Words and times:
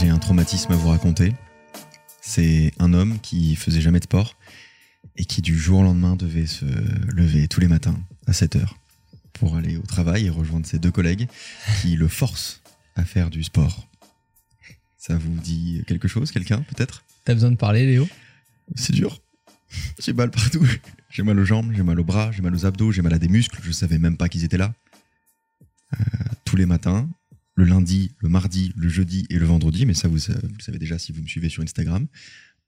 J'ai 0.00 0.08
un 0.08 0.18
traumatisme 0.18 0.72
à 0.72 0.76
vous 0.76 0.88
raconter. 0.88 1.34
C'est 2.20 2.72
un 2.78 2.92
homme 2.92 3.18
qui 3.20 3.54
faisait 3.56 3.80
jamais 3.80 4.00
de 4.00 4.04
sport 4.04 4.36
et 5.16 5.24
qui 5.24 5.40
du 5.42 5.58
jour 5.58 5.80
au 5.80 5.82
lendemain 5.82 6.16
devait 6.16 6.46
se 6.46 6.64
lever 7.14 7.48
tous 7.48 7.60
les 7.60 7.68
matins 7.68 7.98
à 8.26 8.32
7 8.32 8.56
heures 8.56 8.76
pour 9.32 9.56
aller 9.56 9.76
au 9.76 9.82
travail 9.82 10.26
et 10.26 10.30
rejoindre 10.30 10.66
ses 10.66 10.78
deux 10.78 10.90
collègues 10.90 11.28
qui 11.80 11.96
le 11.96 12.08
forcent 12.08 12.62
à 12.96 13.04
faire 13.04 13.30
du 13.30 13.42
sport. 13.42 13.88
Ça 14.98 15.16
vous 15.16 15.34
dit 15.34 15.84
quelque 15.86 16.08
chose, 16.08 16.32
quelqu'un 16.32 16.62
peut-être? 16.62 17.04
T'as 17.24 17.34
besoin 17.34 17.50
de 17.50 17.56
parler, 17.56 17.86
Léo? 17.86 18.08
C'est 18.74 18.92
dur. 18.92 19.20
J'ai 19.98 20.12
mal 20.12 20.30
partout. 20.30 20.66
J'ai 21.10 21.22
mal 21.22 21.38
aux 21.38 21.44
jambes, 21.44 21.72
j'ai 21.74 21.82
mal 21.82 22.00
aux 22.00 22.04
bras, 22.04 22.32
j'ai 22.32 22.42
mal 22.42 22.54
aux 22.54 22.66
abdos, 22.66 22.90
j'ai 22.90 23.02
mal 23.02 23.14
à 23.14 23.18
des 23.18 23.28
muscles. 23.28 23.60
Je 23.62 23.70
savais 23.70 23.98
même 23.98 24.16
pas 24.16 24.28
qu'ils 24.28 24.44
étaient 24.44 24.58
là. 24.58 24.74
Euh, 25.94 25.96
tous 26.44 26.56
les 26.56 26.66
matins, 26.66 27.08
le 27.54 27.64
lundi, 27.64 28.12
le 28.18 28.28
mardi, 28.28 28.72
le 28.76 28.88
jeudi 28.88 29.26
et 29.30 29.38
le 29.38 29.46
vendredi, 29.46 29.86
mais 29.86 29.94
ça 29.94 30.08
vous, 30.08 30.18
sa- 30.18 30.32
vous 30.34 30.54
le 30.56 30.62
savez 30.62 30.78
déjà 30.78 30.98
si 30.98 31.12
vous 31.12 31.22
me 31.22 31.26
suivez 31.26 31.48
sur 31.48 31.62
Instagram, 31.62 32.06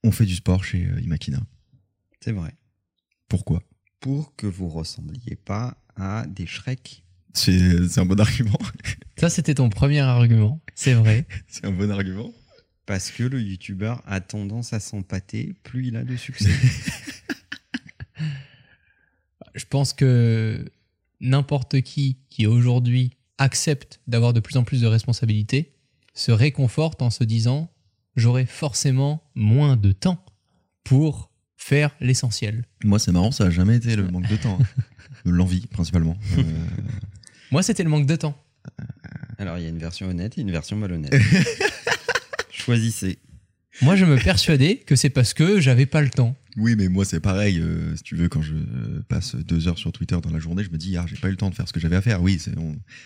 on 0.04 0.12
fait 0.12 0.26
du 0.26 0.34
sport 0.34 0.62
chez 0.64 0.86
euh, 0.86 1.00
Imakina. 1.00 1.40
C'est 2.20 2.32
vrai. 2.32 2.54
Pourquoi? 3.28 3.62
Pour 4.00 4.36
que 4.36 4.46
vous 4.46 4.68
ressembliez 4.68 5.36
pas 5.36 5.76
à 5.96 6.26
des 6.28 6.46
Shrek. 6.46 7.02
C'est 7.34 7.88
c'est 7.88 8.00
un 8.00 8.06
bon 8.06 8.18
argument. 8.20 8.58
Ça, 9.18 9.28
c'était 9.28 9.54
ton 9.54 9.68
premier 9.68 10.00
argument. 10.00 10.60
C'est 10.74 10.94
vrai. 10.94 11.26
C'est 11.48 11.64
un 11.64 11.72
bon 11.72 11.90
argument. 11.90 12.32
Parce 12.86 13.10
que 13.10 13.24
le 13.24 13.40
youtubeur 13.42 14.00
a 14.06 14.20
tendance 14.20 14.72
à 14.72 14.78
s'empâter 14.80 15.54
plus 15.64 15.88
il 15.88 15.96
a 15.96 16.04
de 16.04 16.16
succès. 16.16 16.50
Je 19.54 19.64
pense 19.64 19.92
que 19.92 20.70
n'importe 21.20 21.80
qui 21.82 22.18
qui 22.28 22.46
aujourd'hui 22.46 23.12
accepte 23.38 24.00
d'avoir 24.06 24.32
de 24.32 24.40
plus 24.40 24.56
en 24.56 24.64
plus 24.64 24.80
de 24.80 24.86
responsabilités 24.86 25.72
se 26.14 26.32
réconforte 26.32 27.02
en 27.02 27.10
se 27.10 27.24
disant 27.24 27.70
j'aurai 28.16 28.46
forcément 28.46 29.22
moins 29.34 29.76
de 29.76 29.92
temps 29.92 30.24
pour 30.84 31.30
faire 31.56 31.90
l'essentiel. 32.00 32.64
Moi, 32.84 32.98
c'est 32.98 33.12
marrant, 33.12 33.30
ça 33.32 33.44
a 33.44 33.50
jamais 33.50 33.76
été 33.76 33.96
le 33.96 34.08
manque 34.10 34.28
de 34.28 34.36
temps. 34.36 34.58
hein. 34.60 34.66
L'envie, 35.24 35.66
principalement. 35.66 36.16
Euh, 36.38 36.42
Moi, 37.50 37.62
c'était 37.62 37.82
le 37.82 37.90
manque 37.90 38.06
de 38.06 38.16
temps. 38.16 38.40
Alors 39.38 39.58
il 39.58 39.62
y 39.64 39.66
a 39.66 39.68
une 39.68 39.78
version 39.78 40.08
honnête 40.08 40.38
et 40.38 40.40
une 40.40 40.50
version 40.50 40.76
malhonnête. 40.76 41.14
Choisissez. 42.50 43.18
Moi, 43.82 43.96
je 43.96 44.04
me 44.04 44.16
persuadais 44.16 44.76
que 44.76 44.96
c'est 44.96 45.10
parce 45.10 45.34
que 45.34 45.60
j'avais 45.60 45.86
pas 45.86 46.00
le 46.00 46.08
temps. 46.10 46.34
oui, 46.56 46.74
mais 46.76 46.88
moi, 46.88 47.04
c'est 47.04 47.20
pareil. 47.20 47.58
euh, 47.60 47.94
si 47.96 48.02
tu 48.02 48.16
veux, 48.16 48.28
quand 48.28 48.42
je 48.42 48.54
euh, 48.54 49.04
passe 49.08 49.36
deux 49.36 49.68
heures 49.68 49.78
sur 49.78 49.92
Twitter 49.92 50.16
dans 50.22 50.30
la 50.30 50.38
journée, 50.38 50.64
je 50.64 50.70
me 50.70 50.78
dis, 50.78 50.96
ah, 50.96 51.04
j'ai 51.08 51.16
pas 51.16 51.28
eu 51.28 51.32
le 51.32 51.36
temps 51.36 51.50
de 51.50 51.54
faire 51.54 51.68
ce 51.68 51.72
que 51.72 51.80
j'avais 51.80 51.96
à 51.96 52.02
faire. 52.02 52.22
Oui, 52.22 52.40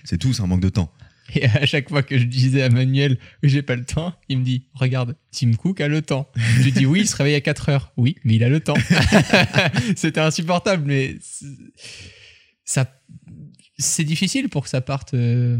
c'est 0.05 0.19
tous 0.19 0.41
un 0.41 0.47
manque 0.47 0.61
de 0.61 0.69
temps. 0.69 0.93
Et 1.35 1.45
à 1.45 1.65
chaque 1.67 1.89
fois 1.89 2.03
que 2.03 2.19
je 2.19 2.25
disais 2.25 2.63
à 2.63 2.71
Manuel 2.71 3.17
que 3.43 3.49
j'ai 3.49 3.63
pas 3.63 3.77
le 3.77 3.85
temps, 3.85 4.15
il 4.29 4.39
me 4.39 4.45
dit 4.45 4.65
Regarde, 4.75 5.17
Tim 5.31 5.53
Cook 5.53 5.81
a 5.81 5.87
le 5.89 6.03
temps. 6.03 6.29
Je 6.57 6.63
lui 6.65 6.73
dis 6.73 6.87
Oui, 6.87 7.01
il 7.01 7.09
se 7.09 7.15
réveille 7.17 7.37
à 7.37 7.41
4 7.41 7.69
heures. 7.69 7.93
Oui, 7.97 8.17
mais 8.25 8.35
il 8.35 8.43
a 8.45 8.49
le 8.49 8.59
temps. 8.61 8.75
C'était 9.97 10.21
insupportable, 10.21 10.83
mais 10.87 11.19
ça, 12.65 13.01
c'est 13.79 14.05
difficile 14.05 14.49
pour 14.49 14.65
que 14.65 14.69
ça 14.69 14.81
parte 14.81 15.15
euh, 15.15 15.59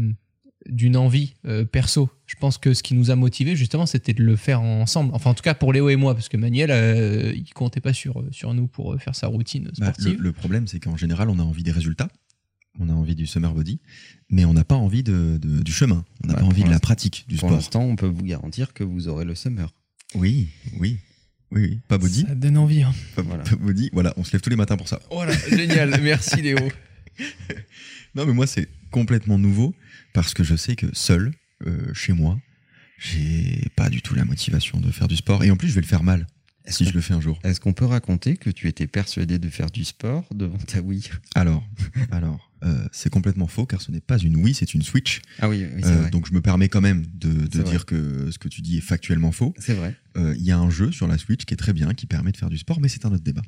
d'une 0.69 0.95
envie 0.97 1.33
euh, 1.45 1.65
perso. 1.65 2.09
Je 2.27 2.35
pense 2.35 2.57
que 2.57 2.73
ce 2.73 2.83
qui 2.83 2.93
nous 2.93 3.11
a 3.11 3.15
motivés, 3.15 3.55
justement, 3.55 3.85
c'était 3.85 4.13
de 4.13 4.23
le 4.23 4.35
faire 4.35 4.61
ensemble. 4.61 5.11
Enfin, 5.13 5.31
en 5.31 5.33
tout 5.33 5.41
cas 5.43 5.53
pour 5.53 5.73
Léo 5.73 5.89
et 5.89 5.95
moi, 5.95 6.13
parce 6.13 6.29
que 6.29 6.37
Manuel, 6.37 6.69
euh, 6.71 7.33
il 7.35 7.51
comptait 7.53 7.81
pas 7.81 7.93
sur, 7.93 8.23
sur 8.31 8.53
nous 8.53 8.67
pour 8.67 8.93
euh, 8.93 8.97
faire 8.97 9.15
sa 9.15 9.27
routine 9.27 9.65
Bah, 9.79 9.87
le, 9.87 9.93
sportive. 9.93 10.21
le 10.21 10.31
problème, 10.31 10.67
c'est 10.67 10.79
qu'en 10.79 10.97
général, 10.97 11.29
on 11.29 11.39
a 11.39 11.43
envie 11.43 11.63
des 11.63 11.71
résultats. 11.71 12.07
On 12.79 12.89
a 12.89 12.93
envie 12.93 13.15
du 13.15 13.27
summer 13.27 13.53
body, 13.53 13.79
mais 14.29 14.45
on 14.45 14.53
n'a 14.53 14.63
pas 14.63 14.75
envie 14.75 15.03
de, 15.03 15.37
de- 15.41 15.61
du 15.61 15.73
chemin. 15.73 16.05
On 16.23 16.27
n'a 16.27 16.35
Bah, 16.35 16.39
pas 16.39 16.45
envie 16.45 16.61
pour 16.61 16.69
de 16.69 16.73
la 16.73 16.79
pratique 16.79 17.25
du 17.27 17.35
Pour 17.35 17.49
sport. 17.49 17.57
l'instant, 17.57 17.81
on 17.83 17.97
peut 17.97 18.07
vous 18.07 18.23
garantir 18.23 18.73
que 18.73 18.85
vous 18.85 19.09
aurez 19.09 19.25
le 19.25 19.35
summer. 19.35 19.73
Oui, 20.15 20.47
oui, 20.79 20.97
oui, 21.51 21.61
oui. 21.63 21.79
Pas 21.89 21.97
body, 21.97 22.21
Ça 22.27 22.33
donne 22.35 22.57
envie. 22.57 22.83
hein. 22.83 22.93
pas, 23.15 23.23
Voilà. 23.23 23.43
pas 23.43 23.57
body. 23.57 23.89
Voilà, 23.91 24.13
on 24.15 24.23
se 24.23 24.31
lève 24.31 24.39
tous 24.41 24.49
les 24.49 24.55
matins 24.55 24.77
pour 24.77 24.87
ça. 24.87 25.01
Voilà, 25.11 25.33
génial. 25.49 25.99
Merci 26.01 26.41
Léo. 26.41 26.57
Non, 28.15 28.25
mais 28.25 28.33
moi, 28.33 28.47
c'est 28.47 28.67
complètement 28.89 29.37
nouveau 29.37 29.73
parce 30.13 30.33
que 30.33 30.43
je 30.43 30.55
sais 30.55 30.75
que 30.75 30.87
seul, 30.93 31.31
euh, 31.65 31.93
chez 31.93 32.13
moi, 32.13 32.39
j'ai 32.97 33.67
pas 33.75 33.89
du 33.89 34.01
tout 34.01 34.13
la 34.15 34.25
motivation 34.25 34.79
de 34.79 34.91
faire 34.91 35.07
du 35.07 35.15
sport. 35.15 35.43
Et 35.43 35.51
en 35.51 35.57
plus, 35.57 35.69
je 35.69 35.73
vais 35.75 35.81
le 35.81 35.87
faire 35.87 36.03
mal 36.03 36.27
si 36.67 36.85
je 36.85 36.93
le 36.93 37.01
fais 37.01 37.13
un 37.15 37.21
jour. 37.21 37.39
Est-ce 37.43 37.59
qu'on 37.59 37.73
peut 37.73 37.85
raconter 37.85 38.37
que 38.37 38.49
tu 38.51 38.67
étais 38.67 38.85
persuadé 38.87 39.39
de 39.39 39.49
faire 39.49 39.71
du 39.71 39.83
sport 39.83 40.25
devant 40.33 40.57
ta 40.59 40.79
Wii? 40.81 41.09
Alors, 41.33 41.67
alors, 42.11 42.51
euh, 42.63 42.85
c'est 42.91 43.09
complètement 43.09 43.47
faux 43.47 43.65
car 43.65 43.81
ce 43.81 43.91
n'est 43.91 43.99
pas 44.01 44.19
une 44.19 44.35
Wii, 44.37 44.53
c'est 44.53 44.75
une 44.75 44.83
Switch. 44.83 45.21
Ah 45.39 45.49
oui, 45.49 45.65
oui 45.75 45.81
c'est 45.83 45.89
Euh, 45.89 46.01
vrai. 46.01 46.09
donc, 46.11 46.27
je 46.27 46.33
me 46.33 46.41
permets 46.41 46.69
quand 46.69 46.81
même 46.81 47.03
de, 47.15 47.31
de 47.31 47.47
C'est 47.51 47.61
vrai. 47.61 47.71
dire 47.71 47.85
que 47.87 48.29
ce 48.29 48.37
que 48.37 48.47
tu 48.47 48.61
dis 48.61 48.77
est 48.77 48.81
factuellement 48.81 49.31
faux. 49.31 49.55
C'est 49.57 49.73
vrai. 49.73 49.95
Euh, 50.17 50.35
Il 50.37 50.43
y 50.45 50.51
a 50.51 50.59
un 50.59 50.69
jeu 50.69 50.91
sur 50.91 51.07
la 51.07 51.17
Switch 51.17 51.45
qui 51.45 51.55
est 51.55 51.57
très 51.57 51.73
bien, 51.73 51.95
qui 51.95 52.05
permet 52.05 52.31
de 52.31 52.37
faire 52.37 52.49
du 52.49 52.59
sport, 52.59 52.79
mais 52.79 52.87
c'est 52.89 53.05
un 53.05 53.11
autre 53.11 53.23
débat. 53.23 53.41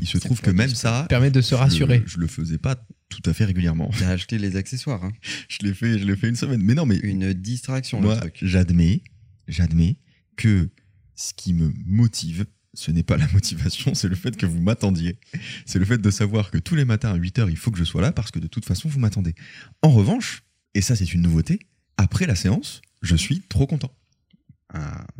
Il 0.00 0.06
se 0.08 0.18
trouve 0.18 0.40
que 0.40 0.50
même 0.50 0.74
ça, 0.74 1.06
Permet 1.08 1.30
de 1.30 1.40
se 1.40 1.50
je 1.50 1.54
le- 1.54 1.60
rassurer. 1.60 2.02
Je, 2.06 2.18
le 2.18 2.26
faisais 2.26 2.58
pas 2.58 2.76
tout 3.08 3.22
à 3.24 3.32
fait 3.32 3.44
régulièrement. 3.44 3.90
T'as 3.98 4.10
acheté 4.10 4.38
les 4.38 4.56
accessoires. 4.56 5.02
hein. 5.04 5.12
Je 5.48 5.58
l'ai 5.66 5.72
fait, 5.74 5.98
je 5.98 6.04
l'ai 6.04 6.16
fait 6.16 6.28
une 6.28 6.36
semaine. 6.36 6.60
Mais 6.62 6.74
non, 6.74 6.84
mais 6.86 6.96
Une 6.98 7.32
distraction, 7.32 8.00
moi, 8.00 8.14
le 8.14 8.20
truc. 8.20 8.38
j'admets, 8.42 9.02
j'admets 9.48 9.96
que 10.36 10.68
ce 11.16 11.32
qui 11.34 11.54
me 11.54 11.72
motive, 11.86 12.44
ce 12.74 12.90
n'est 12.90 13.02
pas 13.02 13.16
la 13.16 13.26
motivation, 13.32 13.94
c'est 13.94 14.08
le 14.08 14.14
fait 14.14 14.36
que 14.36 14.46
vous 14.46 14.60
m'attendiez. 14.60 15.18
C'est 15.66 15.78
le 15.78 15.84
fait 15.84 15.98
de 15.98 16.10
savoir 16.10 16.50
que 16.50 16.58
tous 16.58 16.74
les 16.74 16.84
matins 16.84 17.10
à 17.12 17.16
8h, 17.18 17.48
il 17.50 17.56
faut 17.56 17.70
que 17.70 17.78
je 17.78 17.84
sois 17.84 18.02
là 18.02 18.12
parce 18.12 18.30
que 18.30 18.38
de 18.38 18.46
toute 18.46 18.64
façon, 18.66 18.88
vous 18.88 19.00
m'attendez. 19.00 19.34
En 19.82 19.90
revanche, 19.90 20.42
et 20.74 20.80
ça 20.82 20.94
c'est 20.94 21.12
une 21.14 21.22
nouveauté, 21.22 21.58
après 21.96 22.26
la 22.26 22.34
séance, 22.36 22.82
je 23.02 23.16
suis 23.16 23.40
trop 23.48 23.66
content. 23.66 23.92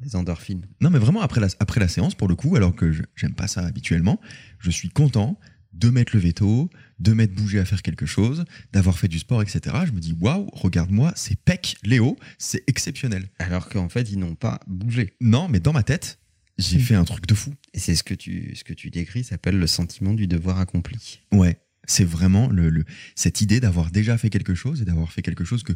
Les 0.02 0.14
endorphines. 0.16 0.66
Non, 0.80 0.90
mais 0.90 0.98
vraiment, 0.98 1.20
après 1.22 1.40
la, 1.40 1.48
après 1.58 1.80
la 1.80 1.88
séance, 1.88 2.14
pour 2.14 2.28
le 2.28 2.34
coup, 2.34 2.56
alors 2.56 2.74
que 2.74 2.92
j'aime 3.16 3.34
pas 3.34 3.48
ça 3.48 3.64
habituellement, 3.64 4.20
je 4.58 4.70
suis 4.70 4.88
content 4.90 5.38
de 5.72 5.90
m'être 5.90 6.12
levé 6.12 6.32
tôt, 6.32 6.70
de 6.98 7.12
m'être 7.12 7.34
bougé 7.34 7.58
à 7.58 7.64
faire 7.64 7.82
quelque 7.82 8.04
chose, 8.06 8.44
d'avoir 8.72 8.98
fait 8.98 9.08
du 9.08 9.18
sport, 9.18 9.42
etc. 9.42 9.76
Je 9.86 9.92
me 9.92 10.00
dis, 10.00 10.12
waouh, 10.20 10.48
regarde-moi, 10.52 11.12
c'est 11.16 11.36
pec, 11.40 11.76
Léo, 11.84 12.16
c'est 12.36 12.64
exceptionnel. 12.66 13.28
Alors 13.38 13.68
qu'en 13.68 13.88
fait, 13.88 14.10
ils 14.10 14.18
n'ont 14.18 14.34
pas 14.34 14.60
bougé. 14.66 15.14
Non, 15.20 15.48
mais 15.48 15.60
dans 15.60 15.72
ma 15.72 15.82
tête, 15.82 16.18
j'ai 16.58 16.78
fait 16.80 16.94
un 16.96 17.04
truc 17.04 17.26
de 17.26 17.34
fou. 17.34 17.54
Et 17.74 17.78
c'est 17.78 17.94
ce 17.94 18.02
que 18.02 18.14
tu, 18.14 18.54
ce 18.56 18.64
que 18.64 18.72
tu 18.74 18.90
décris 18.90 19.22
s'appelle 19.24 19.58
le 19.58 19.66
sentiment 19.68 20.14
du 20.14 20.26
devoir 20.26 20.58
accompli. 20.58 21.20
Ouais, 21.32 21.60
c'est 21.84 22.04
vraiment 22.04 22.48
le, 22.48 22.68
le- 22.70 22.84
cette 23.14 23.40
idée 23.40 23.60
d'avoir 23.60 23.90
déjà 23.92 24.18
fait 24.18 24.30
quelque 24.30 24.54
chose 24.54 24.82
et 24.82 24.84
d'avoir 24.84 25.12
fait 25.12 25.22
quelque 25.22 25.44
chose 25.44 25.62
que 25.62 25.72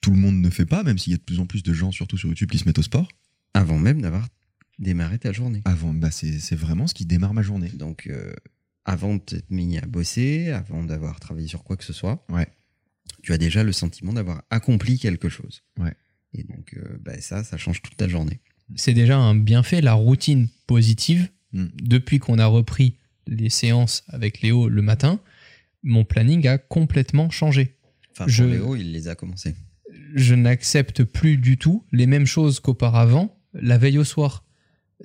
tout 0.00 0.10
le 0.10 0.16
monde 0.16 0.36
ne 0.40 0.50
fait 0.50 0.66
pas, 0.66 0.82
même 0.82 0.98
s'il 0.98 1.12
y 1.12 1.14
a 1.14 1.18
de 1.18 1.22
plus 1.22 1.40
en 1.40 1.46
plus 1.46 1.62
de 1.62 1.72
gens, 1.72 1.90
surtout 1.92 2.16
sur 2.16 2.28
YouTube, 2.28 2.50
qui 2.50 2.58
se 2.58 2.64
mettent 2.64 2.78
au 2.78 2.82
sport. 2.82 3.08
Avant 3.54 3.78
même 3.78 4.00
d'avoir 4.00 4.28
démarré 4.78 5.18
ta 5.18 5.32
journée. 5.32 5.60
Avant, 5.64 5.92
bah 5.92 6.10
c'est 6.10 6.38
c'est 6.38 6.56
vraiment 6.56 6.86
ce 6.86 6.94
qui 6.94 7.04
démarre 7.04 7.34
ma 7.34 7.42
journée. 7.42 7.68
Donc, 7.70 8.06
euh, 8.06 8.32
avant 8.84 9.14
de 9.16 9.20
t'être 9.20 9.50
mis 9.50 9.76
à 9.78 9.82
bosser, 9.86 10.50
avant 10.50 10.82
d'avoir 10.84 11.20
travaillé 11.20 11.48
sur 11.48 11.62
quoi 11.64 11.76
que 11.76 11.84
ce 11.84 11.92
soit, 11.92 12.24
Ouais. 12.30 12.46
tu 13.22 13.32
as 13.32 13.38
déjà 13.38 13.62
le 13.62 13.72
sentiment 13.72 14.12
d'avoir 14.14 14.42
accompli 14.50 14.98
quelque 14.98 15.28
chose. 15.28 15.62
Ouais. 15.78 15.94
Et 16.32 16.44
donc, 16.44 16.74
euh, 16.76 16.96
bah, 17.00 17.20
ça, 17.20 17.44
ça 17.44 17.56
change 17.58 17.82
toute 17.82 17.96
ta 17.96 18.08
journée. 18.08 18.40
c'est 18.76 18.94
déjà 18.94 19.18
un 19.18 19.34
bienfait, 19.34 19.80
la 19.80 19.94
routine 19.94 20.48
positive. 20.68 21.28
Mm. 21.52 21.66
Depuis 21.82 22.20
qu'on 22.20 22.38
a 22.38 22.46
repris 22.46 22.96
les 23.26 23.50
séances 23.50 24.04
avec 24.08 24.40
Léo 24.42 24.68
le 24.68 24.80
matin, 24.80 25.20
mon 25.82 26.04
planning 26.04 26.46
a 26.46 26.56
complètement 26.56 27.28
changé. 27.30 27.76
Enfin, 28.12 28.26
Je- 28.28 28.44
Léo, 28.44 28.76
il 28.76 28.92
les 28.92 29.08
a 29.08 29.14
commencés. 29.16 29.56
Je 30.14 30.34
n'accepte 30.34 31.04
plus 31.04 31.36
du 31.36 31.56
tout 31.58 31.84
les 31.92 32.06
mêmes 32.06 32.26
choses 32.26 32.60
qu'auparavant, 32.60 33.36
la 33.54 33.78
veille 33.78 33.98
au 33.98 34.04
soir. 34.04 34.44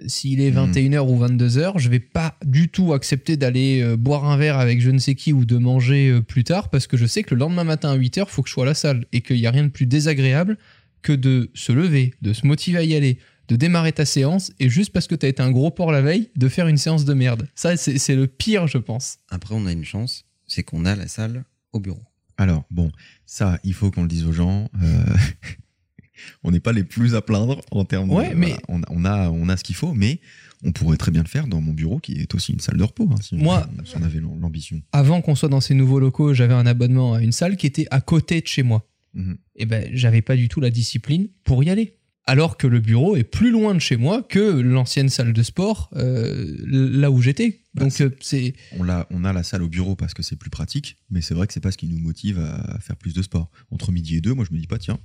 S'il 0.08 0.42
est 0.42 0.52
Mm. 0.52 0.72
21h 0.72 1.08
ou 1.08 1.18
22h, 1.18 1.80
je 1.80 1.90
vais 1.90 2.00
pas 2.02 2.38
du 2.46 2.68
tout 2.70 2.94
accepter 2.94 3.38
d'aller 3.38 3.82
euh, 3.82 3.96
boire 3.96 4.26
un 4.26 4.36
verre 4.36 4.58
avec 4.60 4.82
je 4.82 4.90
ne 4.92 4.98
sais 4.98 5.16
qui 5.16 5.32
ou 5.32 5.46
de 5.46 5.58
manger 5.58 6.10
euh, 6.10 6.22
plus 6.22 6.44
tard 6.44 6.70
parce 6.70 6.86
que 6.86 6.98
je 6.98 7.06
sais 7.06 7.24
que 7.24 7.34
le 7.34 7.40
lendemain 7.40 7.64
matin 7.64 7.92
à 7.92 7.98
8h, 7.98 8.26
il 8.28 8.30
faut 8.30 8.42
que 8.42 8.50
je 8.50 8.54
sois 8.54 8.66
à 8.66 8.68
la 8.68 8.74
salle 8.74 9.06
et 9.14 9.22
qu'il 9.22 9.38
n'y 9.38 9.48
a 9.48 9.52
rien 9.52 9.64
de 9.64 9.70
plus 9.70 9.86
désagréable 9.86 10.58
que 11.02 11.14
de 11.14 11.50
se 11.54 11.72
lever, 11.72 12.14
de 12.22 12.34
se 12.34 12.46
motiver 12.46 12.80
à 12.80 12.84
y 12.84 12.94
aller, 12.94 13.20
de 13.48 13.56
démarrer 13.56 13.94
ta 13.94 14.04
séance 14.06 14.52
et 14.60 14.70
juste 14.70 14.92
parce 14.92 15.08
que 15.08 15.16
tu 15.16 15.26
as 15.26 15.30
été 15.30 15.42
un 15.42 15.52
gros 15.52 15.72
porc 15.72 15.92
la 15.94 16.02
veille, 16.02 16.30
de 16.36 16.50
faire 16.50 16.68
une 16.68 16.78
séance 16.78 17.06
de 17.06 17.14
merde. 17.14 17.48
Ça, 17.56 17.78
c'est 17.78 18.16
le 18.16 18.28
pire, 18.28 18.68
je 18.68 18.80
pense. 18.80 19.20
Après, 19.30 19.56
on 19.56 19.66
a 19.66 19.72
une 19.72 19.86
chance, 19.86 20.26
c'est 20.46 20.64
qu'on 20.64 20.84
a 20.84 20.96
la 20.96 21.08
salle 21.08 21.46
au 21.72 21.80
bureau. 21.80 22.02
Alors, 22.38 22.64
bon, 22.72 22.92
ça, 23.26 23.60
il 23.64 23.74
faut 23.74 23.92
qu'on 23.92 24.02
le 24.04 24.08
dise 24.08 24.26
aux 24.26 24.34
gens. 24.34 24.70
euh, 24.82 25.04
on 26.44 26.52
n'est 26.52 26.60
pas 26.60 26.72
les 26.74 26.84
plus 26.84 27.16
à 27.16 27.22
plaindre 27.22 27.62
en 27.72 27.86
termes 27.86 28.12
Ouais, 28.12 28.30
de. 28.32 28.36
mais- 28.36 28.58
voilà, 28.70 28.86
on, 28.90 29.02
on 29.02 29.06
a, 29.06 29.30
on 29.30 29.50
a 29.50 29.58
ce 29.58 29.64
qu'il 29.64 29.76
faut, 29.76 29.94
mais 29.94 30.20
on 30.64 30.72
pourrait 30.72 30.98
très 30.98 31.12
bien 31.12 31.22
le 31.24 31.28
faire 31.28 31.48
dans 31.48 31.62
mon 31.62 31.74
bureau, 31.74 32.00
qui 32.00 32.14
est 32.14 32.34
aussi 32.36 32.54
une 32.54 32.60
salle 32.60 32.78
de 32.78 32.84
repos, 32.84 33.08
hein, 33.12 33.16
si, 33.22 33.36
Moi- 33.36 33.68
on, 33.80 33.86
si 33.86 33.96
on 33.98 34.04
avait 34.04 34.20
l'am- 34.20 34.40
l'ambition. 34.40 34.82
Avant 34.92 35.22
qu'on 35.22 35.36
soit 35.36 35.50
dans 35.50 35.62
ces 35.62 35.76
nouveaux 35.76 36.00
locaux, 36.00 36.34
j'avais 36.34 36.54
un 36.54 36.66
abonnement 36.66 37.14
à 37.14 37.22
une 37.22 37.32
salle 37.32 37.58
qui 37.58 37.68
était 37.68 37.88
à 37.92 38.02
côté 38.02 38.42
de 38.42 38.48
chez 38.48 38.64
moi. 38.64 38.88
Mhm. 39.18 39.38
et 39.56 39.66
ben 39.66 39.88
j'avais 39.94 40.22
pas 40.22 40.36
du 40.36 40.50
tout 40.50 40.60
la 40.60 40.70
discipline 40.70 41.30
pour 41.46 41.64
y 41.64 41.70
aller. 41.70 41.96
Alors 42.28 42.58
que 42.58 42.66
le 42.66 42.80
bureau 42.80 43.16
est 43.16 43.24
plus 43.24 43.52
loin 43.52 43.76
de 43.76 43.80
chez 43.80 43.98
moi 43.98 44.24
que 44.24 44.40
l'ancienne 44.40 45.10
salle 45.10 45.32
de 45.32 45.44
sport, 45.44 45.90
euh, 45.96 46.56
là 46.66 47.12
où 47.12 47.22
j'étais. 47.22 47.62
Bah, 47.76 47.84
Donc 47.84 47.92
c'est- 47.92 48.06
euh, 48.06 48.18
c'est 48.20 48.56
On, 48.80 48.84
l'a- 48.84 49.06
on 49.12 49.24
a 49.24 49.32
la 49.32 49.44
salle 49.44 49.62
au 49.62 49.68
bureau 49.70 49.96
parce 49.96 50.14
que 50.16 50.24
c'est 50.24 50.36
plus 50.36 50.50
pratique, 50.50 50.98
mais 51.12 51.22
c'est 51.22 51.36
vrai 51.36 51.46
que 51.46 51.54
c'est 51.54 51.60
pas 51.60 51.72
ce 51.72 51.78
qui 51.78 51.88
nous 51.88 52.00
motive 52.00 52.40
à 52.40 52.80
faire 52.80 52.96
plus 52.96 53.14
de 53.14 53.22
sport. 53.22 53.52
Entre 53.70 53.92
midi 53.92 54.16
et 54.18 54.22
deux, 54.22 54.34
moi 54.34 54.44
je 54.50 54.56
me 54.56 54.60
dis 54.60 54.68
pas, 54.68 54.80
tiens, 54.80 55.00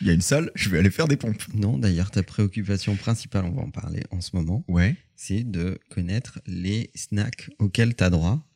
Il 0.00 0.06
y 0.06 0.10
a 0.10 0.12
une 0.12 0.20
salle, 0.20 0.52
je 0.54 0.68
vais 0.68 0.78
aller 0.78 0.90
faire 0.92 1.08
des 1.08 1.16
pompes. 1.16 1.42
Non, 1.54 1.76
d'ailleurs, 1.76 2.12
ta 2.12 2.22
préoccupation 2.22 2.94
principale, 2.94 3.44
on 3.46 3.50
va 3.50 3.62
en 3.62 3.70
parler 3.70 4.04
en 4.12 4.20
ce 4.20 4.30
moment, 4.36 4.64
Ouais. 4.68 4.94
c'est 5.16 5.42
de 5.42 5.76
connaître 5.90 6.38
les 6.46 6.90
snacks 6.94 7.50
auxquels 7.58 7.96
tu 7.96 8.04
as 8.04 8.10
droit 8.10 8.46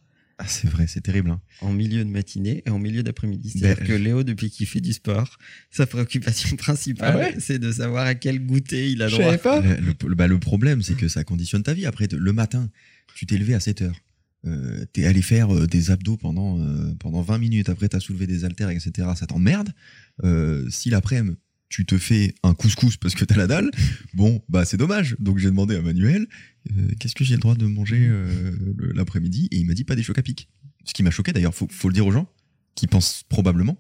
Ah, 0.45 0.49
c'est 0.49 0.69
vrai, 0.69 0.87
c'est 0.89 1.01
terrible. 1.01 1.31
hein. 1.31 1.41
en 1.61 1.73
milieu 1.73 2.05
de 2.05 2.11
matinée 2.11 2.63
et 2.67 2.71
en 2.71 2.79
milieu 2.79 3.03
d'après-midi. 3.03 3.51
C'est-à-dire 3.51 3.77
Ben, 3.79 3.87
que 3.87 3.93
Léo, 3.93 4.25
depuis 4.25 4.51
qu'il 4.51 4.67
fait 4.67 4.81
du 4.81 4.93
sport, 4.93 5.39
sa 5.71 5.87
préoccupation 5.87 6.57
principale, 6.57 7.13
Ah 7.15 7.19
ouais 7.19 7.35
c'est 7.39 7.59
de 7.59 7.71
savoir 7.71 8.07
à 8.07 8.15
quel 8.15 8.45
goûter 8.45 8.91
il 8.91 9.03
a 9.03 9.09
Je 9.09 9.15
droit. 9.17 9.27
savais 9.27 9.39
pas. 9.39 9.61
Le, 9.61 9.95
le- 10.09 10.15
bah, 10.15 10.27
le 10.27 10.39
problème, 10.39 10.83
c'est 10.83 10.95
que 10.97 11.09
ça 11.09 11.23
conditionne 11.25 11.63
ta 11.63 11.75
vie. 11.75 11.87
Après, 11.87 12.09
le 12.11 12.33
matin, 12.33 12.69
tu 13.15 13.27
t'es 13.27 13.37
levé 13.39 13.55
à 13.55 13.61
7 13.61 13.83
heures. 13.83 14.01
Euh, 14.45 14.85
t'es 14.93 15.05
allé 15.07 15.23
faire 15.23 15.55
euh, 15.55 15.67
des 15.69 15.93
abdos 15.93 16.17
pendant, 16.17 16.59
euh, 16.61 16.93
pendant 16.99 17.23
20 17.23 17.39
minutes. 17.39 17.69
Après, 17.69 17.89
t'as 17.89 18.01
soulevé 18.01 18.27
des 18.27 18.45
haltères, 18.45 18.71
etc. 18.71 19.09
Ça 19.15 19.27
t'emmerde. 19.27 19.71
Euh, 20.25 20.69
si 20.71 20.91
l'après-midi, 20.91 21.37
tu 21.73 21.87
te 21.87 21.97
fais 21.97 22.35
un 22.43 22.53
couscous 22.53 22.99
parce 22.99 23.15
que 23.15 23.25
t'as 23.25 23.35
la 23.35 23.47
dalle, 23.47 23.71
bon, 24.13 24.43
bah 24.51 24.67
c'est 24.67 24.77
dommage. 24.77 25.17
Donc 25.19 25.39
j'ai 25.39 25.49
demandé 25.49 25.75
à 25.75 25.81
Manuel, 25.81 26.27
euh, 26.71 26.89
qu'est-ce 27.01 27.15
que 27.15 27.25
j'ai 27.25 27.35
le 27.35 27.41
droit 27.41 27.55
de 27.55 27.65
manger 27.65 27.97
euh, 27.99 28.53
l'après-midi? 28.95 29.49
Et 29.51 29.57
il 29.57 29.67
m'a 29.67 29.73
dit 29.73 29.85
pas 29.85 29.97
des 29.97 30.03
chocs 30.03 30.19
à 30.19 30.23
pic. 30.23 30.51
Ce 30.85 30.93
qui 30.93 31.03
m'a 31.03 31.11
choqué 31.11 31.33
d'ailleurs, 31.33 31.55
faut, 31.55 31.67
faut 31.71 31.89
le 31.89 31.95
dire 31.95 32.07
aux 32.07 32.13
gens 32.13 32.29
qui 32.75 32.87
pensent 32.87 33.25
probablement 33.27 33.79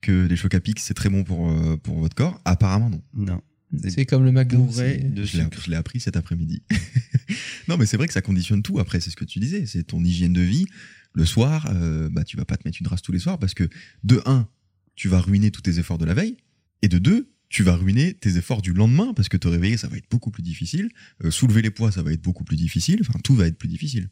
que 0.00 0.26
des 0.26 0.36
chocs 0.36 0.54
à 0.54 0.60
pic 0.60 0.80
c'est 0.80 0.94
très 0.94 1.10
bon 1.10 1.22
pour, 1.22 1.50
euh, 1.50 1.76
pour 1.76 1.98
votre 1.98 2.16
corps. 2.16 2.40
Apparemment 2.46 2.88
non. 2.88 3.02
Non. 3.12 3.42
C'est 3.88 4.06
comme 4.06 4.24
le 4.24 4.32
McDo. 4.32 4.66
De 4.66 4.72
Je 4.72 5.36
l'ai, 5.36 5.42
sucre. 5.42 5.60
je 5.62 5.70
l'ai 5.70 5.76
appris 5.76 6.00
cet 6.00 6.16
après-midi. 6.16 6.62
non, 7.68 7.76
mais 7.76 7.84
c'est 7.84 7.98
vrai 7.98 8.06
que 8.06 8.14
ça 8.14 8.22
conditionne 8.22 8.62
tout. 8.62 8.78
Après, 8.78 9.00
c'est 9.00 9.10
ce 9.10 9.16
que 9.16 9.24
tu 9.24 9.38
disais, 9.38 9.66
c'est 9.66 9.82
ton 9.82 10.02
hygiène 10.02 10.32
de 10.32 10.40
vie. 10.40 10.64
Le 11.12 11.26
soir, 11.26 11.70
euh, 11.74 12.08
bah, 12.08 12.24
tu 12.24 12.38
vas 12.38 12.44
pas 12.46 12.56
te 12.56 12.66
mettre 12.66 12.78
une 12.80 12.86
race 12.86 13.02
tous 13.02 13.12
les 13.12 13.18
soirs 13.18 13.38
parce 13.38 13.52
que 13.52 13.68
de 14.04 14.22
un, 14.24 14.48
tu 14.94 15.08
vas 15.08 15.20
ruiner 15.20 15.50
tous 15.50 15.62
tes 15.62 15.78
efforts 15.78 15.98
de 15.98 16.04
la 16.04 16.14
veille, 16.14 16.36
et 16.84 16.88
de 16.88 16.98
deux, 16.98 17.33
tu 17.54 17.62
vas 17.62 17.76
ruiner 17.76 18.14
tes 18.14 18.36
efforts 18.36 18.62
du 18.62 18.72
lendemain 18.72 19.14
parce 19.14 19.28
que 19.28 19.36
te 19.36 19.46
réveiller, 19.48 19.76
ça 19.76 19.86
va 19.88 19.96
être 19.96 20.10
beaucoup 20.10 20.30
plus 20.32 20.42
difficile. 20.42 20.88
Euh, 21.22 21.30
soulever 21.30 21.62
les 21.62 21.70
poids, 21.70 21.92
ça 21.92 22.02
va 22.02 22.12
être 22.12 22.20
beaucoup 22.20 22.42
plus 22.44 22.56
difficile. 22.56 22.98
Enfin, 23.00 23.18
tout 23.22 23.34
va 23.36 23.46
être 23.46 23.56
plus 23.56 23.68
difficile. 23.68 24.10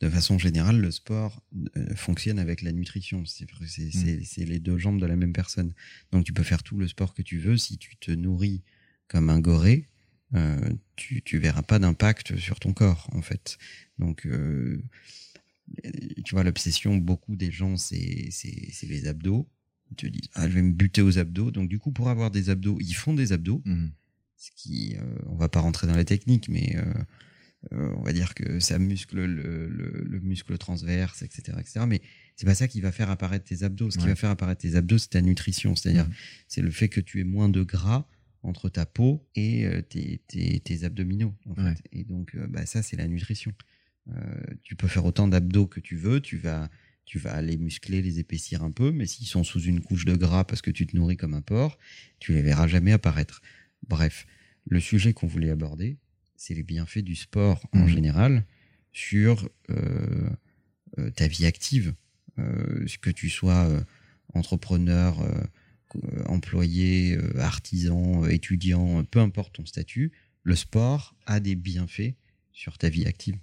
De 0.00 0.08
façon 0.10 0.38
générale, 0.38 0.80
le 0.80 0.90
sport 0.90 1.40
euh, 1.76 1.94
fonctionne 1.94 2.38
avec 2.40 2.62
la 2.62 2.72
nutrition. 2.72 3.24
C'est 3.26 3.46
Mm. 3.60 4.24
c'est- 4.24 4.44
les 4.44 4.58
deux 4.58 4.76
jambes 4.78 5.00
de 5.00 5.06
la 5.06 5.14
même 5.14 5.32
personne. 5.32 5.72
Donc 6.10 6.24
tu 6.24 6.32
peux 6.32 6.42
faire 6.42 6.62
tout 6.64 6.76
le 6.78 6.88
sport 6.88 7.14
que 7.14 7.22
tu 7.22 7.38
veux. 7.38 7.56
Si 7.56 7.78
tu 7.78 7.96
te 7.96 8.10
nourris 8.10 8.62
comme 9.06 9.30
un 9.30 9.38
goré, 9.40 9.88
euh, 10.34 10.58
tu, 10.96 11.22
tu 11.22 11.38
verras 11.38 11.62
pas 11.62 11.78
d'impact 11.78 12.36
sur 12.38 12.58
ton 12.58 12.72
corps, 12.72 13.08
en 13.12 13.22
fait. 13.22 13.56
Donc, 13.98 14.26
tu 16.24 16.34
vois, 16.34 16.42
l'obsession, 16.44 16.96
beaucoup 16.96 17.36
des 17.36 17.50
gens, 17.52 17.76
c'est 17.76 18.30
les 18.82 19.06
abdos. 19.06 19.48
Ils 19.90 19.96
te 19.96 20.06
disent, 20.06 20.30
ah, 20.34 20.48
je 20.48 20.54
vais 20.54 20.62
me 20.62 20.72
buter 20.72 21.02
aux 21.02 21.18
abdos. 21.18 21.50
Donc, 21.50 21.68
du 21.68 21.78
coup, 21.78 21.90
pour 21.92 22.08
avoir 22.08 22.30
des 22.30 22.48
abdos, 22.50 22.78
ils 22.80 22.94
font 22.94 23.14
des 23.14 23.32
abdos. 23.32 23.62
Mhm. 23.64 23.90
Ce 24.36 24.50
qui, 24.56 24.96
euh, 24.96 25.02
on 25.26 25.36
va 25.36 25.48
pas 25.48 25.60
rentrer 25.60 25.86
dans 25.86 25.96
la 25.96 26.04
technique, 26.04 26.48
mais 26.48 26.76
euh, 26.76 26.84
euh, 27.72 27.92
on 27.98 28.02
va 28.02 28.12
dire 28.12 28.34
que 28.34 28.58
ça 28.60 28.78
muscle 28.78 29.16
le, 29.22 29.68
le- 29.68 30.02
le 30.08 30.20
muscle 30.20 30.56
transverse, 30.56 31.22
etc., 31.22 31.58
etc. 31.60 31.84
Mais 31.86 32.00
c'est 32.36 32.46
pas 32.46 32.54
ça 32.54 32.66
qui 32.68 32.80
va 32.80 32.90
faire 32.92 33.10
apparaître 33.10 33.44
tes 33.44 33.62
abdos. 33.64 33.90
Ce 33.90 33.98
qui 33.98 34.06
va 34.06 34.14
faire 34.14 34.30
apparaître 34.30 34.62
tes 34.62 34.76
abdos, 34.76 34.96
c'est 34.98 35.10
ta 35.10 35.20
nutrition. 35.20 35.76
C'est-à-dire, 35.76 36.06
Mhm. 36.06 36.14
c'est 36.48 36.62
le 36.62 36.70
fait 36.70 36.88
que 36.88 37.00
tu 37.00 37.20
aies 37.20 37.24
moins 37.24 37.48
de 37.50 37.62
gras 37.62 38.06
entre 38.42 38.70
ta 38.70 38.86
peau 38.86 39.28
et 39.34 39.66
tes, 39.90 40.22
tes- 40.26 40.60
tes 40.60 40.84
abdominaux. 40.84 41.34
en 41.44 41.54
fait. 41.56 41.62
Ouais. 41.62 41.74
Et 41.92 42.04
donc, 42.04 42.34
bah, 42.48 42.64
ça, 42.64 42.82
c'est 42.82 42.96
la 42.96 43.06
nutrition. 43.08 43.52
Euh, 44.08 44.14
tu 44.62 44.74
peux 44.76 44.88
faire 44.88 45.04
autant 45.04 45.28
d'abdos 45.28 45.66
que 45.66 45.80
tu 45.80 45.96
veux. 45.96 46.20
Tu 46.22 46.38
vas, 46.38 46.70
tu 47.10 47.18
vas 47.18 47.42
les 47.42 47.56
muscler, 47.56 48.02
les 48.02 48.20
épaissir 48.20 48.62
un 48.62 48.70
peu, 48.70 48.92
mais 48.92 49.04
s'ils 49.04 49.26
sont 49.26 49.42
sous 49.42 49.60
une 49.62 49.80
couche 49.80 50.04
de 50.04 50.14
gras 50.14 50.44
parce 50.44 50.62
que 50.62 50.70
tu 50.70 50.86
te 50.86 50.94
nourris 50.96 51.16
comme 51.16 51.34
un 51.34 51.40
porc, 51.42 51.76
tu 52.20 52.32
les 52.32 52.40
verras 52.40 52.68
jamais 52.68 52.92
apparaître. 52.92 53.42
Bref, 53.88 54.26
le 54.68 54.78
sujet 54.78 55.12
qu'on 55.12 55.26
voulait 55.26 55.50
aborder, 55.50 55.96
c'est 56.36 56.54
les 56.54 56.62
bienfaits 56.62 57.00
du 57.00 57.16
sport 57.16 57.66
en 57.72 57.80
Mhm. 57.80 57.88
général 57.88 58.46
sur 58.92 59.48
euh, 59.70 60.30
euh, 60.98 61.10
ta 61.10 61.26
vie 61.26 61.46
active. 61.46 61.94
Euh, 62.38 62.86
que 63.02 63.10
tu 63.10 63.28
sois 63.28 63.68
entrepreneur, 64.34 65.18
employé, 66.26 67.18
artisan, 67.38 68.24
étudiant, 68.28 69.02
peu 69.04 69.18
importe 69.18 69.54
ton 69.56 69.66
statut, 69.66 70.12
le 70.44 70.54
sport 70.54 71.16
a 71.26 71.40
des 71.40 71.56
bienfaits 71.56 72.14
sur 72.52 72.78
ta 72.78 72.88
vie 72.88 73.06
active. 73.06 73.36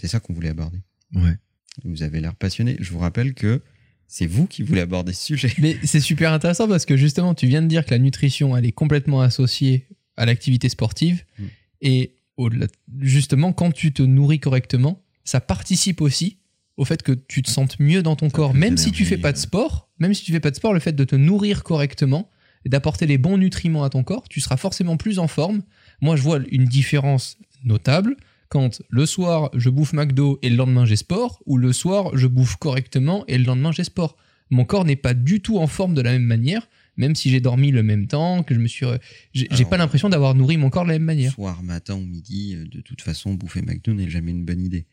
C'est 0.00 0.08
ça 0.08 0.18
qu'on 0.18 0.32
voulait 0.32 0.48
aborder. 0.48 0.80
Ouais. 1.14 1.36
Vous 1.84 2.02
avez 2.02 2.20
l'air 2.20 2.34
passionné. 2.34 2.76
Je 2.80 2.92
vous 2.92 2.98
rappelle 2.98 3.34
que 3.34 3.62
c'est 4.06 4.26
vous 4.26 4.46
qui 4.46 4.62
voulez 4.62 4.82
aborder 4.82 5.12
ce 5.12 5.24
sujet. 5.24 5.52
Mais 5.58 5.76
c'est 5.84 6.00
super 6.00 6.32
intéressant 6.32 6.68
parce 6.68 6.84
que 6.84 6.96
justement, 6.96 7.34
tu 7.34 7.46
viens 7.46 7.62
de 7.62 7.66
dire 7.66 7.84
que 7.86 7.90
la 7.92 7.98
nutrition, 7.98 8.56
elle 8.56 8.66
est 8.66 8.72
complètement 8.72 9.22
associée 9.22 9.86
à 10.16 10.26
l'activité 10.26 10.68
sportive. 10.68 11.24
Mm. 11.38 11.44
Et 11.80 12.14
au-delà, 12.36 12.66
justement, 13.00 13.52
quand 13.52 13.72
tu 13.72 13.92
te 13.92 14.02
nourris 14.02 14.40
correctement, 14.40 15.02
ça 15.24 15.40
participe 15.40 16.00
aussi 16.00 16.38
au 16.76 16.84
fait 16.84 17.02
que 17.02 17.12
tu 17.12 17.42
te 17.42 17.50
sentes 17.50 17.78
mieux 17.80 18.02
dans 18.02 18.16
ton 18.16 18.28
Ça 18.28 18.36
corps. 18.36 18.54
Même 18.54 18.76
si 18.76 18.92
tu 18.92 19.04
fais 19.04 19.18
pas 19.18 19.32
de 19.32 19.38
sport, 19.38 19.90
même 19.98 20.14
si 20.14 20.24
tu 20.24 20.32
fais 20.32 20.40
pas 20.40 20.50
de 20.50 20.56
sport, 20.56 20.74
le 20.74 20.80
fait 20.80 20.92
de 20.92 21.04
te 21.04 21.16
nourrir 21.16 21.64
correctement 21.64 22.30
et 22.64 22.68
d'apporter 22.68 23.06
les 23.06 23.18
bons 23.18 23.38
nutriments 23.38 23.84
à 23.84 23.90
ton 23.90 24.02
corps, 24.02 24.28
tu 24.28 24.40
seras 24.40 24.56
forcément 24.56 24.96
plus 24.96 25.18
en 25.18 25.26
forme. 25.26 25.62
Moi, 26.00 26.16
je 26.16 26.22
vois 26.22 26.40
une 26.50 26.64
différence 26.64 27.38
notable 27.64 28.16
quand 28.52 28.82
le 28.90 29.06
soir 29.06 29.48
je 29.54 29.70
bouffe 29.70 29.94
McDo 29.94 30.38
et 30.42 30.50
le 30.50 30.56
lendemain 30.56 30.84
j'ai 30.84 30.96
sport, 30.96 31.42
ou 31.46 31.56
le 31.56 31.72
soir 31.72 32.14
je 32.16 32.26
bouffe 32.26 32.56
correctement 32.56 33.24
et 33.26 33.38
le 33.38 33.44
lendemain 33.44 33.72
j'ai 33.72 33.84
sport. 33.84 34.16
Mon 34.50 34.66
corps 34.66 34.84
n'est 34.84 34.96
pas 34.96 35.14
du 35.14 35.40
tout 35.40 35.56
en 35.56 35.66
forme 35.66 35.94
de 35.94 36.02
la 36.02 36.12
même 36.12 36.24
manière, 36.24 36.68
même 36.98 37.14
si 37.14 37.30
j'ai 37.30 37.40
dormi 37.40 37.70
le 37.70 37.82
même 37.82 38.06
temps, 38.06 38.42
que 38.42 38.54
je 38.54 38.60
me 38.60 38.66
suis. 38.68 38.84
re- 38.84 39.00
J'ai 39.32 39.64
pas 39.64 39.78
l'impression 39.78 40.10
d'avoir 40.10 40.34
nourri 40.34 40.58
mon 40.58 40.68
corps 40.68 40.82
de 40.84 40.88
la 40.88 40.96
même 40.98 41.04
manière. 41.06 41.32
Soir, 41.32 41.62
matin 41.62 41.94
ou 41.94 42.04
midi, 42.04 42.54
euh, 42.54 42.66
de 42.66 42.82
toute 42.82 43.00
façon, 43.00 43.32
bouffer 43.32 43.62
McDo 43.62 43.94
n'est 43.94 44.10
jamais 44.10 44.32
une 44.32 44.44
bonne 44.44 44.60
idée. 44.60 44.84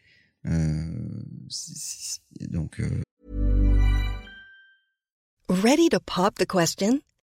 Euh, 0.46 0.86
donc, 2.50 2.80
euh, 2.80 3.02
Ready 5.50 5.90
to 5.90 6.00
pop 6.00 6.36
the 6.36 6.46
question? 6.46 7.02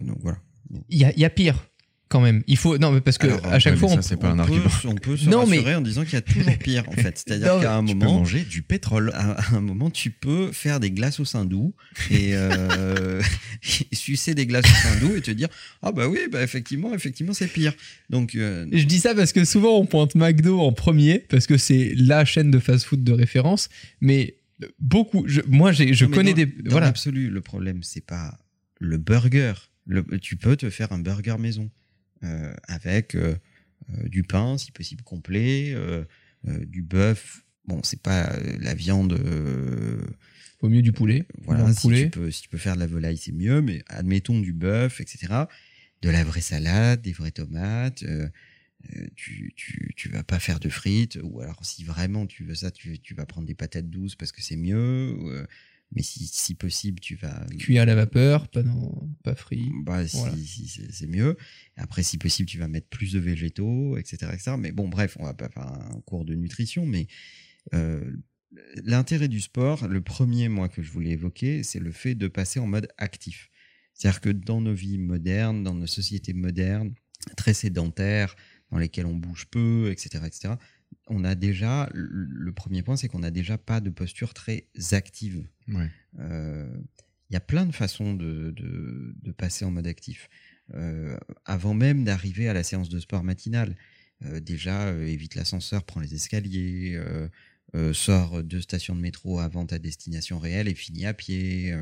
Donc 0.00 0.18
voilà. 0.22 0.38
Il 0.88 0.98
y 0.98 1.04
a, 1.04 1.12
il 1.12 1.20
y 1.20 1.24
a 1.24 1.30
pire 1.30 1.68
quand 2.08 2.20
même. 2.20 2.44
Il 2.46 2.56
faut 2.56 2.78
non 2.78 2.92
mais 2.92 3.00
parce 3.00 3.18
que 3.18 3.26
Alors, 3.26 3.46
à 3.46 3.58
chaque 3.58 3.74
ouais, 3.74 3.80
fois 3.80 3.88
on, 3.90 3.94
ça, 3.96 4.02
c'est 4.02 4.16
pas 4.16 4.30
un 4.30 4.36
on 4.36 4.38
argument. 4.40 4.64
Peut, 4.82 4.88
on 4.88 4.94
peut 4.94 5.16
se 5.16 5.28
Non, 5.28 5.44
mais- 5.46 5.56
rassurer 5.56 5.74
en 5.76 5.80
disant 5.80 6.04
qu'il 6.04 6.12
y 6.14 6.16
a 6.16 6.20
toujours 6.22 6.56
pire, 6.58 6.88
en 6.88 6.92
fait. 6.92 7.18
C'est-à-dire 7.24 7.54
Non, 7.56 7.60
qu'à 7.60 7.76
un 7.76 7.84
Tu 7.84 7.94
peux 7.94 7.98
moment, 8.04 8.18
manger 8.20 8.42
du 8.44 8.62
pétrole. 8.62 9.10
à 9.14 9.54
un 9.56 9.60
moment, 9.60 9.90
tu 9.90 10.10
peux 10.10 10.52
faire 10.52 10.78
des 10.78 10.90
glaces 10.92 11.18
au 11.18 11.24
sein 11.24 11.44
doux 11.44 11.74
et 12.10 12.30
euh, 12.36 13.20
sucer 13.92 14.34
des 14.34 14.46
glaces 14.46 14.66
au 14.66 14.88
sein 14.88 15.00
doux 15.00 15.16
et 15.16 15.20
te 15.20 15.30
dire 15.32 15.48
ah 15.82 15.90
bah 15.92 16.08
oui 16.08 16.20
bah 16.30 16.42
effectivement 16.42 16.94
effectivement 16.94 17.32
c'est 17.32 17.48
pire. 17.48 17.72
Donc 18.10 18.34
euh, 18.34 18.66
Je 18.72 18.84
dis 18.84 18.98
ça 19.00 19.14
parce 19.14 19.32
que 19.32 19.44
souvent 19.44 19.76
on 19.78 19.86
pointe 19.86 20.14
McDo 20.14 20.60
en 20.60 20.72
premier 20.72 21.18
parce 21.18 21.46
que 21.46 21.56
c'est 21.56 21.92
la 21.96 22.24
chaîne 22.24 22.50
de 22.50 22.58
fast-food 22.58 23.02
de 23.02 23.12
référence, 23.12 23.68
mais 24.00 24.36
beaucoup. 24.78 25.24
je- 25.26 25.42
moi, 25.48 25.72
j'ai, 25.72 25.92
je 25.92 26.04
non, 26.06 26.10
connais 26.12 26.30
dans- 26.32 26.36
des 26.36 26.46
dans 26.46 26.70
voilà. 26.70 26.86
l'absolu, 26.86 27.30
le 27.30 27.40
problème 27.40 27.80
c'est 27.82 28.04
pas 28.04 28.38
le 28.78 28.96
burger. 28.98 29.54
Le- 29.86 30.18
tu 30.20 30.36
peux 30.36 30.56
te 30.56 30.68
faire 30.70 30.92
un 30.92 30.98
burger 30.98 31.36
maison 31.38 31.70
euh, 32.24 32.52
avec 32.68 33.14
euh, 33.14 33.36
euh, 33.90 34.08
du 34.08 34.22
pain 34.22 34.58
si 34.58 34.72
possible 34.72 35.02
complet, 35.02 35.74
du 36.44 36.82
bœuf. 36.82 37.42
Bon, 37.66 37.80
c'est 37.82 38.00
pas 38.02 38.38
la 38.60 38.74
viande. 38.74 39.14
Au 40.60 40.68
mieux 40.68 40.82
du 40.82 40.92
poulet. 40.92 41.26
Voilà, 41.42 41.72
si, 41.74 41.80
poulet. 41.82 42.04
Tu 42.04 42.10
peux, 42.10 42.30
si 42.30 42.42
tu 42.42 42.48
peux 42.48 42.58
faire 42.58 42.74
de 42.74 42.80
la 42.80 42.86
volaille, 42.86 43.16
c'est 43.18 43.32
mieux, 43.32 43.60
mais 43.60 43.82
admettons 43.88 44.40
du 44.40 44.52
bœuf, 44.52 45.00
etc. 45.00 45.48
De 46.02 46.10
la 46.10 46.24
vraie 46.24 46.40
salade, 46.40 47.02
des 47.02 47.12
vraies 47.12 47.30
tomates. 47.30 48.02
euh, 48.04 48.28
tu, 49.16 49.52
tu, 49.56 49.92
tu 49.96 50.08
vas 50.08 50.22
pas 50.22 50.38
faire 50.38 50.60
de 50.60 50.68
frites, 50.68 51.18
ou 51.22 51.40
alors 51.40 51.64
si 51.64 51.82
vraiment 51.84 52.24
tu 52.26 52.44
veux 52.44 52.54
ça, 52.54 52.70
tu, 52.70 52.98
tu 53.00 53.14
vas 53.14 53.26
prendre 53.26 53.46
des 53.46 53.54
patates 53.54 53.90
douces 53.90 54.14
parce 54.14 54.30
que 54.32 54.42
c'est 54.42 54.56
mieux. 54.56 55.12
ou, 55.18 55.28
euh, 55.30 55.46
mais 55.92 56.02
si, 56.02 56.26
si 56.26 56.54
possible, 56.54 57.00
tu 57.00 57.14
vas. 57.16 57.46
Cuit 57.58 57.78
à 57.78 57.84
la 57.84 57.94
vapeur, 57.94 58.48
pas 58.48 58.62
dans, 58.62 59.08
pas 59.22 59.34
frit. 59.34 59.70
Bah, 59.84 60.06
si, 60.06 60.16
Voilà. 60.16 60.36
si, 60.36 60.68
c'est 60.68 60.92
c'est 60.92 61.06
mieux. 61.06 61.36
Après, 61.76 62.02
si 62.02 62.18
possible, 62.18 62.48
tu 62.48 62.58
vas 62.58 62.68
mettre 62.68 62.88
plus 62.88 63.12
de 63.12 63.18
végétaux, 63.18 63.96
etc., 63.96 64.30
etc. 64.32 64.56
Mais 64.58 64.72
bon, 64.72 64.88
bref, 64.88 65.16
on 65.20 65.24
va 65.24 65.34
pas 65.34 65.48
faire 65.48 65.66
un 65.66 66.00
cours 66.04 66.24
de 66.24 66.34
nutrition, 66.34 66.86
mais 66.86 67.06
euh, 67.74 68.16
l'intérêt 68.84 69.28
du 69.28 69.40
sport, 69.40 69.86
le 69.86 70.00
premier, 70.00 70.48
moi, 70.48 70.68
que 70.68 70.82
je 70.82 70.90
voulais 70.90 71.10
évoquer, 71.10 71.62
c'est 71.62 71.80
le 71.80 71.92
fait 71.92 72.14
de 72.14 72.28
passer 72.28 72.58
en 72.58 72.66
mode 72.66 72.88
actif. 72.98 73.50
C'est-à-dire 73.94 74.20
que 74.20 74.30
dans 74.30 74.60
nos 74.60 74.74
vies 74.74 74.98
modernes, 74.98 75.62
dans 75.62 75.74
nos 75.74 75.86
sociétés 75.86 76.34
modernes, 76.34 76.94
très 77.36 77.54
sédentaires, 77.54 78.36
dans 78.70 78.78
lesquelles 78.78 79.06
on 79.06 79.14
bouge 79.14 79.46
peu, 79.46 79.90
etc., 79.90 80.24
etc., 80.26 80.54
on 81.08 81.24
a 81.24 81.34
déjà, 81.34 81.88
le 81.94 82.52
premier 82.52 82.82
point, 82.82 82.96
c'est 82.96 83.08
qu'on 83.08 83.20
n'a 83.20 83.30
déjà 83.30 83.58
pas 83.58 83.80
de 83.80 83.90
posture 83.90 84.34
très 84.34 84.68
active. 84.92 85.46
Ouais. 85.68 85.90
Euh, 86.18 86.68
Il 87.30 87.34
y 87.34 87.36
a 87.36 87.40
plein 87.40 87.66
de 87.66 87.72
façons 87.72 88.14
de, 88.14 88.50
de- 88.52 89.14
de 89.22 89.32
passer 89.32 89.64
en 89.64 89.70
mode 89.72 89.86
actif. 89.86 90.28
Euh, 90.74 91.16
avant 91.44 91.74
même 91.74 92.04
d'arriver 92.04 92.48
à 92.48 92.54
la 92.54 92.62
séance 92.62 92.88
de 92.88 92.98
sport 93.00 93.22
matinale, 93.24 93.76
euh, 94.24 94.40
déjà, 94.40 94.92
évite 94.94 95.34
l'ascenseur, 95.34 95.84
prends 95.84 96.00
les 96.00 96.14
escaliers, 96.14 97.00
sors 97.92 98.42
deux 98.42 98.60
stations 98.62 98.94
de 98.96 99.00
métro 99.00 99.38
avant 99.40 99.66
ta 99.66 99.78
destination 99.78 100.38
réelle 100.38 100.66
et 100.68 100.74
finis 100.74 101.04
à 101.04 101.12
pied, 101.14 101.74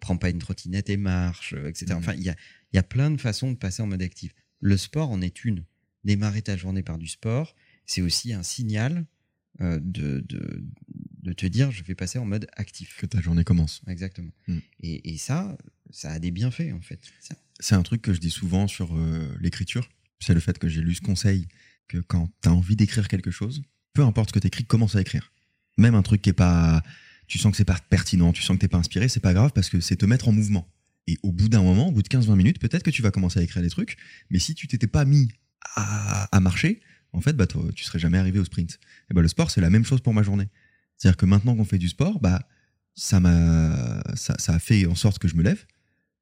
prends 0.00 0.16
pas 0.16 0.30
une 0.30 0.38
trottinette 0.38 0.90
et 0.90 0.96
marche, 0.96 1.54
etc. 1.66 1.86
Enfin, 1.94 2.14
il 2.14 2.22
y 2.22 2.28
a, 2.30 2.36
il 2.72 2.76
y 2.76 2.78
a 2.78 2.82
plein 2.82 3.10
de 3.10 3.20
façons 3.20 3.50
de 3.52 3.56
passer 3.56 3.82
en 3.82 3.86
mode 3.86 4.02
actif. 4.02 4.32
Le 4.60 4.76
sport 4.76 5.10
en 5.10 5.20
est 5.20 5.44
une. 5.44 5.64
Démarrer 6.06 6.40
ta 6.40 6.56
journée 6.56 6.82
par 6.82 6.98
du 6.98 7.08
sport, 7.08 7.54
c'est 7.84 8.00
aussi 8.00 8.32
un 8.32 8.42
signal 8.42 9.04
euh, 9.60 9.78
de, 9.82 10.20
de, 10.20 10.64
de 11.22 11.32
te 11.32 11.46
dire 11.46 11.70
je 11.72 11.82
vais 11.82 11.94
passer 11.94 12.18
en 12.18 12.24
mode 12.24 12.46
actif. 12.56 12.96
Que 12.98 13.06
ta 13.06 13.20
journée 13.20 13.44
commence. 13.44 13.82
Exactement. 13.88 14.30
Mm. 14.48 14.58
Et, 14.80 15.10
et 15.14 15.18
ça, 15.18 15.58
ça 15.90 16.12
a 16.12 16.18
des 16.18 16.30
bienfaits 16.30 16.72
en 16.72 16.80
fait. 16.80 17.00
C'est 17.58 17.74
un 17.74 17.82
truc 17.82 18.02
que 18.02 18.14
je 18.14 18.20
dis 18.20 18.30
souvent 18.30 18.68
sur 18.68 18.96
euh, 18.96 19.36
l'écriture. 19.40 19.88
C'est 20.20 20.34
le 20.34 20.40
fait 20.40 20.58
que 20.58 20.68
j'ai 20.68 20.80
lu 20.80 20.94
ce 20.94 21.00
conseil 21.00 21.48
que 21.88 21.98
quand 21.98 22.30
tu 22.42 22.48
as 22.48 22.52
envie 22.52 22.76
d'écrire 22.76 23.08
quelque 23.08 23.30
chose, 23.30 23.62
peu 23.92 24.02
importe 24.02 24.30
ce 24.30 24.34
que 24.34 24.38
tu 24.38 24.46
écris, 24.46 24.64
commence 24.64 24.96
à 24.96 25.00
écrire. 25.00 25.32
Même 25.78 25.94
un 25.94 26.02
truc 26.02 26.22
qui 26.22 26.30
est 26.30 26.34
pas. 26.34 26.82
Tu 27.26 27.38
sens 27.38 27.50
que 27.50 27.56
c'est 27.56 27.64
pas 27.64 27.78
pertinent, 27.90 28.32
tu 28.32 28.42
sens 28.42 28.56
que 28.56 28.60
t'es 28.60 28.68
pas 28.68 28.78
inspiré, 28.78 29.08
c'est 29.08 29.20
pas 29.20 29.34
grave 29.34 29.50
parce 29.52 29.68
que 29.68 29.80
c'est 29.80 29.96
te 29.96 30.06
mettre 30.06 30.28
en 30.28 30.32
mouvement. 30.32 30.72
Et 31.08 31.18
au 31.22 31.32
bout 31.32 31.48
d'un 31.48 31.62
moment, 31.62 31.88
au 31.88 31.92
bout 31.92 32.02
de 32.02 32.08
15-20 32.08 32.36
minutes, 32.36 32.58
peut-être 32.60 32.82
que 32.82 32.90
tu 32.90 33.02
vas 33.02 33.10
commencer 33.10 33.40
à 33.40 33.42
écrire 33.42 33.62
des 33.62 33.70
trucs, 33.70 33.96
mais 34.30 34.38
si 34.38 34.54
tu 34.54 34.68
t'étais 34.68 34.86
pas 34.86 35.04
mis 35.04 35.28
à, 35.74 36.24
à 36.36 36.40
marcher, 36.40 36.80
en 37.12 37.20
fait, 37.20 37.32
bah, 37.34 37.46
tu 37.74 37.84
serais 37.84 37.98
jamais 37.98 38.18
arrivé 38.18 38.38
au 38.38 38.44
sprint. 38.44 38.78
Et 39.10 39.14
bah, 39.14 39.22
le 39.22 39.28
sport, 39.28 39.50
c'est 39.50 39.60
la 39.60 39.70
même 39.70 39.84
chose 39.84 40.00
pour 40.00 40.14
ma 40.14 40.22
journée. 40.22 40.48
C'est-à-dire 40.96 41.16
que 41.16 41.26
maintenant 41.26 41.54
qu'on 41.56 41.64
fait 41.64 41.78
du 41.78 41.88
sport, 41.88 42.20
bah, 42.20 42.46
ça 42.94 43.20
m'a, 43.20 44.02
ça, 44.14 44.36
ça 44.38 44.54
a 44.54 44.58
fait 44.58 44.86
en 44.86 44.94
sorte 44.94 45.18
que 45.18 45.28
je 45.28 45.36
me 45.36 45.42
lève, 45.42 45.64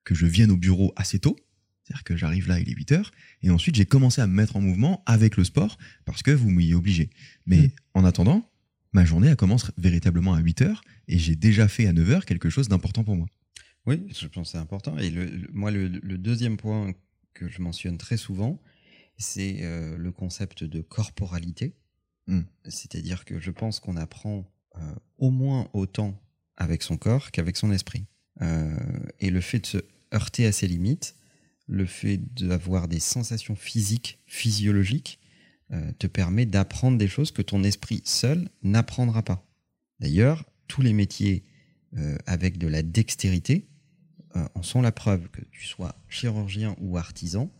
que 0.05 0.15
je 0.15 0.27
vienne 0.27 0.51
au 0.51 0.57
bureau 0.57 0.93
assez 0.97 1.19
tôt. 1.19 1.37
C'est-à-dire 1.85 2.05
que 2.05 2.17
j'arrive 2.17 2.49
là, 2.49 2.59
il 2.61 2.69
est 2.69 2.73
8 2.75 2.93
heures. 2.93 3.11
Et 3.43 3.51
ensuite, 3.51 3.75
j'ai 3.77 3.85
commencé 3.87 4.21
à 4.21 4.27
me 4.27 4.33
mettre 4.35 4.57
en 4.57 4.61
mouvement 4.61 5.03
avec 5.07 5.37
le 5.37 5.45
sport 5.45 5.77
parce 6.05 6.23
que 6.23 6.31
vous 6.31 6.51
m'y 6.51 6.73
obligez. 6.75 7.11
Mais 7.47 7.59
Mm. 7.69 7.71
en 7.95 8.05
attendant, 8.05 8.51
ma 8.93 9.05
journée, 9.05 9.29
elle 9.29 9.37
commence 9.37 9.71
véritablement 9.77 10.35
à 10.35 10.41
8 10.41 10.63
heures 10.63 10.83
et 11.09 11.19
j'ai 11.19 11.37
déjà 11.37 11.69
fait 11.69 11.87
à 11.87 11.93
9 11.93 12.11
heures 12.11 12.25
quelque 12.25 12.49
chose 12.51 12.69
d'important 12.69 13.05
pour 13.05 13.17
moi. 13.17 13.27
Oui, 13.87 14.01
je 14.19 14.27
pense 14.29 14.47
que 14.49 14.53
c'est 14.53 14.59
important. 14.59 14.97
Et 14.99 15.11
le, 15.11 15.27
le- 15.27 15.49
moi, 15.53 15.71
le, 15.71 15.89
le 15.89 16.17
deuxième 16.19 16.57
point 16.57 16.93
que 17.35 17.49
je 17.49 17.61
mentionne 17.61 17.99
très 17.99 18.17
souvent, 18.17 18.59
c'est 19.17 19.59
euh, 19.61 19.97
le 19.97 20.13
concept 20.13 20.65
de 20.65 20.81
corporalité. 20.81 21.75
Mm. 22.27 22.43
C'est-à-dire 22.67 23.25
que 23.25 23.39
je 23.39 23.51
pense 23.51 23.81
qu'on 23.81 23.97
apprend 23.97 24.51
euh, 24.77 24.95
au 25.19 25.31
moins 25.31 25.69
autant 25.73 26.21
avec 26.57 26.83
son 26.83 26.97
corps 26.97 27.31
qu'avec 27.31 27.57
son 27.57 27.73
esprit. 27.73 28.07
Euh, 28.43 28.77
et 29.21 29.31
le 29.31 29.41
fait 29.41 29.61
de 29.61 29.67
se 29.67 29.79
heurter 30.13 30.47
à 30.47 30.53
ses 30.53 30.67
limites, 30.67 31.17
le 31.67 31.87
fait 31.87 32.19
d'avoir 32.35 32.89
des 32.89 33.01
sensations 33.01 33.57
physiques, 33.57 34.21
physiologiques, 34.27 35.19
te 35.99 36.07
permet 36.07 36.47
d'apprendre 36.47 36.99
des 36.99 37.09
choses 37.09 37.33
que 37.33 37.43
ton 37.43 37.65
esprit 37.65 38.01
seul 38.05 38.49
n'apprendra 38.63 39.23
pas. 39.23 39.45
D'ailleurs, 39.99 40.45
tous 40.69 40.83
les 40.83 40.93
métiers 40.93 41.43
avec 42.27 42.59
de 42.59 42.69
la 42.69 42.83
dextérité 42.83 43.67
en 44.35 44.63
sont 44.63 44.83
la 44.83 44.93
preuve 44.93 45.31
que 45.31 45.41
tu 45.51 45.67
sois 45.67 45.97
chirurgien 46.09 46.77
ou 46.81 46.97
artisan, 46.97 47.51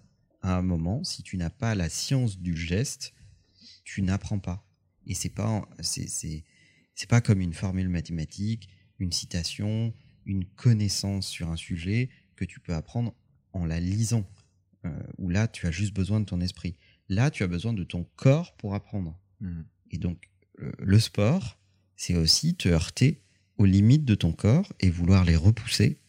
à 0.45 0.59
un 0.59 0.63
moment, 0.63 1.03
si 1.05 1.23
tu 1.23 1.39
n'as 1.39 1.51
pas 1.51 1.75
la 1.75 1.89
science 1.89 2.39
du 2.39 2.55
geste, 2.55 3.15
tu 3.83 4.03
n'apprends 4.03 4.39
pas. 4.39 4.69
Et 5.07 5.15
c'est 5.15 5.31
pas, 5.31 5.67
c'est, 5.81 6.07
c'est, 6.07 6.45
c'est 6.95 7.09
pas 7.09 7.23
comme 7.23 7.41
une 7.41 7.55
formule 7.55 7.89
mathématique, 7.89 8.69
une 8.99 9.11
citation, 9.11 9.95
une 10.27 10.45
connaissance 10.45 11.27
sur 11.27 11.49
un 11.49 11.57
sujet 11.57 12.11
que 12.37 12.45
tu 12.45 12.61
peux 12.61 12.75
apprendre 12.75 13.15
en 13.55 13.65
la 13.65 13.81
lisant. 13.81 14.29
Euh, 14.85 14.91
où 15.17 15.31
là, 15.31 15.49
tu 15.49 15.67
as 15.67 15.71
juste 15.71 15.95
besoin 15.95 16.21
de 16.21 16.27
ton 16.27 16.43
esprit. 16.43 16.77
Là, 17.09 17.31
tu 17.31 17.43
as 17.43 17.47
besoin 17.47 17.73
de 17.73 17.85
ton 17.85 18.05
corps 18.17 18.55
pour 18.57 18.75
apprendre. 18.75 19.19
Et 19.91 19.97
donc, 19.97 20.29
euh, 20.61 20.73
le 20.79 21.01
sport, 21.01 21.59
c'est 21.97 22.17
aussi 22.17 22.55
te 22.55 22.69
heurter 22.69 23.23
aux 23.57 23.65
limites 23.65 24.05
de 24.05 24.15
ton 24.15 24.33
corps 24.33 24.71
et 24.81 24.91
vouloir 24.91 25.25
les 25.25 25.37
repousser 25.37 26.01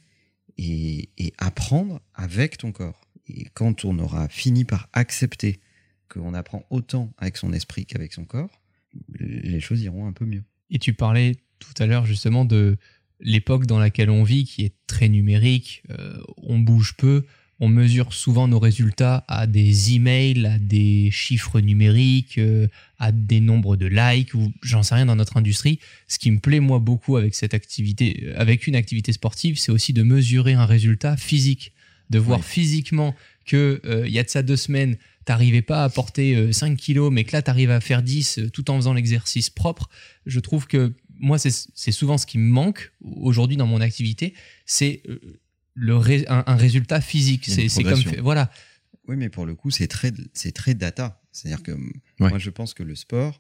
et, 0.58 1.10
et 1.18 1.34
apprendre 1.38 2.02
avec 2.14 2.58
ton 2.58 2.74
corps. 2.74 3.05
Et 3.28 3.46
quand 3.54 3.86
on 3.86 3.98
aura 4.00 4.28
fini 4.30 4.66
par 4.66 4.90
accepter 4.94 5.60
qu'on 6.10 6.34
apprend 6.34 6.66
autant 6.70 7.12
avec 7.18 7.38
son 7.38 7.54
esprit 7.54 7.86
qu'avec 7.86 8.14
son 8.14 8.26
corps, 8.26 8.62
les 9.20 9.60
choses 9.60 9.82
iront 9.82 10.08
un 10.08 10.14
peu 10.14 10.26
mieux. 10.26 10.44
Et 10.70 10.80
tu 10.80 10.94
parlais 10.94 11.36
tout 11.60 11.74
à 11.82 11.86
l'heure 11.86 12.06
justement 12.06 12.46
de 12.46 12.78
l'époque 13.20 13.66
dans 13.66 13.80
laquelle 13.80 14.10
on 14.10 14.24
vit, 14.24 14.46
qui 14.46 14.64
est 14.64 14.74
très 14.88 15.10
numérique, 15.10 15.84
euh, 15.90 16.18
on 16.38 16.60
bouge 16.60 16.96
peu, 16.98 17.26
on 17.60 17.70
mesure 17.70 18.14
souvent 18.14 18.48
nos 18.48 18.60
résultats 18.60 19.24
à 19.28 19.48
des 19.48 19.96
emails, 19.96 20.46
à 20.46 20.60
des 20.60 21.10
chiffres 21.12 21.62
numériques, 21.62 22.38
euh, 22.38 22.68
à 23.00 23.12
des 23.14 23.40
nombres 23.40 23.78
de 23.78 23.86
likes, 23.86 24.34
ou 24.34 24.52
j'en 24.62 24.84
sais 24.84 24.96
rien 24.96 25.06
dans 25.06 25.16
notre 25.16 25.38
industrie. 25.38 25.80
Ce 26.08 26.20
qui 26.20 26.32
me 26.32 26.40
plaît 26.40 26.60
moi 26.60 26.80
beaucoup 26.80 27.16
avec 27.16 27.34
cette 27.34 27.54
activité, 27.54 28.26
euh, 28.26 28.34
avec 28.36 28.68
une 28.68 28.76
activité 28.76 29.14
sportive, 29.14 29.58
c'est 29.58 29.72
aussi 29.72 29.94
de 29.94 30.04
mesurer 30.04 30.54
un 30.54 30.66
résultat 30.66 31.16
physique, 31.16 31.72
de 32.10 32.20
voir 32.20 32.40
Oui. 32.40 32.46
physiquement 32.46 33.16
que 33.46 33.82
euh, 33.86 34.08
il 34.08 34.14
y 34.14 34.20
a 34.20 34.24
de 34.24 34.30
ça 34.30 34.42
deux 34.44 34.56
semaines, 34.58 34.98
t'arrivais 35.26 35.62
pas 35.62 35.84
à 35.84 35.90
porter 35.90 36.36
euh, 36.36 36.52
5 36.52 36.76
kilos, 36.78 37.12
mais 37.12 37.24
que 37.24 37.32
là 37.34 37.42
t'arrives 37.42 37.72
à 37.72 37.80
faire 37.82 38.02
10 38.04 38.40
euh, 38.40 38.50
tout 38.50 38.70
en 38.72 38.76
faisant 38.78 38.94
l'exercice 38.94 39.50
propre. 39.50 39.90
Je 40.26 40.40
trouve 40.40 40.68
que 40.68 40.94
moi, 41.18 41.38
c'est 41.40 41.52
c'est 41.74 41.92
souvent 41.92 42.18
ce 42.18 42.26
qui 42.26 42.38
me 42.38 42.50
manque 42.50 42.92
aujourd'hui 43.02 43.56
dans 43.58 43.68
mon 43.68 43.80
activité, 43.82 44.34
c'est 44.66 45.02
euh, 45.08 45.20
le 45.74 45.96
ré- 45.96 46.26
un, 46.28 46.44
un 46.48 46.56
résultat 46.56 47.02
physique. 47.02 47.46
C'est 47.46 47.84
comme 47.84 48.02
voilà. 48.22 48.52
Oui, 49.08 49.16
mais 49.16 49.30
pour 49.30 49.46
le 49.46 49.54
coup, 49.56 49.70
c'est 49.72 49.88
très, 49.88 50.12
c'est 50.34 50.52
très 50.52 50.74
data. 50.74 51.22
C'est-à-dire 51.32 51.62
que 51.64 51.72
Ouais. 51.72 52.30
moi, 52.30 52.38
je 52.40 52.50
pense 52.50 52.74
que 52.74 52.82
le 52.82 52.96
sport, 52.96 53.40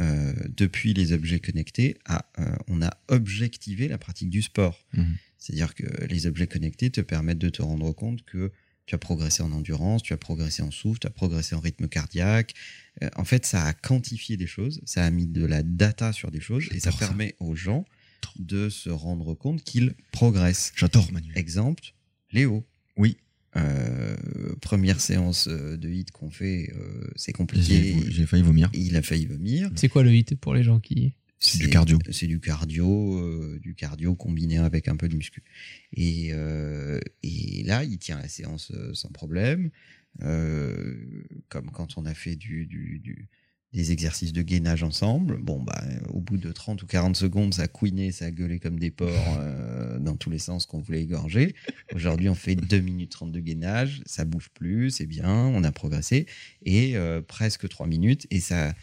euh, 0.00 0.32
depuis 0.56 0.94
les 0.94 1.12
objets 1.12 1.38
connectés, 1.38 1.98
a, 2.06 2.24
euh, 2.38 2.44
on 2.68 2.80
a 2.82 2.90
objectivé 3.08 3.88
la 3.88 3.98
pratique 3.98 4.30
du 4.30 4.40
sport. 4.42 4.78
Mhm. 4.94 5.16
C'est-à-dire 5.42 5.74
que 5.74 6.04
les 6.06 6.26
objets 6.26 6.46
connectés 6.46 6.90
te 6.90 7.00
permettent 7.00 7.38
de 7.38 7.48
te 7.48 7.62
rendre 7.62 7.92
compte 7.92 8.24
que 8.24 8.52
tu 8.86 8.94
as 8.94 8.98
progressé 8.98 9.42
en 9.42 9.52
endurance, 9.52 10.02
tu 10.02 10.12
as 10.12 10.16
progressé 10.16 10.62
en 10.62 10.70
souffle, 10.70 11.00
tu 11.00 11.06
as 11.06 11.10
progressé 11.10 11.54
en 11.54 11.60
rythme 11.60 11.88
cardiaque. 11.88 12.54
Euh, 13.02 13.08
en 13.16 13.24
fait, 13.24 13.44
ça 13.44 13.64
a 13.64 13.72
quantifié 13.72 14.36
des 14.36 14.46
choses, 14.46 14.80
ça 14.84 15.04
a 15.04 15.10
mis 15.10 15.26
de 15.26 15.44
la 15.44 15.62
data 15.62 16.12
sur 16.12 16.30
des 16.30 16.40
choses 16.40 16.68
et 16.72 16.80
ça 16.80 16.92
permet 16.92 17.34
aux 17.40 17.56
gens 17.56 17.84
de 18.38 18.68
se 18.68 18.90
rendre 18.90 19.34
compte 19.34 19.64
qu'ils 19.64 19.94
progressent. 20.12 20.72
J'adore 20.76 21.10
Manuel. 21.12 21.36
Exemple, 21.36 21.94
Léo. 22.30 22.64
Oui. 22.96 23.16
Euh, 23.56 24.16
première 24.62 25.00
séance 25.00 25.46
euh, 25.48 25.76
de 25.76 25.90
hit 25.90 26.10
qu'on 26.10 26.30
fait, 26.30 26.72
euh, 26.74 27.10
c'est 27.16 27.32
compliqué. 27.32 27.96
j'ai 28.08 28.26
failli 28.26 28.42
vomir. 28.42 28.70
Il 28.72 28.96
a 28.96 29.02
failli 29.02 29.26
vomir. 29.26 29.70
C'est 29.74 29.88
quoi 29.88 30.02
le 30.02 30.14
hit 30.14 30.36
pour 30.36 30.54
les 30.54 30.62
gens 30.62 30.80
qui 30.80 31.12
C'est 31.42 31.58
du 31.58 31.68
cardio. 31.70 31.98
C'est 32.10 32.26
du 32.28 32.40
cardio, 32.40 33.18
euh, 33.18 33.58
du 33.60 33.74
cardio 33.74 34.14
combiné 34.14 34.58
avec 34.58 34.86
un 34.88 34.96
peu 34.96 35.08
de 35.08 35.16
muscu. 35.16 35.42
Et, 35.92 36.28
euh, 36.32 37.00
et 37.22 37.64
là, 37.64 37.84
il 37.84 37.98
tient 37.98 38.18
la 38.18 38.28
séance 38.28 38.70
euh, 38.74 38.94
sans 38.94 39.10
problème. 39.10 39.70
Comme 41.48 41.70
quand 41.72 41.96
on 41.96 42.06
a 42.06 42.14
fait 42.14 42.36
du, 42.36 42.66
du, 42.66 42.98
du- 43.00 43.28
des 43.72 43.90
exercices 43.90 44.34
de 44.34 44.42
gainage 44.42 44.82
ensemble. 44.82 45.38
Bon, 45.40 45.62
bah, 45.62 45.82
au 46.10 46.20
bout 46.20 46.36
de 46.36 46.52
30 46.52 46.82
ou 46.82 46.86
40 46.86 47.16
secondes, 47.16 47.54
ça 47.54 47.68
couinait, 47.68 48.12
ça 48.12 48.30
gueulait 48.30 48.58
comme 48.58 48.78
des 48.78 48.90
porcs 48.90 49.38
dans 49.98 50.14
tous 50.16 50.28
les 50.28 50.38
sens 50.38 50.66
qu'on 50.66 50.80
voulait 50.80 51.00
égorger. 51.02 51.54
Aujourd'hui, 51.94 52.28
on 52.28 52.34
fait 52.34 52.54
2 52.54 52.80
minutes 52.80 53.12
30 53.12 53.32
de 53.32 53.40
gainage, 53.40 54.02
ça 54.04 54.26
bouge 54.26 54.50
plus, 54.52 54.90
c'est 54.90 55.06
bien, 55.06 55.30
on 55.32 55.64
a 55.64 55.72
progressé. 55.72 56.26
Et 56.66 56.94
presque 57.26 57.66
3 57.66 57.86
minutes, 57.86 58.26
et 58.30 58.40
ça, 58.40 58.74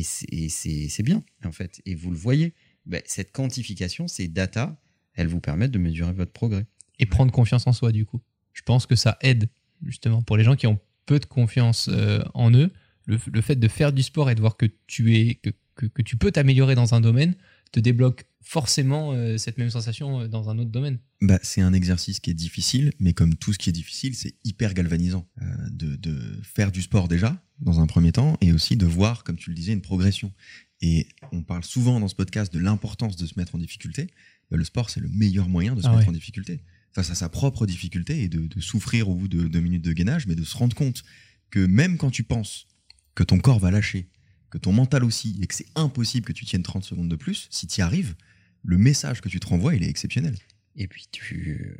et 0.00 0.48
c'est- 0.48 1.02
bien, 1.02 1.22
en 1.44 1.52
fait. 1.52 1.80
Et 1.86 1.94
vous 1.94 2.10
le 2.10 2.16
voyez. 2.16 2.54
Ben, 2.86 3.00
cette 3.06 3.30
quantification, 3.32 4.08
ces 4.08 4.26
data, 4.28 4.76
elles 5.14 5.28
vous 5.28 5.40
permettent 5.40 5.70
de 5.70 5.78
mesurer 5.78 6.12
votre 6.12 6.32
progrès. 6.32 6.66
et 6.98 7.06
prendre 7.06 7.32
confiance 7.32 7.66
en 7.66 7.72
soi 7.72 7.90
du 7.90 8.04
coup. 8.06 8.20
Je 8.52 8.62
pense 8.62 8.86
que 8.86 8.94
ça 8.96 9.16
aide 9.22 9.48
justement 9.84 10.22
pour 10.22 10.36
les 10.36 10.44
gens 10.44 10.54
qui 10.56 10.66
ont 10.68 10.78
peu 11.06 11.18
de 11.18 11.24
confiance 11.26 11.88
euh, 11.92 12.22
en 12.34 12.52
eux. 12.54 12.70
Le, 13.06 13.18
le 13.32 13.40
fait 13.40 13.56
de 13.56 13.66
faire 13.66 13.92
du 13.92 14.02
sport 14.02 14.30
et 14.30 14.34
de 14.36 14.40
voir 14.40 14.56
que 14.56 14.66
tu 14.86 15.16
es 15.16 15.34
que, 15.36 15.50
que 15.86 16.02
tu 16.02 16.16
peux 16.16 16.30
t'améliorer 16.30 16.74
dans 16.76 16.94
un 16.94 17.00
domaine 17.00 17.34
te 17.72 17.80
débloque 17.80 18.24
forcément 18.44 19.12
euh, 19.12 19.38
cette 19.38 19.56
même 19.58 19.70
sensation 19.70 20.20
euh, 20.20 20.28
dans 20.28 20.50
un 20.50 20.58
autre 20.58 20.70
domaine. 20.70 20.98
Bah, 21.20 21.38
c'est 21.42 21.60
un 21.60 21.72
exercice 21.72 22.20
qui 22.20 22.30
est 22.30 22.34
difficile, 22.34 22.92
mais 22.98 23.12
comme 23.12 23.34
tout 23.36 23.52
ce 23.52 23.58
qui 23.58 23.70
est 23.70 23.72
difficile, 23.72 24.14
c'est 24.14 24.34
hyper 24.44 24.74
galvanisant. 24.74 25.26
Euh, 25.40 25.44
de, 25.70 25.96
de 25.96 26.40
faire 26.42 26.72
du 26.72 26.82
sport 26.82 27.08
déjà, 27.08 27.40
dans 27.60 27.80
un 27.80 27.86
premier 27.86 28.12
temps, 28.12 28.36
et 28.40 28.52
aussi 28.52 28.76
de 28.76 28.86
voir, 28.86 29.24
comme 29.24 29.36
tu 29.36 29.50
le 29.50 29.56
disais, 29.56 29.72
une 29.72 29.80
progression. 29.82 30.32
Et 30.80 31.06
on 31.30 31.42
parle 31.42 31.62
souvent 31.64 32.00
dans 32.00 32.08
ce 32.08 32.14
podcast 32.16 32.52
de 32.52 32.58
l'importance 32.58 33.16
de 33.16 33.24
se 33.26 33.34
mettre 33.38 33.54
en 33.54 33.58
difficulté. 33.58 34.08
Bah, 34.50 34.56
le 34.56 34.64
sport, 34.64 34.90
c'est 34.90 35.00
le 35.00 35.08
meilleur 35.08 35.48
moyen 35.48 35.74
de 35.74 35.80
se 35.80 35.86
Ah 35.86 35.90
mettre 35.90 36.02
ouais. 36.02 36.08
en 36.10 36.12
difficulté. 36.12 36.62
face 36.92 37.10
à 37.10 37.14
sa 37.14 37.28
propre 37.28 37.64
difficulté 37.66 38.22
et 38.24 38.28
de, 38.28 38.46
de 38.48 38.60
souffrir 38.60 39.08
au 39.08 39.14
bout 39.14 39.28
de 39.28 39.48
deux 39.48 39.60
minutes 39.60 39.84
de 39.84 39.92
gainage, 39.92 40.26
mais 40.26 40.34
de 40.34 40.44
se 40.44 40.56
rendre 40.56 40.76
compte 40.76 41.04
que 41.50 41.64
même 41.64 41.96
quand 41.96 42.10
tu 42.10 42.24
penses 42.24 42.66
que 43.14 43.22
ton 43.22 43.38
corps 43.38 43.60
va 43.60 43.70
lâcher, 43.70 44.08
que 44.52 44.58
ton 44.58 44.72
mental 44.72 45.02
aussi, 45.02 45.38
et 45.40 45.46
que 45.46 45.54
c'est 45.54 45.66
impossible 45.74 46.26
que 46.26 46.32
tu 46.32 46.44
tiennes 46.44 46.62
30 46.62 46.84
secondes 46.84 47.08
de 47.08 47.16
plus, 47.16 47.48
si 47.50 47.66
tu 47.66 47.80
y 47.80 47.82
arrives, 47.82 48.14
le 48.62 48.76
message 48.76 49.22
que 49.22 49.30
tu 49.30 49.40
te 49.40 49.46
renvoies, 49.46 49.76
il 49.76 49.82
est 49.82 49.88
exceptionnel. 49.88 50.36
Et 50.76 50.86
puis 50.86 51.06
tu, 51.10 51.74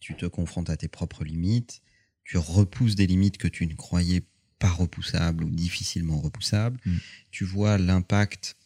tu 0.00 0.16
te 0.16 0.24
confrontes 0.24 0.70
à 0.70 0.76
tes 0.78 0.88
propres 0.88 1.22
limites, 1.22 1.82
tu 2.24 2.38
repousses 2.38 2.94
des 2.94 3.06
limites 3.06 3.36
que 3.36 3.46
tu 3.46 3.66
ne 3.66 3.74
croyais 3.74 4.22
pas 4.58 4.70
repoussables 4.70 5.44
ou 5.44 5.50
difficilement 5.50 6.18
repoussables. 6.18 6.80
Mm. 6.86 6.96
Tu 7.30 7.44
vois 7.44 7.76
l'impact 7.76 8.56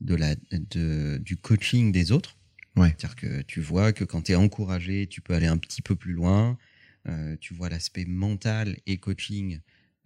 de 0.00 0.14
la, 0.14 0.36
de, 0.52 1.20
du 1.20 1.36
coaching 1.36 1.90
des 1.90 2.12
autres. 2.12 2.36
Ouais. 2.76 2.94
C'est-à-dire 2.96 3.16
que 3.16 3.42
tu 3.42 3.60
vois 3.60 3.92
que 3.92 4.04
quand 4.04 4.22
tu 4.22 4.32
es 4.32 4.36
encouragé, 4.36 5.08
tu 5.08 5.20
peux 5.20 5.34
aller 5.34 5.48
un 5.48 5.58
petit 5.58 5.82
peu 5.82 5.96
plus 5.96 6.12
loin. 6.12 6.56
Euh, 7.08 7.36
tu 7.40 7.52
vois 7.52 7.68
l'aspect 7.68 8.04
mental 8.04 8.76
et 8.86 8.98
coaching 8.98 9.60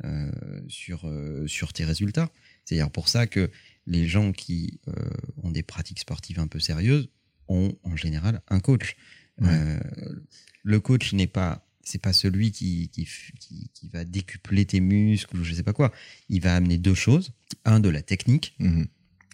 euh, 0.05 0.31
sur, 0.69 1.07
euh, 1.07 1.47
sur 1.47 1.73
tes 1.73 1.85
résultats. 1.85 2.31
C'est 2.65 2.75
d'ailleurs 2.77 2.91
pour 2.91 3.09
ça 3.09 3.27
que 3.27 3.51
les 3.87 4.07
gens 4.07 4.33
qui 4.33 4.81
euh, 4.89 4.93
ont 5.43 5.51
des 5.51 5.63
pratiques 5.63 6.01
sportives 6.01 6.39
un 6.39 6.47
peu 6.47 6.61
sérieuses 6.61 7.09
ont 7.49 7.77
en 7.83 7.97
général 7.97 8.43
un 8.49 8.61
coach. 8.61 8.97
Ouais. 9.41 9.49
Euh, 9.51 9.81
le 10.63 10.81
coach 10.81 11.13
n'est 11.13 11.27
pas 11.27 11.67
c'est 11.85 11.99
pas 12.01 12.13
celui 12.13 12.53
qui, 12.53 12.89
qui, 12.91 13.09
qui, 13.41 13.71
qui 13.75 13.89
va 13.89 14.05
décupler 14.05 14.65
tes 14.65 14.81
muscles 14.81 15.37
ou 15.37 15.45
je 15.45 15.53
sais 15.53 15.63
pas 15.63 15.73
quoi. 15.73 15.93
Il 16.29 16.41
va 16.41 16.55
amener 16.55 16.79
deux 16.79 16.95
choses. 16.95 17.33
Un, 17.65 17.81
de 17.81 17.89
la 17.89 18.03
technique. 18.03 18.55
Mhm. 18.59 18.87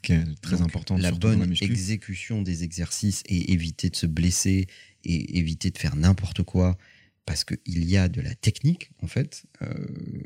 Qui 0.03 0.13
est 0.13 0.41
très 0.41 0.57
Donc, 0.57 0.67
important. 0.67 0.97
La 0.97 1.13
bonne 1.13 1.55
exécution 1.61 2.41
des 2.43 2.63
exercices 2.63 3.23
et 3.27 3.53
éviter 3.53 3.91
de 3.91 3.97
se 3.97 4.07
blesser 4.07 4.69
et 5.05 5.39
éviter 5.39 5.71
de 5.71 5.79
faire 5.79 5.97
n'importe 5.97 6.43
quoi 6.43 6.79
parce 7.27 7.45
qu'il 7.45 7.85
y 7.85 7.97
a 7.97 8.09
de 8.09 8.21
la 8.21 8.35
technique 8.35 8.91
en 9.03 9.07
fait. 9.07 9.45
Euh, 9.61 9.75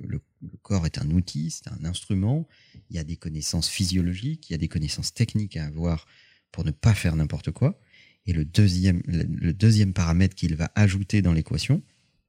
le, 0.06 0.20
le 0.42 0.56
corps 0.62 0.86
est 0.86 0.98
un 0.98 1.10
outil, 1.10 1.50
c'est 1.50 1.68
un 1.68 1.84
instrument. 1.84 2.46
Il 2.92 2.96
y 2.96 2.98
a 2.98 3.04
des 3.04 3.16
connaissances 3.16 3.70
physiologiques, 3.70 4.50
il 4.50 4.52
y 4.52 4.54
a 4.54 4.58
des 4.58 4.68
connaissances 4.68 5.14
techniques 5.14 5.56
à 5.56 5.64
avoir 5.64 6.06
pour 6.50 6.62
ne 6.62 6.70
pas 6.72 6.92
faire 6.92 7.16
n'importe 7.16 7.50
quoi. 7.50 7.80
Et 8.26 8.34
le 8.34 8.44
deuxième, 8.44 9.00
le, 9.06 9.54
deuxième 9.54 9.94
paramètre 9.94 10.34
qu'il 10.34 10.54
va 10.56 10.70
ajouter 10.74 11.22
dans 11.22 11.32
l'équation, 11.32 11.82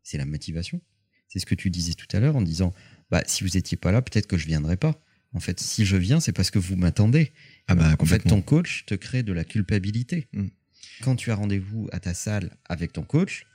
c'est 0.03 0.17
la 0.17 0.25
motivation. 0.25 0.82
C'est 1.27 1.39
ce 1.39 1.46
que 1.46 1.53
tu 1.53 1.70
disais 1.70 1.96
tout 1.96 2.08
à 2.15 2.22
l'heure 2.22 2.38
en 2.38 2.41
disant, 2.41 2.74
bah, 3.12 3.24
si 3.27 3.43
vous 3.43 3.50
n'étiez 3.55 3.75
pas 3.75 3.91
là, 3.91 4.01
peut-être 4.01 4.25
que 4.25 4.38
je 4.38 4.48
viendrais 4.48 4.77
pas. 4.77 5.03
En 5.34 5.41
fait, 5.41 5.60
si 5.60 5.84
je 5.84 5.98
viens, 5.98 6.22
c'est 6.22 6.32
parce 6.32 6.50
que 6.50 6.60
vous 6.60 6.77
m'attendez. 6.77 7.34
Ah 7.67 7.75
bah, 7.75 7.98
en 8.00 8.05
fait, 8.05 8.20
ton 8.20 8.41
coach 8.41 8.86
te 8.86 8.96
crée 8.96 9.24
de 9.24 9.34
la 9.34 9.43
culpabilité. 9.43 10.29
Mm. 10.32 10.48
Quand 11.01 11.17
tu 11.17 11.29
as 11.29 11.36
rendez-vous 11.36 11.89
à 11.91 12.00
ta 12.00 12.13
salle 12.13 12.55
avec 12.70 12.93
ton 12.93 13.03
coach, 13.03 13.46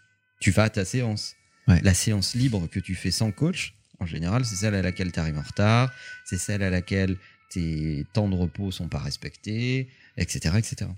tu 0.41 0.51
vas 0.51 0.65
à 0.65 0.71
ta 0.71 0.85
séance. 0.85 1.37
Ouais. 1.69 1.81
La 1.83 1.95
séance 1.95 2.35
libre 2.35 2.69
que 2.69 2.81
tu 2.81 2.95
fais 2.95 3.11
sans 3.11 3.33
coach, 3.33 3.78
en 4.01 4.07
général, 4.07 4.45
c'est 4.45 4.57
celle 4.57 4.75
à 4.75 4.83
laquelle 4.83 5.13
tu 5.13 5.21
arrives 5.21 5.39
en 5.39 5.43
retard, 5.43 5.93
c'est 6.25 6.39
celle 6.39 6.63
à 6.63 6.71
laquelle 6.71 7.17
tes 7.51 8.07
temps 8.13 8.29
de 8.29 8.35
repos 8.35 8.71
sont 8.71 8.89
pas 8.89 8.99
respectés, 8.99 9.89
etc., 10.17 10.57
etc. 10.59 10.91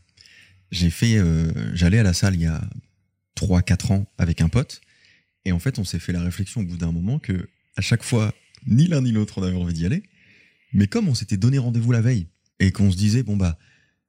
J'ai 0.70 0.90
fait, 0.90 1.16
euh, 1.16 1.50
j'allais 1.74 1.98
à 1.98 2.02
la 2.02 2.12
salle 2.12 2.34
il 2.34 2.42
y 2.42 2.46
a 2.46 2.60
3-4 3.36 3.92
ans 3.92 4.06
avec 4.18 4.40
un 4.40 4.48
pote, 4.48 4.80
et 5.44 5.52
en 5.52 5.58
fait, 5.58 5.78
on 5.78 5.84
s'est 5.84 5.98
fait 5.98 6.12
la 6.12 6.22
réflexion 6.22 6.60
au 6.60 6.64
bout 6.64 6.76
d'un 6.76 6.92
moment 6.92 7.18
que 7.18 7.48
à 7.76 7.80
chaque 7.80 8.02
fois, 8.02 8.34
ni 8.66 8.86
l'un 8.86 9.00
ni 9.00 9.12
l'autre 9.12 9.38
on 9.38 9.42
avait 9.42 9.56
envie 9.56 9.72
d'y 9.72 9.86
aller, 9.86 10.02
mais 10.72 10.86
comme 10.86 11.08
on 11.08 11.14
s'était 11.14 11.36
donné 11.36 11.58
rendez-vous 11.58 11.92
la 11.92 12.00
veille 12.00 12.26
et 12.58 12.72
qu'on 12.72 12.90
se 12.90 12.96
disait 12.96 13.22
bon 13.22 13.36
bah 13.36 13.58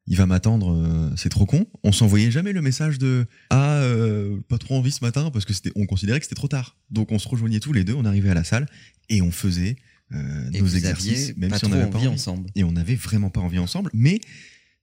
il 0.07 0.17
va 0.17 0.25
m'attendre, 0.25 0.73
euh, 0.73 1.13
c'est 1.15 1.29
trop 1.29 1.45
con, 1.45 1.65
on 1.83 1.91
s'envoyait 1.91 2.31
jamais 2.31 2.53
le 2.53 2.61
message 2.61 2.97
de 2.97 3.25
ah 3.49 3.75
euh, 3.75 4.39
pas 4.47 4.57
trop 4.57 4.75
envie 4.75 4.91
ce 4.91 5.03
matin 5.03 5.29
parce 5.31 5.45
que 5.45 5.53
c'était, 5.53 5.71
on 5.75 5.85
considérait 5.85 6.19
que 6.19 6.25
c'était 6.25 6.35
trop 6.35 6.47
tard. 6.47 6.77
Donc 6.89 7.11
on 7.11 7.19
se 7.19 7.27
rejoignait 7.27 7.59
tous 7.59 7.73
les 7.73 7.83
deux, 7.83 7.93
on 7.93 8.05
arrivait 8.05 8.29
à 8.29 8.33
la 8.33 8.43
salle 8.43 8.67
et 9.09 9.21
on 9.21 9.31
faisait 9.31 9.75
euh, 10.13 10.49
Et 10.53 10.61
nos 10.61 10.67
exercices, 10.67 11.35
même 11.37 11.53
si 11.55 11.65
on 11.65 11.69
n'avait 11.69 11.89
pas 11.89 11.99
envie 11.99 12.07
ensemble. 12.07 12.49
et 12.55 12.63
on 12.63 12.71
n'avait 12.71 12.95
vraiment 12.95 13.29
pas 13.29 13.41
envie 13.41 13.59
ensemble, 13.59 13.91
mais 13.93 14.19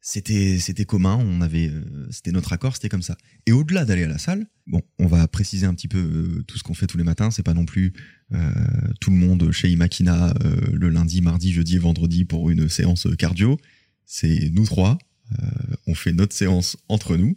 c'était 0.00 0.58
c'était 0.60 0.84
commun, 0.84 1.16
on 1.20 1.40
avait 1.40 1.72
c'était 2.10 2.30
notre 2.30 2.52
accord, 2.52 2.76
c'était 2.76 2.88
comme 2.88 3.02
ça. 3.02 3.18
Et 3.46 3.52
au-delà 3.52 3.84
d'aller 3.84 4.04
à 4.04 4.08
la 4.08 4.18
salle, 4.18 4.46
bon, 4.68 4.80
on 5.00 5.08
va 5.08 5.26
préciser 5.26 5.66
un 5.66 5.74
petit 5.74 5.88
peu 5.88 6.44
tout 6.46 6.56
ce 6.56 6.62
qu'on 6.62 6.74
fait 6.74 6.86
tous 6.86 6.96
les 6.96 7.04
matins, 7.04 7.32
c'est 7.32 7.42
pas 7.42 7.54
non 7.54 7.66
plus 7.66 7.92
tout 9.00 9.10
le 9.10 9.16
monde 9.16 9.50
chez 9.50 9.68
Imakina 9.68 10.32
le 10.72 10.88
lundi, 10.88 11.20
mardi, 11.20 11.52
jeudi 11.52 11.74
et 11.74 11.80
vendredi 11.80 12.24
pour 12.24 12.48
une 12.48 12.68
séance 12.68 13.08
cardio, 13.18 13.58
c'est 14.06 14.50
nous 14.54 14.64
trois, 14.64 14.98
on 15.86 15.94
fait 15.94 16.12
notre 16.12 16.34
séance 16.34 16.76
entre 16.88 17.16
nous 17.16 17.36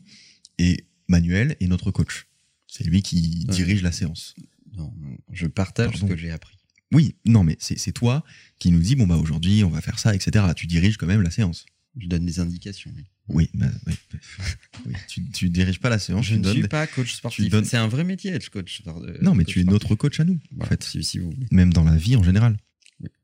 et 0.57 0.85
Manuel 1.07 1.55
est 1.59 1.67
notre 1.67 1.91
coach. 1.91 2.27
C'est 2.67 2.83
lui 2.85 3.01
qui 3.01 3.45
Ouais. 3.49 3.55
dirige 3.55 3.81
la 3.81 3.91
séance. 3.91 4.33
Non, 4.77 4.93
je 5.31 5.47
partage 5.47 5.91
Pardon. 5.91 6.07
ce 6.07 6.11
que 6.13 6.17
j'ai 6.17 6.31
appris. 6.31 6.57
Oui, 6.93 7.15
non 7.25 7.43
mais 7.43 7.57
c'est 7.59 7.91
toi 7.93 8.23
qui 8.59 8.71
nous 8.71 8.79
dis 8.79 8.95
bon 8.95 9.07
bah 9.07 9.15
aujourd'hui 9.17 9.63
on 9.63 9.69
va 9.69 9.81
faire 9.81 9.99
ça, 9.99 10.13
etc. 10.15 10.45
Tu 10.55 10.67
diriges 10.67 10.97
quand 10.97 11.07
même 11.07 11.21
la 11.21 11.31
séance. 11.31 11.65
Je 11.97 12.07
donne 12.07 12.25
des 12.25 12.39
indications. 12.39 12.91
oui. 12.95 13.03
Oui, 13.27 13.49
bah, 13.53 13.67
oui, 13.87 13.93
oui. 14.87 14.93
Tu, 15.07 15.23
tu 15.29 15.49
diriges 15.49 15.79
pas 15.79 15.89
la 15.89 15.99
séance. 15.99 16.25
Je 16.25 16.33
tu 16.33 16.39
ne 16.39 16.43
donnes 16.43 16.57
suis 16.57 16.67
pas 16.67 16.85
coach 16.87 17.13
sportif. 17.15 17.49
donnes- 17.49 17.63
C'est 17.65 17.77
un 17.77 17.87
vrai 17.87 18.03
métier, 18.03 18.31
être 18.31 18.49
coach. 18.49 18.81
euh, 18.87 19.17
Non, 19.21 19.35
mais 19.35 19.43
coach 19.45 19.53
tu 19.53 19.59
es 19.59 19.63
sportif. 19.63 19.65
notre 19.71 19.95
coach 19.95 20.19
à 20.19 20.25
nous, 20.25 20.39
en 20.59 20.65
fait. 20.65 20.83
si, 20.83 21.01
si 21.03 21.19
vous 21.19 21.31
voulez. 21.31 21.47
Même 21.51 21.71
dans 21.71 21.83
la 21.85 21.95
vie 21.95 22.15
en 22.17 22.23
général. 22.23 22.57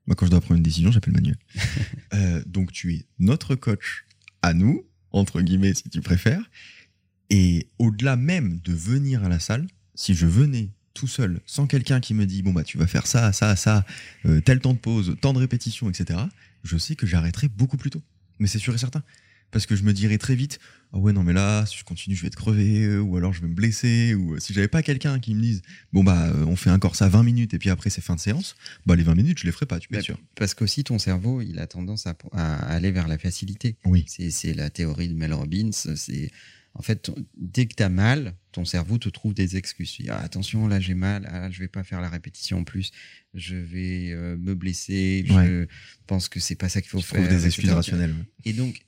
Moi, 0.05 0.15
quand 0.15 0.25
je 0.25 0.31
dois 0.31 0.39
prendre 0.39 0.57
une 0.57 0.63
décision, 0.63 0.91
j'appelle 0.91 1.13
Manuel. 1.13 1.37
Euh, 2.13 2.41
donc, 2.45 2.71
tu 2.71 2.93
es 2.95 3.05
notre 3.19 3.55
coach 3.55 4.05
à 4.47 4.53
nous, 4.53 4.85
entre 5.11 5.41
guillemets, 5.41 5.73
si 5.73 5.89
tu 5.89 6.01
préfères. 6.01 6.49
Et 7.29 7.67
au-delà 7.77 8.15
même 8.15 8.59
de 8.63 8.73
venir 8.73 9.23
à 9.23 9.29
la 9.29 9.39
salle, 9.39 9.67
si 9.95 10.15
je 10.15 10.25
venais 10.25 10.69
tout 10.93 11.07
seul, 11.07 11.41
sans 11.45 11.67
quelqu'un 11.67 11.99
qui 11.99 12.13
me 12.13 12.25
dit, 12.25 12.41
bon, 12.41 12.53
bah, 12.53 12.63
tu 12.63 12.77
vas 12.77 12.87
faire 12.87 13.05
ça, 13.05 13.31
ça, 13.33 13.55
ça, 13.55 13.85
euh, 14.25 14.41
tel 14.41 14.59
temps 14.59 14.73
de 14.73 14.79
pause, 14.79 15.15
tant 15.21 15.33
de 15.33 15.39
répétitions, 15.39 15.89
etc., 15.89 16.19
je 16.63 16.77
sais 16.77 16.95
que 16.95 17.05
j'arrêterai 17.05 17.49
beaucoup 17.49 17.77
plus 17.77 17.91
tôt. 17.91 18.01
Mais 18.39 18.47
c'est 18.47 18.59
sûr 18.59 18.73
et 18.73 18.77
certain. 18.77 19.03
Parce 19.51 19.65
que 19.65 19.75
je 19.75 19.83
me 19.83 19.93
dirais 19.93 20.17
très 20.17 20.35
vite, 20.35 20.59
ah 20.93 20.97
ouais, 20.99 21.11
non, 21.13 21.23
mais 21.23 21.33
là, 21.33 21.65
si 21.65 21.77
je 21.77 21.83
continue, 21.83 22.15
je 22.15 22.21
vais 22.21 22.27
être 22.27 22.35
crevé, 22.35 22.83
euh, 22.83 22.99
ou 22.99 23.17
alors 23.17 23.33
je 23.33 23.41
vais 23.41 23.47
me 23.47 23.53
blesser, 23.53 24.13
ou 24.15 24.35
euh, 24.35 24.39
si 24.39 24.53
j'avais 24.53 24.67
pas 24.67 24.81
quelqu'un 24.83 25.19
qui 25.19 25.35
me 25.35 25.41
dise, 25.41 25.61
bon, 25.93 26.03
bah, 26.03 26.27
euh, 26.27 26.45
on 26.45 26.55
fait 26.55 26.69
encore 26.69 26.95
ça 26.95 27.09
20 27.09 27.23
minutes, 27.23 27.53
et 27.53 27.59
puis 27.59 27.69
après, 27.69 27.89
c'est 27.89 28.01
fin 28.01 28.15
de 28.15 28.19
séance, 28.19 28.55
bah, 28.85 28.95
les 28.95 29.03
20 29.03 29.15
minutes, 29.15 29.39
je 29.39 29.45
les 29.45 29.51
ferai 29.51 29.65
pas, 29.65 29.79
tu 29.79 29.87
peux 29.89 29.95
Bah, 29.95 29.99
être 29.99 30.05
sûr. 30.05 30.19
Parce 30.35 30.53
qu'aussi, 30.53 30.83
ton 30.83 30.97
cerveau, 30.99 31.41
il 31.41 31.59
a 31.59 31.67
tendance 31.67 32.07
à, 32.07 32.15
à 32.33 32.55
aller 32.73 32.91
vers 32.91 33.07
la 33.07 33.17
facilité. 33.17 33.75
Oui. 33.85 34.05
C'est 34.07 34.53
la 34.53 34.69
théorie 34.69 35.09
de 35.09 35.13
Mel 35.13 35.33
Robbins. 35.33 35.71
C'est 35.71 36.31
en 36.73 36.83
fait, 36.83 37.09
dès 37.35 37.65
que 37.65 37.73
tu 37.73 37.81
as 37.81 37.89
mal, 37.89 38.35
ton 38.51 38.63
cerveau 38.63 38.99
te 38.99 39.09
trouve 39.09 39.33
des 39.33 39.57
excuses. 39.57 39.95
Il 39.99 40.03
dit, 40.03 40.09
Ah, 40.11 40.19
attention, 40.19 40.67
là 40.67 40.79
j'ai 40.79 40.93
mal, 40.93 41.27
ah, 41.31 41.49
je 41.49 41.59
vais 41.59 41.67
pas 41.67 41.83
faire 41.83 42.01
la 42.01 42.09
répétition 42.09 42.59
en 42.59 42.63
plus, 42.63 42.91
je 43.33 43.55
vais 43.55 44.11
euh, 44.11 44.37
me 44.37 44.53
blesser, 44.53 45.25
je 45.27 45.65
pense 46.05 46.29
que 46.29 46.39
c'est 46.39 46.55
pas 46.55 46.69
ça 46.69 46.81
qu'il 46.81 46.91
faut 46.91 46.99
Je 46.99 47.05
faire. 47.05 47.27
des 47.27 47.47
excuses 47.47 47.71
rationnelles. 47.71 48.13
Et 48.45 48.53
donc, 48.53 48.85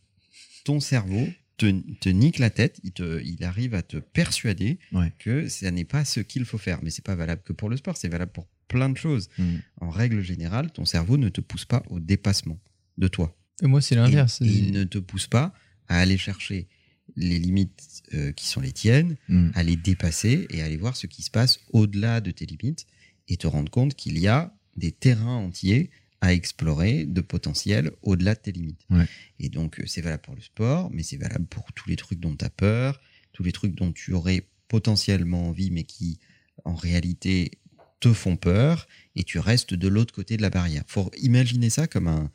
ton 0.64 0.80
cerveau 0.80 1.28
te, 1.58 1.70
te 2.00 2.10
nique 2.10 2.40
la 2.40 2.50
tête, 2.50 2.80
il, 2.84 2.92
te, 2.92 3.22
il 3.24 3.44
arrive 3.44 3.74
à 3.76 3.82
te 3.82 3.98
persuader 3.98 4.80
Ouais. 4.94 5.12
que 5.20 5.48
ça 5.50 5.72
n'est 5.72 5.84
pas 5.86 6.06
ce 6.06 6.20
qu'il 6.22 6.46
faut 6.46 6.58
faire. 6.58 6.80
Mais 6.84 6.90
c'est 6.90 7.04
pas 7.04 7.16
valable 7.16 7.42
que 7.44 7.54
pour 7.54 7.70
le 7.70 7.78
sport, 7.78 7.98
c'est 7.98 8.08
valable 8.10 8.32
pour 8.32 8.48
plein 8.68 8.90
de 8.90 8.98
choses. 8.98 9.30
Mm. 9.38 9.56
En 9.82 9.90
règle 9.90 10.22
générale, 10.22 10.72
ton 10.72 10.86
cerveau 10.86 11.18
ne 11.18 11.30
te 11.30 11.42
pousse 11.42 11.66
pas 11.66 11.84
au 11.90 12.00
dépassement 12.00 12.60
de 12.98 13.08
toi. 13.08 13.36
Et 13.62 13.68
moi, 13.68 13.82
c'est 13.82 13.96
l'inverse. 13.96 14.40
il 14.42 14.72
ne 14.72 14.84
te 14.86 15.00
pousse 15.00 15.28
pas 15.28 15.54
à 15.90 16.00
aller 16.00 16.18
chercher 16.18 16.68
les 17.16 17.40
limites 17.40 18.04
euh, 18.14 18.32
qui 18.32 18.48
sont 18.48 18.62
les 18.62 18.72
tiennes, 18.72 19.18
Mm. 19.28 19.50
à 19.56 19.64
les 19.64 19.76
dépasser 19.76 20.48
et 20.52 20.62
à 20.62 20.66
aller 20.66 20.78
voir 20.78 20.96
ce 20.96 21.08
qui 21.08 21.24
se 21.24 21.32
passe 21.32 21.60
au-delà 21.74 22.22
de 22.22 22.32
tes 22.32 22.46
limites 22.46 22.86
et 23.28 23.36
te 23.38 23.48
rendre 23.48 23.70
compte 23.72 23.96
qu'il 23.96 24.18
y 24.18 24.28
a 24.28 24.54
des 24.78 24.92
terrains 24.92 25.36
entiers 25.38 25.90
à 26.22 26.34
explorer 26.34 27.06
de 27.06 27.22
potentiel 27.22 27.92
au-delà 28.02 28.36
de 28.36 28.40
tes 28.40 28.52
limites. 28.52 28.82
Ouais. 28.90 29.06
Et 29.40 29.50
donc, 29.50 29.80
euh, 29.80 29.84
c'est 29.86 30.02
valable 30.02 30.22
pour 30.22 30.36
le 30.36 30.42
sport, 30.42 30.90
mais 30.92 31.04
c'est 31.04 31.18
valable 31.18 31.46
pour 31.46 31.72
tous 31.74 31.90
les 31.90 31.96
trucs 31.96 32.20
dont 32.20 32.36
tu 32.36 32.44
as 32.44 32.50
peur, 32.50 33.00
tous 33.32 33.44
les 33.44 33.52
trucs 33.52 33.76
dont 33.76 33.92
tu 33.92 34.14
aurais 34.14 34.48
potentiellement 34.68 35.48
envie, 35.48 35.72
mais 35.72 35.84
qui, 35.84 36.20
en 36.66 36.76
réalité, 36.76 37.52
te 38.00 38.14
font 38.14 38.38
peur, 38.38 38.88
et 39.16 39.24
tu 39.24 39.40
restes 39.40 39.74
de 39.74 39.88
l'autre 39.88 40.14
côté 40.14 40.38
de 40.38 40.42
la 40.42 40.50
barrière. 40.50 40.84
faut 40.88 41.12
imaginer 41.18 41.70
ça 41.70 41.88
comme 41.88 42.08
un, 42.08 42.32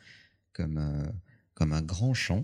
comme, 0.53 0.77
euh, 0.77 1.05
comme 1.53 1.73
un 1.73 1.81
grand 1.81 2.13
champ 2.13 2.43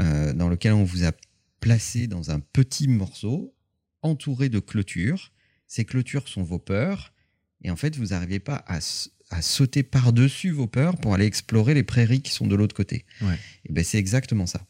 euh, 0.00 0.32
dans 0.32 0.48
lequel 0.48 0.72
on 0.72 0.84
vous 0.84 1.04
a 1.04 1.12
placé 1.60 2.06
dans 2.06 2.30
un 2.30 2.40
petit 2.40 2.88
morceau, 2.88 3.54
entouré 4.02 4.48
de 4.48 4.58
clôtures. 4.58 5.32
Ces 5.66 5.84
clôtures 5.84 6.28
sont 6.28 6.42
vos 6.42 6.58
peurs, 6.58 7.12
et 7.62 7.70
en 7.70 7.76
fait, 7.76 7.96
vous 7.96 8.06
n'arrivez 8.06 8.40
pas 8.40 8.64
à, 8.66 8.80
à 9.30 9.42
sauter 9.42 9.82
par-dessus 9.82 10.50
vos 10.50 10.66
peurs 10.66 10.96
pour 10.98 11.14
aller 11.14 11.26
explorer 11.26 11.74
les 11.74 11.82
prairies 11.82 12.20
qui 12.22 12.32
sont 12.32 12.46
de 12.46 12.54
l'autre 12.54 12.74
côté. 12.76 13.04
Ouais. 13.22 13.38
Et 13.64 13.72
ben, 13.72 13.82
c'est 13.84 13.98
exactement 13.98 14.46
ça. 14.46 14.64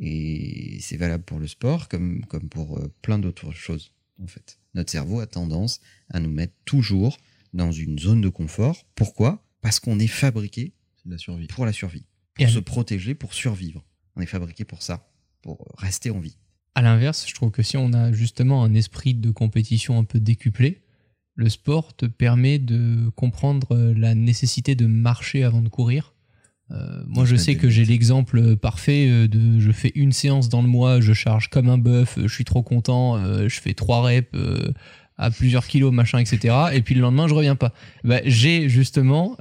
Et 0.00 0.78
c'est 0.80 0.96
valable 0.96 1.24
pour 1.24 1.38
le 1.38 1.46
sport 1.46 1.88
comme, 1.88 2.24
comme 2.26 2.48
pour 2.48 2.78
euh, 2.78 2.92
plein 3.02 3.18
d'autres 3.18 3.52
choses, 3.52 3.92
en 4.22 4.26
fait. 4.26 4.58
Notre 4.74 4.90
cerveau 4.90 5.20
a 5.20 5.26
tendance 5.26 5.80
à 6.10 6.20
nous 6.20 6.30
mettre 6.30 6.54
toujours 6.64 7.16
dans 7.52 7.70
une 7.70 7.98
zone 7.98 8.20
de 8.20 8.28
confort. 8.28 8.84
Pourquoi? 8.96 9.46
Parce 9.60 9.78
qu'on 9.80 9.98
est 10.00 10.06
fabriqué 10.08 10.72
la 11.06 11.16
survie. 11.18 11.46
pour 11.46 11.64
la 11.64 11.72
survie, 11.72 12.04
Et 12.38 12.44
pour 12.44 12.46
à- 12.52 12.54
se 12.54 12.58
protéger, 12.58 13.14
pour 13.14 13.34
survivre. 13.34 13.84
On 14.16 14.20
est 14.20 14.26
fabriqué 14.26 14.64
pour 14.64 14.82
ça, 14.82 15.08
pour 15.42 15.64
rester 15.78 16.10
en 16.10 16.18
vie. 16.18 16.36
À 16.74 16.82
l'inverse, 16.82 17.24
je 17.28 17.34
trouve 17.34 17.52
que 17.52 17.62
si 17.62 17.76
on 17.76 17.92
a 17.92 18.12
justement 18.12 18.64
un 18.64 18.74
esprit 18.74 19.14
de 19.14 19.30
compétition 19.30 19.96
un 19.98 20.04
peu 20.04 20.18
décuplé, 20.18 20.82
le 21.36 21.48
sport 21.48 21.94
te 21.94 22.06
permet 22.06 22.58
de 22.58 23.10
comprendre 23.16 23.68
euh, 23.72 23.94
la 23.96 24.14
nécessité 24.14 24.74
de 24.74 24.86
marcher 24.86 25.44
avant 25.44 25.62
de 25.62 25.68
courir. 25.68 26.14
Euh, 26.70 27.02
moi, 27.06 27.24
je 27.24 27.36
sais 27.36 27.56
que 27.56 27.68
j'ai 27.68 27.84
l'exemple 27.84 28.56
parfait 28.56 29.08
euh, 29.08 29.28
de 29.28 29.60
je 29.60 29.70
fais 29.70 29.92
une 29.94 30.12
séance 30.12 30.48
dans 30.48 30.62
le 30.62 30.68
mois, 30.68 31.00
je 31.00 31.12
charge 31.12 31.48
comme 31.48 31.68
un 31.68 31.78
bœuf, 31.78 32.18
je 32.20 32.32
suis 32.32 32.44
trop 32.44 32.62
content, 32.62 33.16
euh, 33.16 33.48
je 33.48 33.60
fais 33.60 33.74
trois 33.74 34.02
reps 34.02 34.28
euh, 34.34 34.72
à 35.18 35.30
plusieurs 35.30 35.66
kilos, 35.66 35.92
machin, 35.92 36.18
etc. 36.18 36.54
Et 36.72 36.80
puis 36.80 36.94
le 36.94 37.02
lendemain, 37.02 37.28
je 37.28 37.34
reviens 37.34 37.54
pas. 37.54 37.72
Bah, 38.02 38.20
j'ai 38.24 38.68
justement 38.68 39.36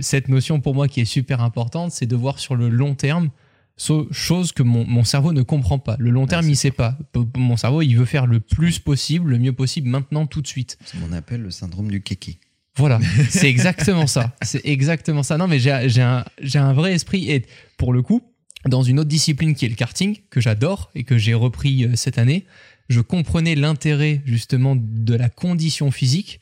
cette 0.00 0.28
notion 0.28 0.60
pour 0.60 0.74
moi 0.74 0.88
qui 0.88 1.00
est 1.00 1.04
super 1.04 1.40
importante, 1.40 1.92
c'est 1.92 2.06
de 2.06 2.16
voir 2.16 2.40
sur 2.40 2.56
le 2.56 2.68
long 2.68 2.96
terme 2.96 3.30
chose 3.76 4.52
que 4.52 4.62
mon, 4.62 4.86
mon 4.86 5.04
cerveau 5.04 5.32
ne 5.32 5.42
comprend 5.42 5.78
pas. 5.78 5.96
Le 5.98 6.10
long 6.10 6.26
terme, 6.26 6.44
c'est 6.44 6.50
il 6.50 6.56
sait 6.56 6.70
pas. 6.70 6.96
Mon 7.36 7.56
cerveau, 7.56 7.82
il 7.82 7.94
veut 7.94 8.04
faire 8.04 8.26
le 8.26 8.40
plus 8.40 8.78
possible, 8.78 9.30
le 9.30 9.38
mieux 9.38 9.52
possible, 9.52 9.88
maintenant, 9.88 10.26
tout 10.26 10.42
de 10.42 10.46
suite. 10.46 10.78
Ce 10.84 10.96
qu'on 10.96 11.12
appelle 11.12 11.42
le 11.42 11.50
syndrome 11.50 11.90
du 11.90 12.02
kéké. 12.02 12.38
Voilà, 12.76 13.00
c'est 13.28 13.48
exactement 13.48 14.06
ça. 14.06 14.34
C'est 14.42 14.64
exactement 14.64 15.22
ça. 15.22 15.36
Non, 15.36 15.46
mais 15.46 15.58
j'ai 15.58 15.72
un, 16.02 16.24
un 16.54 16.72
vrai 16.72 16.92
esprit. 16.94 17.30
Et 17.30 17.44
pour 17.76 17.92
le 17.92 18.02
coup, 18.02 18.22
dans 18.68 18.82
une 18.82 19.00
autre 19.00 19.08
discipline 19.08 19.54
qui 19.54 19.66
est 19.66 19.68
le 19.68 19.74
karting, 19.74 20.18
que 20.30 20.40
j'adore 20.40 20.90
et 20.94 21.04
que 21.04 21.18
j'ai 21.18 21.34
repris 21.34 21.84
euh, 21.84 21.96
cette 21.96 22.18
année, 22.18 22.46
je 22.88 23.00
comprenais 23.00 23.54
l'intérêt 23.54 24.22
justement 24.24 24.76
de 24.76 25.14
la 25.14 25.28
condition 25.28 25.90
physique 25.90 26.40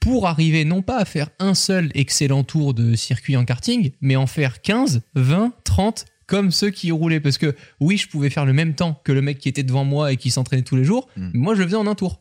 pour 0.00 0.26
arriver 0.26 0.64
non 0.64 0.82
pas 0.82 0.98
à 0.98 1.04
faire 1.04 1.28
un 1.38 1.54
seul 1.54 1.90
excellent 1.94 2.44
tour 2.44 2.72
de 2.72 2.94
circuit 2.94 3.36
en 3.36 3.44
karting, 3.44 3.90
mais 4.00 4.16
en 4.16 4.26
faire 4.26 4.62
15, 4.62 5.02
20, 5.14 5.52
30 5.64 6.06
comme 6.28 6.52
ceux 6.52 6.70
qui 6.70 6.92
roulaient. 6.92 7.18
Parce 7.18 7.38
que 7.38 7.56
oui, 7.80 7.96
je 7.96 8.06
pouvais 8.06 8.30
faire 8.30 8.46
le 8.46 8.52
même 8.52 8.74
temps 8.76 9.00
que 9.04 9.10
le 9.10 9.20
mec 9.22 9.38
qui 9.40 9.48
était 9.48 9.64
devant 9.64 9.84
moi 9.84 10.12
et 10.12 10.16
qui 10.16 10.30
s'entraînait 10.30 10.62
tous 10.62 10.76
les 10.76 10.84
jours, 10.84 11.08
Mm. 11.16 11.30
mais 11.34 11.38
moi 11.40 11.54
je 11.56 11.60
le 11.60 11.66
faisais 11.66 11.76
en 11.76 11.86
un 11.88 11.96
tour. 11.96 12.20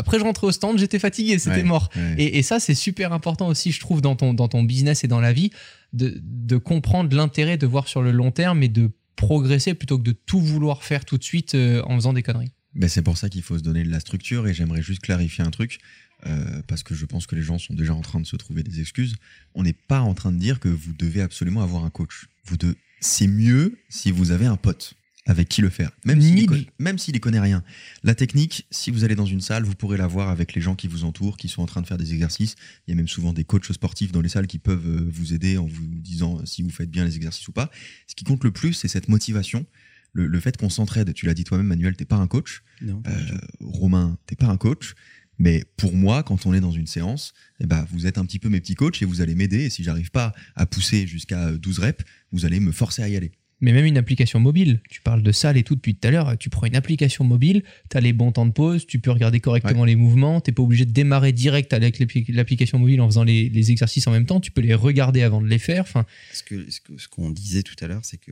Après, 0.00 0.18
je 0.18 0.24
rentrais 0.24 0.46
au 0.46 0.52
stand, 0.52 0.78
j'étais 0.78 0.98
fatigué, 1.00 1.38
c'était 1.38 1.56
Ouais, 1.56 1.62
mort. 1.64 1.90
ouais. 1.96 2.14
Et, 2.18 2.38
et 2.38 2.42
ça, 2.42 2.60
c'est 2.60 2.74
super 2.76 3.12
important 3.12 3.48
aussi, 3.48 3.72
je 3.72 3.80
trouve, 3.80 4.00
dans 4.00 4.14
ton, 4.16 4.32
dans 4.32 4.46
ton 4.48 4.62
business 4.62 5.02
et 5.02 5.08
dans 5.08 5.20
la 5.20 5.32
vie, 5.32 5.50
de, 5.92 6.20
de 6.22 6.56
comprendre 6.56 7.14
l'intérêt 7.16 7.56
de 7.58 7.66
voir 7.66 7.88
sur 7.88 8.00
le 8.02 8.12
long 8.12 8.30
terme 8.30 8.62
et 8.62 8.68
de 8.68 8.90
progresser 9.16 9.74
plutôt 9.74 9.98
que 9.98 10.04
de 10.04 10.12
tout 10.12 10.40
vouloir 10.40 10.84
faire 10.84 11.04
tout 11.04 11.18
de 11.18 11.24
suite 11.24 11.54
euh, 11.56 11.82
en 11.84 11.96
faisant 11.96 12.12
des 12.12 12.22
conneries. 12.22 12.52
Ben, 12.74 12.88
c'est 12.88 13.02
pour 13.02 13.18
ça 13.18 13.28
qu'il 13.28 13.42
faut 13.42 13.58
se 13.58 13.62
donner 13.64 13.82
de 13.82 13.90
la 13.90 13.98
structure 13.98 14.46
et 14.46 14.54
j'aimerais 14.54 14.82
juste 14.82 15.00
clarifier 15.02 15.42
un 15.42 15.50
truc 15.50 15.78
euh, 16.26 16.62
parce 16.68 16.84
que 16.84 16.94
je 16.94 17.04
pense 17.06 17.26
que 17.26 17.34
les 17.34 17.42
gens 17.42 17.58
sont 17.58 17.74
déjà 17.74 17.94
en 17.94 18.02
train 18.02 18.20
de 18.20 18.26
se 18.26 18.36
trouver 18.36 18.62
des 18.62 18.80
excuses. 18.80 19.16
On 19.54 19.64
n'est 19.64 19.72
pas 19.72 20.00
en 20.00 20.14
train 20.14 20.30
de 20.30 20.38
dire 20.38 20.60
que 20.60 20.68
vous 20.68 20.92
devez 20.92 21.22
absolument 21.22 21.62
avoir 21.62 21.84
un 21.84 21.90
coach. 21.90 22.26
Vous 22.44 22.56
de... 22.56 22.76
C'est 23.00 23.26
mieux 23.26 23.78
si 23.88 24.10
vous 24.10 24.30
avez 24.30 24.46
un 24.46 24.56
pote 24.56 24.94
avec 25.26 25.48
qui 25.50 25.60
le 25.60 25.68
faire, 25.68 25.90
même 26.06 26.20
s'il 26.22 26.46
de- 26.46 26.66
même 26.78 26.96
s'il 26.96 27.14
y 27.14 27.20
connaît 27.20 27.38
rien. 27.40 27.62
La 28.02 28.14
technique, 28.14 28.66
si 28.70 28.90
vous 28.90 29.04
allez 29.04 29.14
dans 29.14 29.26
une 29.26 29.42
salle, 29.42 29.62
vous 29.62 29.74
pourrez 29.74 29.98
la 29.98 30.06
voir 30.06 30.30
avec 30.30 30.54
les 30.54 30.62
gens 30.62 30.74
qui 30.74 30.88
vous 30.88 31.04
entourent, 31.04 31.36
qui 31.36 31.48
sont 31.48 31.60
en 31.60 31.66
train 31.66 31.82
de 31.82 31.86
faire 31.86 31.98
des 31.98 32.14
exercices. 32.14 32.54
Il 32.86 32.92
y 32.92 32.94
a 32.94 32.96
même 32.96 33.08
souvent 33.08 33.34
des 33.34 33.44
coachs 33.44 33.70
sportifs 33.70 34.10
dans 34.10 34.22
les 34.22 34.30
salles 34.30 34.46
qui 34.46 34.58
peuvent 34.58 34.86
euh, 34.88 35.06
vous 35.12 35.34
aider 35.34 35.58
en 35.58 35.66
vous 35.66 35.84
disant 35.86 36.40
si 36.46 36.62
vous 36.62 36.70
faites 36.70 36.90
bien 36.90 37.04
les 37.04 37.16
exercices 37.16 37.46
ou 37.46 37.52
pas. 37.52 37.70
Ce 38.06 38.14
qui 38.14 38.24
compte 38.24 38.42
le 38.42 38.52
plus, 38.52 38.72
c'est 38.72 38.88
cette 38.88 39.08
motivation, 39.08 39.66
le, 40.14 40.26
le 40.26 40.40
fait 40.40 40.56
qu'on 40.56 40.70
s'entraide. 40.70 41.12
Tu 41.12 41.26
l'as 41.26 41.34
dit 41.34 41.44
toi-même, 41.44 41.66
Manuel, 41.66 41.94
t'es 41.94 42.06
pas 42.06 42.16
un 42.16 42.26
coach. 42.26 42.62
Non, 42.80 43.02
pas 43.02 43.10
Euh. 43.10 43.38
Romain, 43.60 44.16
t'es 44.24 44.34
pas 44.36 44.46
un 44.46 44.56
coach, 44.56 44.94
mais 45.38 45.64
pour 45.76 45.94
moi, 45.94 46.22
quand 46.22 46.46
on 46.46 46.54
est 46.54 46.60
dans 46.60 46.72
une 46.72 46.86
séance, 46.86 47.32
eh 47.60 47.66
ben, 47.66 47.86
vous 47.92 48.06
êtes 48.06 48.18
un 48.18 48.24
petit 48.24 48.38
peu 48.38 48.48
mes 48.48 48.60
petits 48.60 48.74
coachs 48.74 49.00
et 49.02 49.04
vous 49.04 49.20
allez 49.20 49.34
m'aider. 49.34 49.64
Et 49.64 49.70
si 49.70 49.84
j'arrive 49.84 50.10
pas 50.10 50.34
à 50.56 50.66
pousser 50.66 51.06
jusqu'à 51.06 51.52
12 51.52 51.78
reps, 51.78 52.04
vous 52.32 52.44
allez 52.44 52.60
me 52.60 52.72
forcer 52.72 53.02
à 53.02 53.08
y 53.08 53.16
aller. 53.16 53.30
Mais 53.60 53.72
même 53.72 53.86
une 53.86 53.98
application 53.98 54.38
mobile, 54.38 54.80
tu 54.88 55.00
parles 55.00 55.20
de 55.22 55.32
salle 55.32 55.56
et 55.56 55.64
tout 55.64 55.74
depuis 55.74 55.96
tout 55.96 56.06
à 56.06 56.12
l'heure, 56.12 56.38
tu 56.38 56.48
prends 56.48 56.66
une 56.66 56.76
application 56.76 57.24
mobile, 57.24 57.64
tu 57.90 57.96
as 57.96 58.00
les 58.00 58.12
bons 58.12 58.30
temps 58.30 58.46
de 58.46 58.52
pause, 58.52 58.86
tu 58.86 59.00
peux 59.00 59.10
regarder 59.10 59.40
correctement 59.40 59.84
les 59.84 59.96
mouvements, 59.96 60.40
t'es 60.40 60.52
pas 60.52 60.62
obligé 60.62 60.84
de 60.84 60.92
démarrer 60.92 61.32
direct 61.32 61.72
avec 61.72 61.98
l'appli- 61.98 62.24
l'application 62.32 62.78
mobile 62.78 63.00
en 63.00 63.06
faisant 63.08 63.24
les, 63.24 63.48
les 63.48 63.70
exercices 63.72 64.06
en 64.06 64.12
même 64.12 64.26
temps, 64.26 64.38
tu 64.38 64.52
peux 64.52 64.60
les 64.60 64.74
regarder 64.74 65.22
avant 65.22 65.40
de 65.42 65.48
les 65.48 65.58
faire. 65.58 65.82
Enfin, 65.82 66.06
Ce 66.32 66.44
que 66.44 66.70
ce 66.70 66.80
que- 66.80 66.96
ce 66.98 67.08
qu'on 67.08 67.30
disait 67.30 67.64
tout 67.64 67.74
à 67.80 67.88
l'heure, 67.88 68.04
c'est 68.04 68.18
que 68.18 68.30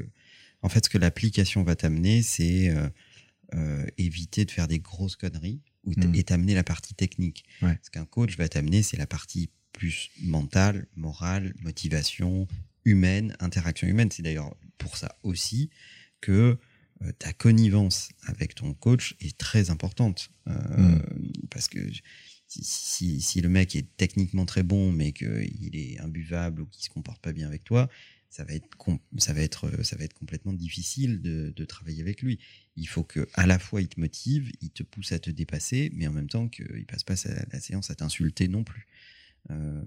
en 0.63 0.69
fait, 0.69 0.85
ce 0.85 0.91
que 0.91 0.99
l'application 0.99 1.65
va 1.65 1.75
t'amener, 1.75 2.23
c'est 2.23 2.69
euh, 2.71 2.89
euh, 3.55 3.87
éviter 3.99 4.45
de 4.45 4.51
faire 4.51 4.69
des 4.69 4.79
grosses 4.81 5.17
conneries 5.17 5.61
ou 5.85 5.95
t- 5.95 6.07
Mm. 6.07 6.15
et 6.15 6.25
t'amener 6.25 6.55
la 6.55 6.65
partie 6.65 6.95
technique. 6.95 7.45
Ouais. 7.63 7.79
Ce 7.83 7.91
qu'un 7.91 8.05
coach 8.05 8.37
va 8.37 8.49
t'amener, 8.49 8.83
c'est 8.83 8.97
la 8.97 9.07
partie 9.07 9.51
plus 9.73 10.11
mentale, 10.23 10.87
morale, 10.97 11.55
motivation 11.61 12.49
humaine, 12.85 13.37
interaction 13.41 13.87
humaine. 13.87 14.11
C'est 14.11 14.23
d'ailleurs 14.23 14.57
pour 14.79 14.97
ça 14.97 15.17
aussi 15.23 15.71
que 16.21 16.59
euh, 17.03 17.13
ta 17.19 17.33
connivence 17.33 18.09
avec 18.25 18.55
ton 18.55 18.73
coach 18.75 19.17
est 19.21 19.37
très 19.37 19.71
importante. 19.71 20.31
Euh, 20.49 20.99
Parce 21.51 21.69
que 21.69 21.79
si, 22.49 22.65
si, 22.65 23.21
si 23.21 23.41
le 23.41 23.49
mec 23.49 23.77
est 23.77 23.87
techniquement 23.97 24.47
très 24.47 24.63
bon, 24.63 24.93
mais 24.93 25.13
qu'il 25.13 25.71
est 25.75 25.99
imbuvable 26.01 26.63
ou 26.63 26.67
qu'il 26.67 26.85
se 26.85 26.89
comporte 26.91 27.21
pas 27.21 27.33
bien 27.33 27.47
avec 27.47 27.65
toi, 27.65 27.89
ça 28.31 28.45
va 28.45 28.55
être, 28.55 28.69
ça 29.19 29.33
va 29.33 29.41
être, 29.43 29.83
ça 29.85 29.97
va 29.97 30.05
être 30.05 30.15
complètement 30.15 30.53
difficile 30.53 31.21
de, 31.21 31.53
de 31.55 31.65
travailler 31.65 32.01
avec 32.03 32.23
lui. 32.23 32.39
Il 32.77 32.87
faut 32.87 33.05
que 33.05 33.27
à 33.35 33.47
la 33.47 33.59
fois 33.59 33.81
il 33.81 33.89
te 33.89 33.99
motive, 34.01 34.51
il 34.61 34.71
te 34.71 34.83
pousse 34.83 35.13
à 35.13 35.19
te 35.19 35.31
dépasser, 35.31 35.91
mais 35.95 36.07
en 36.07 36.13
même 36.13 36.29
temps 36.29 36.49
qu'il 36.49 36.85
passe 36.87 37.05
pas 37.05 37.17
sa- 37.17 37.45
la 37.53 37.61
séance 37.61 37.91
à 37.91 37.95
t'insulter 37.95 38.49
non 38.49 38.65
plus. 38.65 38.87
Euh, 39.51 39.83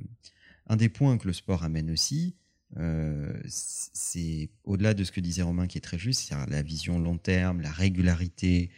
un 0.67 0.75
des 0.75 0.89
points 0.89 1.17
que 1.17 1.27
le 1.27 1.33
sport 1.33 1.63
amène 1.63 1.91
aussi, 1.91 2.35
euh, 2.77 3.33
c'est 3.47 4.49
au-delà 4.63 4.93
de 4.93 5.03
ce 5.03 5.11
que 5.11 5.19
disait 5.19 5.41
Romain 5.41 5.67
qui 5.67 5.77
est 5.77 5.81
très 5.81 5.97
juste, 5.97 6.27
c'est 6.29 6.35
la 6.49 6.61
vision 6.61 6.99
long 6.99 7.17
terme, 7.17 7.61
la 7.61 7.71
régularité. 7.71 8.69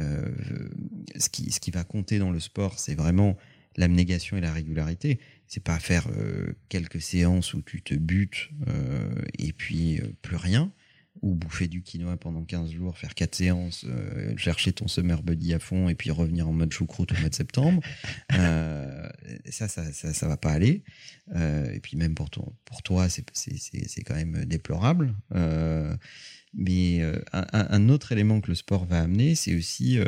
Euh, 0.00 0.68
ce, 1.16 1.28
qui, 1.28 1.50
ce 1.50 1.60
qui 1.60 1.70
va 1.70 1.84
compter 1.84 2.18
dans 2.18 2.30
le 2.30 2.40
sport, 2.40 2.78
c'est 2.78 2.94
vraiment 2.94 3.36
l'abnégation 3.76 4.36
et 4.36 4.40
la 4.40 4.52
régularité. 4.52 5.18
C'est 5.46 5.62
pas 5.62 5.78
faire 5.78 6.08
quelques 6.68 7.00
séances 7.00 7.54
où 7.54 7.62
tu 7.62 7.80
te 7.80 7.94
butes 7.94 8.50
et 9.38 9.52
puis 9.54 10.00
plus 10.20 10.36
rien, 10.36 10.70
ou 11.22 11.34
bouffer 11.34 11.68
du 11.68 11.82
quinoa 11.82 12.16
pendant 12.16 12.44
15 12.44 12.70
jours, 12.70 12.96
faire 12.96 13.14
quatre 13.14 13.34
séances, 13.34 13.84
euh, 13.88 14.36
chercher 14.36 14.72
ton 14.72 14.88
summer 14.88 15.22
buddy 15.22 15.54
à 15.54 15.58
fond 15.58 15.88
et 15.88 15.94
puis 15.94 16.10
revenir 16.10 16.48
en 16.48 16.52
mode 16.52 16.72
choucroute 16.72 17.12
au 17.12 17.16
mois 17.16 17.28
de 17.28 17.34
septembre. 17.34 17.82
Euh, 18.34 19.08
ça, 19.50 19.68
ça, 19.68 19.90
ça, 19.92 20.12
ça 20.12 20.28
va 20.28 20.36
pas 20.36 20.52
aller. 20.52 20.84
Euh, 21.34 21.72
et 21.72 21.80
puis 21.80 21.96
même 21.96 22.14
pour, 22.14 22.30
ton, 22.30 22.52
pour 22.64 22.82
toi, 22.82 23.08
c'est 23.08 23.24
quand 24.04 24.14
même 24.14 24.44
déplorable. 24.44 25.14
Mais 26.54 27.00
un, 27.32 27.88
autre 27.88 28.12
élément 28.12 28.40
que 28.40 28.48
le 28.48 28.54
sport 28.54 28.84
va 28.84 29.00
amener, 29.00 29.34
c'est 29.34 29.56
aussi 29.56 29.98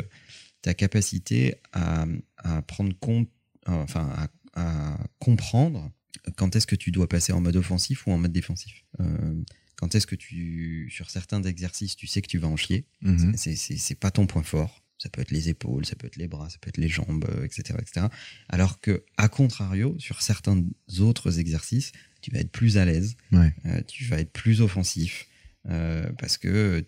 ta 0.61 0.73
capacité 0.73 1.55
à, 1.73 2.05
à 2.37 2.61
prendre 2.61 2.97
compte, 2.99 3.29
enfin 3.65 4.09
à, 4.15 4.27
à 4.61 4.97
comprendre 5.19 5.91
quand 6.35 6.55
est-ce 6.55 6.67
que 6.67 6.75
tu 6.75 6.91
dois 6.91 7.07
passer 7.07 7.33
en 7.33 7.41
mode 7.41 7.55
offensif 7.55 8.07
ou 8.07 8.11
en 8.11 8.17
mode 8.17 8.31
défensif. 8.31 8.83
Euh, 8.99 9.41
quand 9.81 9.95
est-ce 9.95 10.05
que 10.07 10.15
tu, 10.15 10.89
sur 10.91 11.09
certains 11.09 11.41
exercices, 11.41 11.95
tu 11.95 12.05
sais 12.07 12.21
que 12.21 12.27
tu 12.27 12.37
vas 12.37 12.47
en 12.47 12.55
chier? 12.55 12.85
Mhm. 13.01 13.33
C'est- 13.35 13.95
pas 13.99 14.11
ton 14.11 14.27
point 14.27 14.43
fort. 14.43 14.83
Ça 14.99 15.09
peut 15.09 15.21
être 15.21 15.31
les 15.31 15.49
épaules, 15.49 15.83
ça 15.87 15.95
peut 15.95 16.05
être 16.05 16.17
les 16.17 16.27
bras, 16.27 16.47
ça 16.51 16.57
peut 16.61 16.69
être 16.69 16.77
les 16.77 16.87
jambes, 16.87 17.25
euh, 17.29 17.43
etc., 17.43 17.79
etc. 17.81 18.05
Alors 18.49 18.79
que, 18.79 19.03
à 19.17 19.27
contrario, 19.27 19.95
sur 19.97 20.21
certains 20.21 20.63
autres 20.99 21.39
exercices, 21.39 21.91
tu 22.21 22.29
vas 22.29 22.39
être 22.39 22.51
plus 22.51 22.77
à 22.77 22.85
l'aise, 22.85 23.15
Ouais. 23.31 23.51
euh, 23.65 23.81
tu 23.87 24.05
vas 24.05 24.19
être 24.19 24.31
plus 24.31 24.61
offensif, 24.61 25.27
euh, 25.67 26.11
parce 26.19 26.37
que 26.37 26.85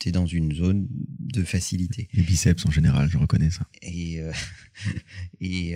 tu 0.00 0.08
es 0.10 0.12
dans 0.12 0.26
une 0.26 0.54
zone 0.54 0.86
de 1.18 1.42
facilité. 1.42 2.08
Les 2.14 2.22
biceps 2.22 2.64
en 2.64 2.70
général, 2.70 3.10
je 3.10 3.18
reconnais 3.18 3.50
ça. 3.50 3.66
Et, 3.82 4.20
euh, 4.22 4.32
et 5.40 5.74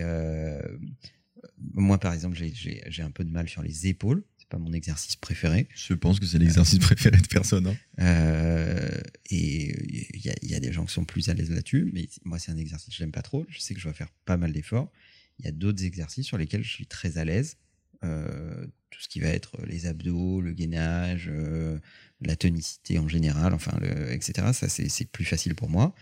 moi, 1.75 1.98
par 1.98 2.12
exemple, 2.14 2.37
j'ai 2.37 3.03
un 3.03 3.11
peu 3.11 3.25
de 3.25 3.31
mal 3.31 3.48
sur 3.48 3.62
les 3.62 3.88
épaules. 3.88 4.22
Pas 4.53 4.59
mon 4.59 4.75
exercice 4.75 5.17
préféré. 5.17 5.67
Je 5.75 5.95
pense 5.95 6.21
que 6.21 6.27
c'est 6.27 6.37
l'exercice 6.38 6.79
préféré 6.91 7.17
de 7.17 7.27
personne. 7.27 7.69
hein. 7.69 7.77
Euh, 8.01 9.01
et 9.31 9.75
il 10.15 10.21
y 10.23 10.29
a, 10.29 10.35
il 10.43 10.51
y 10.51 10.55
a 10.55 10.61
des 10.61 10.75
gens 10.75 10.85
qui 10.85 10.93
sont 10.93 11.07
plus 11.07 11.31
à 11.31 11.35
l'aise 11.35 11.51
là-dessus, 11.51 11.91
mais 11.95 12.07
moi, 12.25 12.38
c'est 12.38 12.53
un 12.53 12.59
exercice 12.59 12.91
que 12.91 12.99
j'aime 12.99 13.12
pas 13.12 13.23
trop. 13.23 13.47
Je 13.49 13.61
sais 13.61 13.73
que 13.73 13.81
je 13.81 13.85
dois 13.87 13.95
faire 13.95 14.11
pas 14.27 14.37
mal 14.37 14.53
d'efforts. 14.53 14.93
Il 15.38 15.47
y 15.47 15.49
a 15.49 15.53
d'autres 15.53 15.83
exercices 15.87 16.27
sur 16.27 16.37
lesquels 16.37 16.62
je 16.62 16.69
suis 16.69 16.85
très 16.85 17.17
à 17.17 17.25
l'aise. 17.25 17.57
Euh, 18.05 18.67
tout 18.91 19.01
ce 19.01 19.09
qui 19.09 19.21
va 19.21 19.29
être 19.29 19.57
les 19.65 19.87
abdos, 19.87 20.43
le 20.43 20.53
gainage, 20.53 21.31
euh, 21.33 21.79
la 22.21 22.37
tonicité 22.37 22.99
en 22.99 23.09
général, 23.09 23.55
enfin, 23.55 23.79
le, 23.81 24.12
etc. 24.12 24.49
Ça, 24.53 24.69
c'est 24.69 25.11
plus 25.11 25.25
facile 25.25 25.55
pour 25.55 25.71
moi. 25.71 25.95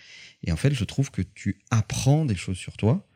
Et 0.42 0.50
en 0.50 0.56
fait, 0.56 0.74
je 0.74 0.82
trouve 0.82 1.12
que 1.12 1.22
tu 1.22 1.60
apprends 1.70 2.24
des 2.24 2.34
choses 2.34 2.56
sur 2.56 2.76
toi, 2.76 3.06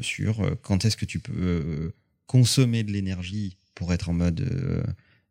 sur 0.00 0.56
quand 0.62 0.84
est-ce 0.84 0.96
que 0.96 1.06
tu 1.06 1.18
peux 1.18 1.92
consommer 2.28 2.84
de 2.84 2.92
l'énergie 2.92 3.58
pour 3.74 3.92
être 3.92 4.08
en 4.08 4.12
mode 4.12 4.40
euh, 4.40 4.82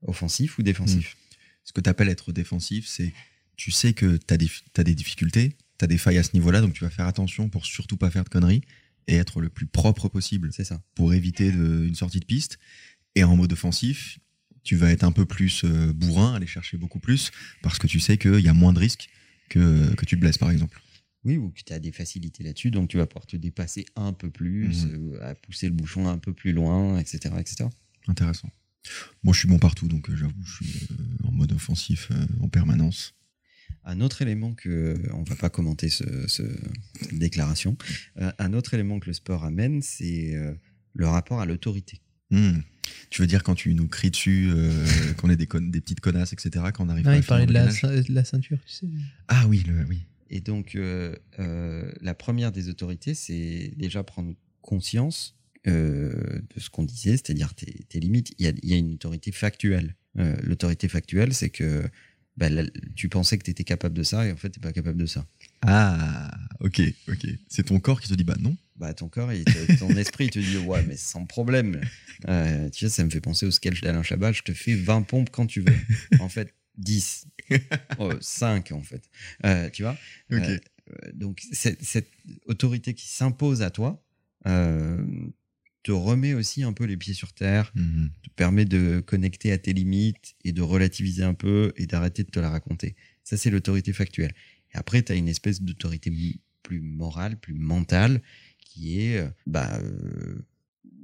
offensif 0.01 0.58
ou 0.58 0.63
défensif? 0.63 1.15
Ce 1.63 1.71
que 1.71 1.82
tu 1.82 1.89
appelles 1.89 2.10
être 2.10 2.32
défensif, 2.34 2.88
c'est 2.88 3.13
tu 3.56 3.71
sais 3.71 3.93
que 3.93 4.17
tu 4.17 4.34
as, 4.34 4.84
des 4.84 4.95
difficultés, 4.95 5.56
tu 5.79 5.86
as 5.86 5.88
des 5.88 5.97
failles 5.97 6.17
à 6.17 6.23
ce 6.23 6.32
niveau-là, 6.34 6.60
donc 6.62 6.73
tu 6.73 6.84
vas 6.84 6.89
faire 6.89 7.08
attention 7.08 7.49
pour 7.49 7.65
surtout 7.65 7.97
pas 7.97 8.10
faire 8.10 8.23
de 8.23 8.29
conneries 8.29 8.62
et 9.08 9.15
être 9.15 9.41
le 9.41 9.49
plus 9.49 9.65
propre 9.67 10.08
possible 10.10 10.49
C'est 10.51 10.63
ça. 10.63 10.82
pour 10.95 11.13
éviter 11.13 11.51
de- 11.51 11.86
une 11.88 11.95
sortie 11.95 12.19
de 12.19 12.25
piste. 12.25 12.58
Et 13.15 13.23
en 13.23 13.36
mode 13.36 13.53
offensif, 13.53 14.17
tu 14.63 14.75
vas 14.75 14.91
être 14.91 15.03
un 15.03 15.12
peu 15.12 15.25
plus 15.25 15.63
euh, 15.65 15.93
bourrin, 15.93 16.34
aller 16.36 16.47
chercher 16.47 16.77
beaucoup 16.77 16.99
plus, 16.99 17.32
parce 17.62 17.77
que 17.79 17.86
tu 17.88 17.99
sais 17.99 18.17
qu'il 18.17 18.39
y 18.39 18.47
a 18.47 18.53
moins 18.53 18.73
de 18.73 18.79
risques 18.79 19.10
que, 19.49 19.93
que 19.95 20.06
tu 20.06 20.15
te 20.15 20.21
blesses, 20.21 20.38
par 20.38 20.49
exemple. 20.51 20.82
Oui, 21.25 21.38
ou 21.38 21.51
que 21.51 21.62
tu 21.65 21.71
as 21.73 21.79
des 21.79 21.91
facilités 21.91 22.43
là-dessus, 22.43 22.71
donc 22.71 22.89
tu 22.89 22.97
vas 22.97 23.06
pouvoir 23.06 23.25
te 23.27 23.38
dépasser 23.38 23.86
un 23.95 24.13
peu 24.13 24.29
plus, 24.32 24.86
Mhm. 24.86 25.13
euh, 25.15 25.29
à 25.29 25.36
pousser 25.36 25.67
le 25.67 25.73
bouchon 25.73 26.08
un 26.08 26.17
peu 26.17 26.34
plus 26.34 26.51
loin, 26.53 26.97
etc. 26.99 27.36
etc. 27.39 27.65
Intéressant. 28.08 28.50
Moi, 29.24 29.34
je 29.34 29.39
suis 29.39 29.48
bon 29.48 29.60
partout, 29.60 29.88
donc 29.88 30.10
euh, 30.10 30.16
j'avoue, 30.16 30.34
je 30.46 30.63
suis 30.66 30.88
euh, 30.92 31.28
en 31.28 31.32
mode 31.32 31.52
offensif 31.54 32.10
euh, 32.12 32.26
en 32.42 32.50
permanence. 32.50 33.16
Un 33.86 34.02
autre 34.02 34.22
élément 34.22 34.54
que, 34.54 34.98
on 35.13 35.24
va 35.24 35.36
pas 35.36 35.50
commenter 35.50 35.89
ce, 35.89 36.04
ce- 36.28 36.44
cette 37.02 37.18
déclaration, 37.18 37.78
un 38.18 38.54
autre 38.54 38.74
élément 38.74 39.00
que 39.00 39.08
le 39.08 39.13
sport 39.13 39.44
amène, 39.44 39.82
c'est 39.82 40.34
le 40.94 41.08
rapport 41.08 41.42
à 41.42 41.46
l'autorité. 41.46 42.00
Hmm. 42.30 42.60
Tu 43.10 43.22
veux 43.22 43.28
dire 43.28 43.44
quand 43.44 43.56
tu 43.56 43.74
nous 43.74 43.88
cries 43.89 44.10
dessus, 44.12 44.50
euh, 44.54 44.86
qu'on 45.18 45.30
est 45.30 45.36
des, 45.36 45.48
con- 45.48 45.62
des 45.70 45.82
petites 45.82 46.00
connasses, 46.00 46.32
etc., 46.34 46.66
quand 46.74 46.86
on 46.86 46.89
arrive 46.89 47.06
Non, 47.06 47.12
pas 47.12 47.16
à 47.16 47.20
il 47.20 47.24
parlait 47.26 47.46
de 47.46 47.52
la, 47.54 47.66
de 47.68 48.13
la 48.13 48.24
ceinture, 48.24 48.58
tu 48.66 48.74
sais. 48.74 48.88
Ah 49.28 49.48
oui, 49.48 49.63
le, 49.68 49.84
oui. 49.86 50.06
Et 50.30 50.39
donc, 50.39 50.76
euh, 50.76 51.16
euh, 51.39 51.92
la 52.02 52.13
première 52.13 52.52
des 52.54 52.70
autorités, 52.70 53.13
c'est 53.13 53.74
déjà 53.76 54.04
prendre 54.04 54.34
conscience 54.62 55.36
euh, 55.67 56.41
de 56.56 56.60
ce 56.60 56.69
qu'on 56.69 56.84
disait, 56.84 57.12
c'est-à-dire 57.12 57.54
tes, 57.54 57.71
tes 57.89 57.99
limites. 57.99 58.34
Il 58.38 58.45
y, 58.45 58.49
a, 58.49 58.54
il 58.62 58.69
y 58.69 58.73
a 58.73 58.78
une 58.78 58.93
autorité 58.93 59.32
factuelle. 59.32 59.95
Euh, 60.19 60.36
L'autorité 60.43 60.88
factuelle, 60.88 61.34
c'est 61.34 61.49
que 61.49 61.84
bah, 62.36 62.49
là, 62.49 62.63
tu 62.95 63.10
pensais 63.10 63.38
que 63.38 63.43
tu 63.43 63.52
étais 63.52 63.63
capable 63.63 63.95
de 63.95 64.04
ça 64.04 64.28
et 64.28 64.32
en 64.32 64.36
fait, 64.36 64.49
tu 64.49 64.60
n'es 64.60 64.63
pas 64.63 64.73
capable 64.73 64.99
de 64.99 65.06
ça. 65.06 65.26
Ah, 65.62 66.32
ok, 66.60 66.82
ok. 67.08 67.28
C'est 67.47 67.63
ton 67.63 67.80
corps 67.80 68.02
qui 68.02 68.10
te 68.10 68.13
dit 68.13 68.23
bah 68.23 68.36
non. 68.39 68.58
Bah, 68.76 68.93
ton 68.93 69.08
corps, 69.08 69.32
et 69.32 69.43
ton 69.80 69.89
esprit 69.97 70.30
te 70.30 70.39
dit 70.39 70.58
ouais, 70.58 70.84
mais 70.84 70.97
sans 70.97 71.26
problème. 71.26 71.80
Euh, 72.28 72.69
tu 72.69 72.86
sais, 72.86 72.89
ça 72.89 73.04
me 73.06 73.10
fait 73.10 73.21
penser 73.21 73.45
au 73.45 73.52
sketch 73.52 73.82
d'Alain 73.82 74.04
Chabat 74.04 74.32
je 74.32 74.41
te 74.41 74.54
fais 74.54 74.76
20 74.76 75.04
pompes 75.04 75.30
quand 75.30 75.45
tu 75.45 75.62
veux. 75.62 76.19
En 76.19 76.30
fait, 76.30 76.54
10. 76.78 77.28
Oh, 77.99 78.12
5 78.19 78.71
en 78.71 78.82
fait. 78.82 79.04
Euh, 79.45 79.69
tu 79.69 79.84
vois 79.84 79.97
donc 81.13 81.41
cette, 81.52 81.82
cette 81.82 82.10
autorité 82.45 82.93
qui 82.93 83.08
s'impose 83.08 83.62
à 83.62 83.69
toi 83.69 84.04
te 85.84 85.91
remet 85.91 86.34
aussi 86.34 86.63
un 86.63 86.74
peu 86.74 86.86
les 86.86 86.98
pieds 86.98 87.13
sur 87.13 87.34
terre, 87.34 87.72
Mhm. 87.76 88.10
te 88.24 88.30
permet 88.36 88.65
de 88.65 89.02
connecter 89.06 89.52
à 89.52 89.58
tes 89.58 89.74
limites 89.74 90.36
et 90.43 90.52
de 90.54 90.62
relativiser 90.62 91.24
un 91.24 91.34
peu 91.34 91.74
et 91.76 91.86
d'arrêter 91.86 92.24
de 92.24 92.30
te 92.32 92.39
la 92.39 92.50
raconter. 92.50 92.96
Ça, 93.24 93.38
c'est 93.38 93.50
l'autorité 93.50 93.91
factuelle. 93.93 94.34
Et 94.74 94.78
après, 94.78 95.04
tu 95.04 95.12
as 95.12 95.15
une 95.15 95.28
espèce 95.28 95.62
d'autorité 95.62 96.12
plus 96.63 96.80
morale, 96.82 97.38
plus 97.38 97.54
mentale, 97.54 98.22
qui 98.60 99.02
est 99.02 99.17
euh, 99.19 99.30
bah, 99.46 99.78
euh, 99.82 100.38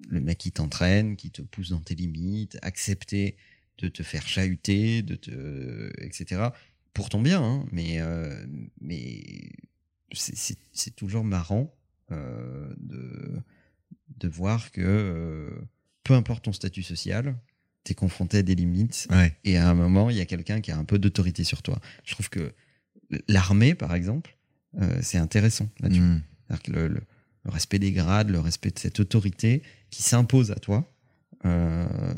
le 0.10 0.22
mec 0.22 0.38
qui 0.38 0.52
t'entraîne, 0.52 1.16
qui 1.18 1.30
te 1.30 1.42
pousse 1.42 1.70
dans 1.70 1.82
tes 1.82 1.96
limites, 1.96 2.58
accepter 2.62 3.36
de 3.80 3.90
te 3.90 4.02
faire 4.02 4.28
chahuter, 4.28 5.02
de 5.04 5.16
te, 5.16 5.92
etc. 6.04 6.42
Pour 6.94 7.10
ton 7.10 7.22
bien, 7.22 7.42
hein, 7.44 7.66
mais, 7.72 8.00
euh, 8.02 8.46
mais 8.82 9.52
c'est- 10.14 10.96
toujours 10.96 11.24
marrant 11.24 11.76
de, 12.10 13.40
de 14.18 14.28
voir 14.28 14.72
que 14.72 14.82
euh, 14.82 15.50
peu 16.04 16.14
importe 16.14 16.46
ton 16.46 16.54
statut 16.54 16.84
social, 16.84 17.36
tu 17.84 17.92
es 17.92 17.96
confronté 17.96 18.38
à 18.40 18.42
des 18.42 18.56
limites 18.56 19.08
Ouais. 19.12 19.36
et 19.44 19.58
à 19.58 19.70
un 19.70 19.74
moment, 19.74 20.10
il 20.10 20.18
y 20.18 20.22
a 20.22 20.26
quelqu'un 20.26 20.62
qui 20.62 20.72
a 20.72 20.78
un 20.78 20.84
peu 20.86 21.00
d'autorité 21.00 21.44
sur 21.44 21.62
toi. 21.62 21.80
Je 22.06 22.14
trouve 22.14 22.30
que 22.30 22.54
l'armée, 23.28 23.76
par 23.76 23.96
exemple, 23.96 24.36
euh, 24.82 25.00
c'est 25.02 25.18
intéressant 25.18 25.70
là-dessus. 25.80 26.02
Que 26.64 26.72
le, 26.72 26.88
le- 26.88 27.02
le 27.46 27.52
respect 27.52 27.80
des 27.80 27.92
grades, 27.94 28.30
le 28.32 28.40
respect 28.40 28.72
de 28.72 28.80
cette 28.80 29.00
autorité 29.00 29.64
qui 29.92 30.04
s'impose 30.04 30.52
à 30.52 30.56
toi, 30.56 30.92
euh, 31.46 32.14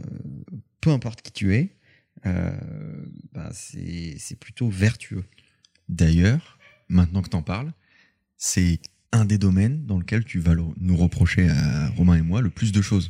peu 0.82 0.90
importe 0.90 1.22
qui 1.22 1.32
tu 1.32 1.54
es, 1.56 1.76
bah, 2.24 3.50
c'est 3.54 4.16
c'est 4.18 4.36
plutôt 4.40 4.70
vertueux. 4.70 5.24
D'ailleurs, 5.90 6.58
maintenant 6.90 7.22
que 7.22 7.30
t'en 7.30 7.42
parles, 7.44 7.72
c'est 8.38 8.80
un 9.12 9.26
des 9.26 9.38
domaines 9.38 9.86
dans 9.86 9.98
lequel 9.98 10.24
tu 10.24 10.40
vas 10.40 10.56
nous 10.56 10.98
reprocher 10.98 11.50
à 11.50 11.90
Romain 11.90 12.16
et 12.16 12.22
moi 12.22 12.42
le 12.42 12.50
plus 12.50 12.72
de 12.72 12.82
choses. 12.82 13.10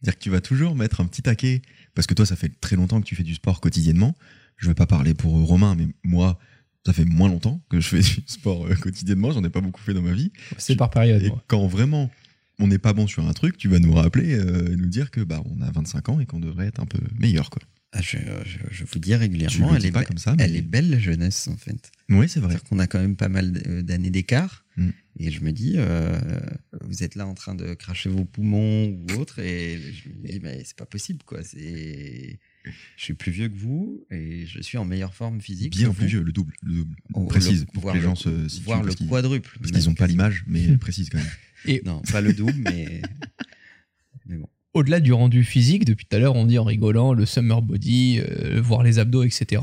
C'est-à-dire 0.00 0.18
que 0.18 0.24
tu 0.24 0.30
vas 0.30 0.40
toujours 0.40 0.74
mettre 0.74 1.00
un 1.00 1.06
petit 1.06 1.22
taquet, 1.22 1.62
parce 1.94 2.06
que 2.06 2.14
toi, 2.14 2.26
ça 2.26 2.34
fait 2.36 2.48
très 2.60 2.74
longtemps 2.76 3.00
que 3.00 3.06
tu 3.06 3.14
fais 3.14 3.22
du 3.22 3.34
sport 3.34 3.60
quotidiennement. 3.60 4.16
Je 4.56 4.66
vais 4.68 4.74
pas 4.74 4.86
parler 4.86 5.14
pour 5.14 5.32
Romain, 5.46 5.76
mais 5.76 5.86
moi, 6.02 6.38
ça 6.84 6.92
fait 6.92 7.04
moins 7.04 7.28
longtemps 7.28 7.62
que 7.68 7.80
je 7.80 7.88
fais 7.88 8.00
du 8.00 8.22
sport 8.26 8.66
euh, 8.66 8.74
quotidiennement. 8.74 9.30
J'en 9.32 9.44
ai 9.44 9.50
pas 9.50 9.60
beaucoup 9.60 9.80
fait 9.80 9.94
dans 9.94 10.02
ma 10.02 10.12
vie. 10.12 10.32
C'est 10.58 10.74
par 10.76 10.90
période. 10.90 11.22
Et 11.22 11.28
moi. 11.28 11.42
quand 11.46 11.66
vraiment 11.68 12.10
on 12.58 12.66
n'est 12.66 12.78
pas 12.78 12.92
bon 12.92 13.06
sur 13.06 13.26
un 13.26 13.32
truc, 13.32 13.56
tu 13.56 13.68
vas 13.68 13.78
nous 13.78 13.92
rappeler 13.92 14.34
euh, 14.34 14.72
et 14.72 14.76
nous 14.76 14.86
dire 14.88 15.10
que 15.10 15.20
bah 15.20 15.42
on 15.46 15.62
a 15.62 15.70
25 15.70 16.08
ans 16.10 16.20
et 16.20 16.26
qu'on 16.26 16.38
devrait 16.40 16.66
être 16.66 16.80
un 16.80 16.86
peu 16.86 16.98
meilleur 17.18 17.50
quoi. 17.50 17.62
Ah, 17.92 18.00
je, 18.02 18.16
je- 18.44 18.58
je 18.70 18.84
vous 18.84 18.98
dis 18.98 19.14
régulièrement, 19.14 19.70
le 19.70 19.76
elle 19.76 19.82
dis 19.82 19.88
est, 19.88 19.92
pas 19.92 20.02
be- 20.02 20.06
comme 20.06 20.18
ça, 20.18 20.34
mais 20.36 20.44
elle 20.44 20.56
est 20.56 20.62
belle 20.62 20.90
la 20.90 20.98
jeunesse 20.98 21.48
en 21.48 21.56
fait. 21.56 21.90
oui 22.08 22.28
c'est 22.28 22.40
vrai. 22.40 22.50
C'est-à-dire 22.52 22.68
qu'on 22.68 22.78
a 22.78 22.86
quand 22.86 22.98
même 23.00 23.16
pas 23.16 23.28
mal 23.28 23.52
d'années 23.84 24.10
d'écart. 24.10 24.64
Mm. 24.76 24.90
Et 25.18 25.30
je 25.30 25.42
me 25.44 25.52
dis, 25.52 25.74
euh, 25.76 26.18
vous 26.80 27.02
êtes 27.02 27.16
là 27.16 27.26
en 27.26 27.34
train 27.34 27.54
de 27.54 27.74
cracher 27.74 28.08
vos 28.08 28.24
poumons 28.24 28.88
ou 28.88 29.06
autre. 29.20 29.40
Et 29.40 29.78
je 29.78 30.08
me 30.08 30.26
dis, 30.28 30.40
mais 30.42 30.62
c'est 30.64 30.76
pas 30.76 30.86
possible 30.86 31.22
quoi. 31.24 31.42
C'est, 31.44 32.38
je 32.96 33.02
suis 33.04 33.12
plus 33.14 33.30
vieux 33.30 33.48
que 33.50 33.56
vous 33.56 34.06
et 34.10 34.46
je 34.46 34.62
suis 34.62 34.78
en 34.78 34.84
meilleure 34.86 35.14
forme 35.14 35.40
physique. 35.40 35.76
Bien 35.76 35.90
que 35.90 35.94
plus 35.96 36.04
vous. 36.04 36.08
vieux, 36.10 36.22
le 36.22 36.32
double, 36.32 36.54
le 36.62 36.74
double. 36.76 36.96
Oh, 37.12 37.26
précise 37.26 37.60
le- 37.60 37.66
pour 37.72 37.82
voir 37.82 37.92
que 37.94 37.98
les 37.98 38.02
le- 38.04 38.08
gens 38.08 38.14
se 38.14 38.48
situent 38.48 38.64
Voir 38.64 38.82
le 38.82 38.94
quadruple. 38.94 39.58
Parce 39.60 39.70
qu'ils 39.72 39.84
n'ont 39.84 39.94
pas 39.94 40.06
l'image, 40.06 40.44
mais 40.46 40.76
précise 40.78 41.10
quand 41.10 41.18
même. 41.18 41.80
Non, 41.84 42.00
pas 42.10 42.20
le 42.22 42.32
double, 42.32 42.54
mais. 42.56 43.02
mais 44.26 44.36
bon. 44.36 44.48
Au-delà 44.74 45.00
du 45.00 45.12
rendu 45.12 45.44
physique, 45.44 45.84
depuis 45.84 46.06
tout 46.06 46.16
à 46.16 46.18
l'heure, 46.18 46.34
on 46.34 46.46
dit 46.46 46.58
en 46.58 46.64
rigolant 46.64 47.12
le 47.12 47.26
summer 47.26 47.60
body, 47.60 48.20
euh, 48.20 48.58
voir 48.62 48.82
les 48.82 48.98
abdos, 48.98 49.22
etc. 49.24 49.60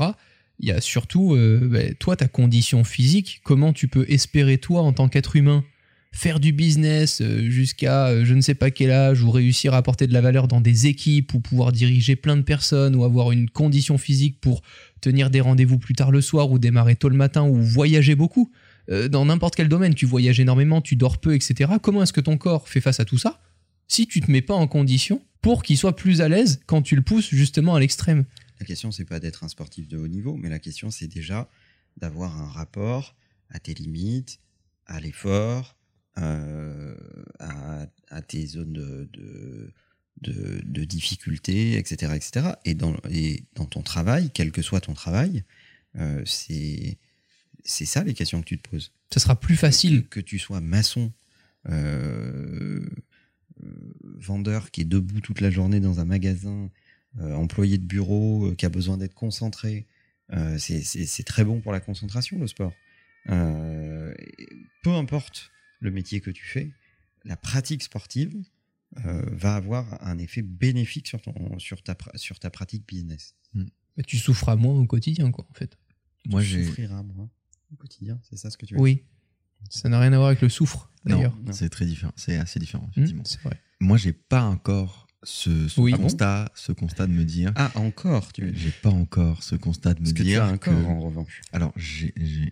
Il 0.62 0.68
y 0.68 0.72
a 0.72 0.80
surtout, 0.82 1.34
euh, 1.34 1.58
bah, 1.62 1.94
toi, 1.98 2.16
ta 2.16 2.28
condition 2.28 2.84
physique, 2.84 3.40
comment 3.44 3.72
tu 3.72 3.88
peux 3.88 4.04
espérer, 4.08 4.58
toi, 4.58 4.82
en 4.82 4.92
tant 4.92 5.08
qu'être 5.08 5.34
humain, 5.36 5.64
faire 6.12 6.38
du 6.38 6.52
business 6.52 7.22
euh, 7.22 7.48
jusqu'à 7.48 8.08
euh, 8.08 8.24
je 8.26 8.34
ne 8.34 8.42
sais 8.42 8.54
pas 8.54 8.70
quel 8.70 8.90
âge, 8.90 9.22
ou 9.22 9.30
réussir 9.30 9.72
à 9.72 9.78
apporter 9.78 10.06
de 10.06 10.12
la 10.12 10.20
valeur 10.20 10.48
dans 10.48 10.60
des 10.60 10.86
équipes, 10.86 11.32
ou 11.32 11.40
pouvoir 11.40 11.72
diriger 11.72 12.14
plein 12.14 12.36
de 12.36 12.42
personnes, 12.42 12.94
ou 12.94 13.04
avoir 13.04 13.32
une 13.32 13.48
condition 13.48 13.96
physique 13.96 14.38
pour 14.38 14.60
tenir 15.00 15.30
des 15.30 15.40
rendez-vous 15.40 15.78
plus 15.78 15.94
tard 15.94 16.10
le 16.10 16.20
soir, 16.20 16.50
ou 16.50 16.58
démarrer 16.58 16.94
tôt 16.94 17.08
le 17.08 17.16
matin, 17.16 17.42
ou 17.42 17.54
voyager 17.54 18.14
beaucoup. 18.14 18.52
Dans 19.08 19.26
n'importe 19.26 19.54
quel 19.54 19.68
domaine, 19.68 19.94
tu 19.94 20.04
voyages 20.04 20.40
énormément, 20.40 20.80
tu 20.80 20.96
dors 20.96 21.18
peu, 21.18 21.36
etc. 21.36 21.70
Comment 21.80 22.02
est-ce 22.02 22.12
que 22.12 22.20
ton 22.20 22.36
corps 22.36 22.68
fait 22.68 22.80
face 22.80 22.98
à 22.98 23.04
tout 23.04 23.18
ça 23.18 23.40
si 23.86 24.08
tu 24.08 24.20
te 24.20 24.28
mets 24.28 24.42
pas 24.42 24.54
en 24.54 24.66
condition 24.66 25.22
pour 25.42 25.62
qu'il 25.62 25.78
soit 25.78 25.94
plus 25.94 26.20
à 26.20 26.28
l'aise 26.28 26.60
quand 26.66 26.82
tu 26.82 26.96
le 26.96 27.02
pousses 27.02 27.30
justement 27.30 27.76
à 27.76 27.80
l'extrême? 27.80 28.24
La 28.60 28.66
question, 28.66 28.92
c'est 28.92 29.06
pas 29.06 29.20
d'être 29.20 29.42
un 29.42 29.48
sportif 29.48 29.88
de 29.88 29.96
haut 29.96 30.08
niveau, 30.08 30.36
mais 30.36 30.50
la 30.50 30.58
question, 30.58 30.90
c'est 30.90 31.08
déjà 31.08 31.50
d'avoir 31.96 32.38
un 32.40 32.48
rapport 32.48 33.16
à 33.48 33.58
tes 33.58 33.74
limites, 33.74 34.38
à 34.86 35.00
l'effort, 35.00 35.76
euh, 36.18 36.94
à, 37.38 37.86
à 38.08 38.22
tes 38.22 38.46
zones 38.46 38.72
de, 38.74 39.08
de, 39.12 39.72
de, 40.20 40.60
de 40.62 40.84
difficulté, 40.84 41.78
etc., 41.78 42.12
etc. 42.14 42.48
Et 42.64 42.74
dans, 42.74 42.94
et 43.08 43.44
dans 43.54 43.64
ton 43.64 43.82
travail, 43.82 44.30
quel 44.32 44.52
que 44.52 44.60
soit 44.60 44.80
ton 44.82 44.94
travail, 44.94 45.44
euh, 45.96 46.22
c'est 46.26 46.98
c'est 47.64 47.84
ça 47.84 48.04
les 48.04 48.14
questions 48.14 48.40
que 48.40 48.46
tu 48.46 48.58
te 48.58 48.68
poses. 48.68 48.92
Ça 49.12 49.20
sera 49.20 49.38
plus 49.38 49.56
facile. 49.56 50.02
Que, 50.04 50.20
que 50.20 50.20
tu 50.20 50.38
sois 50.38 50.60
maçon, 50.60 51.12
euh, 51.68 52.88
vendeur 54.02 54.70
qui 54.70 54.82
est 54.82 54.86
debout 54.86 55.20
toute 55.20 55.40
la 55.40 55.50
journée 55.50 55.80
dans 55.80 56.00
un 56.00 56.04
magasin, 56.04 56.70
employé 57.18 57.78
de 57.78 57.84
bureau 57.84 58.46
euh, 58.50 58.54
qui 58.54 58.66
a 58.66 58.68
besoin 58.68 58.96
d'être 58.96 59.14
concentré, 59.14 59.86
euh, 60.32 60.58
c'est- 60.58 60.82
c'est 60.82 61.06
c'est 61.06 61.24
très 61.24 61.44
bon 61.44 61.60
pour 61.60 61.72
la 61.72 61.80
concentration, 61.80 62.38
le 62.38 62.46
sport. 62.46 62.72
Euh, 63.28 64.14
peu 64.82 64.90
importe 64.90 65.50
le 65.80 65.90
métier 65.90 66.20
que 66.20 66.30
tu 66.30 66.44
fais, 66.44 66.70
la 67.24 67.36
pratique 67.36 67.82
sportive 67.82 68.34
euh, 69.04 69.22
va 69.32 69.54
avoir 69.56 70.02
un 70.06 70.18
effet 70.18 70.42
bénéfique 70.42 71.06
sur, 71.06 71.20
ton, 71.22 71.58
sur, 71.58 71.82
ta, 71.82 71.96
sur 72.16 72.38
ta 72.38 72.50
pratique 72.50 72.86
business. 72.88 73.34
Bah, 73.54 74.02
tu 74.06 74.16
souffras 74.16 74.56
moins 74.56 74.74
au 74.78 74.86
quotidien, 74.86 75.30
quoi, 75.30 75.46
en 75.50 75.54
fait. 75.54 75.76
Moi 76.26 76.40
tu 76.42 76.48
j'ai. 76.48 76.64
souffriras 76.64 77.02
moins 77.02 77.30
au 77.72 77.76
quotidien, 77.76 78.18
c'est 78.22 78.36
ça 78.36 78.50
ce 78.50 78.56
que 78.58 78.66
tu 78.66 78.74
veux 78.74 78.80
Oui. 78.80 79.04
Ça 79.68 79.88
n'a 79.90 80.00
rien 80.00 80.12
à 80.12 80.16
voir 80.16 80.28
avec 80.28 80.40
le 80.40 80.48
soufre, 80.48 80.90
d'ailleurs. 81.04 81.36
Non, 81.44 81.52
c'est 81.52 81.68
très 81.68 81.84
différent. 81.86 82.12
C'est 82.16 82.36
assez 82.36 82.58
différent 82.58 82.86
Hmm, 82.86 82.90
effectivement. 83.00 83.24
c'est 83.26 83.40
vrai. 83.42 83.60
Moi 83.80 83.96
j'ai 83.98 84.12
pas 84.12 84.44
encore 84.44 85.06
ce, 85.22 85.68
ce 85.68 85.80
Oui. 85.80 85.92
constat, 85.92 86.50
ce 86.54 86.72
constat 86.72 87.06
de 87.06 87.12
me 87.12 87.24
dire. 87.24 87.52
Ah, 87.56 87.70
encore 87.74 88.32
tu 88.32 88.42
dire 88.42 88.52
J'ai 88.56 88.70
pas 88.70 88.88
encore 88.90 89.42
ce 89.42 89.54
constat 89.54 89.94
de 89.94 90.00
me 90.00 90.04
Parce 90.04 90.12
que 90.14 90.18
tu 90.18 90.24
dire 90.24 90.42
as 90.42 90.48
un 90.48 90.56
que- 90.58 90.70
corps 90.70 90.88
en 90.88 91.00
revanche. 91.00 91.40
Alors, 91.52 91.74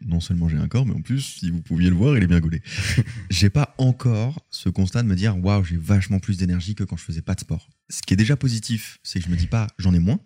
non 0.06 0.20
seulement 0.20 0.48
j'ai 0.48 0.58
un 0.58 0.68
corps, 0.68 0.84
mais 0.86 0.94
en 0.94 1.00
plus, 1.00 1.20
si 1.38 1.50
vous 1.50 1.62
pouviez 1.62 1.88
le 1.90 1.96
voir, 1.96 2.16
il 2.16 2.22
est 2.22 2.26
bien 2.26 2.40
gaulé. 2.40 2.60
j'ai 3.30 3.50
pas 3.50 3.74
encore 3.78 4.44
ce 4.50 4.68
constat 4.68 5.02
de 5.02 5.08
me 5.08 5.14
dire, 5.16 5.36
waouh, 5.42 5.64
j'ai 5.64 5.76
vachement 5.76 6.18
plus 6.18 6.36
d'énergie 6.36 6.74
que 6.74 6.84
quand 6.84 6.96
je 6.96 7.04
faisais 7.04 7.22
pas 7.22 7.34
de 7.34 7.40
sport. 7.40 7.68
Ce 7.88 8.02
qui 8.02 8.14
est 8.14 8.18
déjà 8.18 8.36
positif, 8.36 8.98
c'est 9.02 9.18
que 9.20 9.24
je 9.26 9.30
me 9.30 9.36
dis 9.36 9.46
pas, 9.46 9.66
j'en 9.78 9.94
ai 9.94 9.98
moins. 9.98 10.20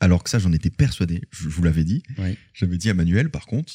Alors 0.00 0.22
que 0.24 0.30
ça, 0.30 0.38
j'en 0.38 0.52
étais 0.52 0.70
persuadé. 0.70 1.22
Je, 1.30 1.44
je 1.44 1.48
vous 1.48 1.62
l'avais 1.62 1.84
dit. 1.84 2.02
Oui. 2.18 2.36
J'avais 2.54 2.76
dit 2.78 2.90
à 2.90 2.94
Manuel, 2.94 3.30
par 3.30 3.46
contre, 3.46 3.74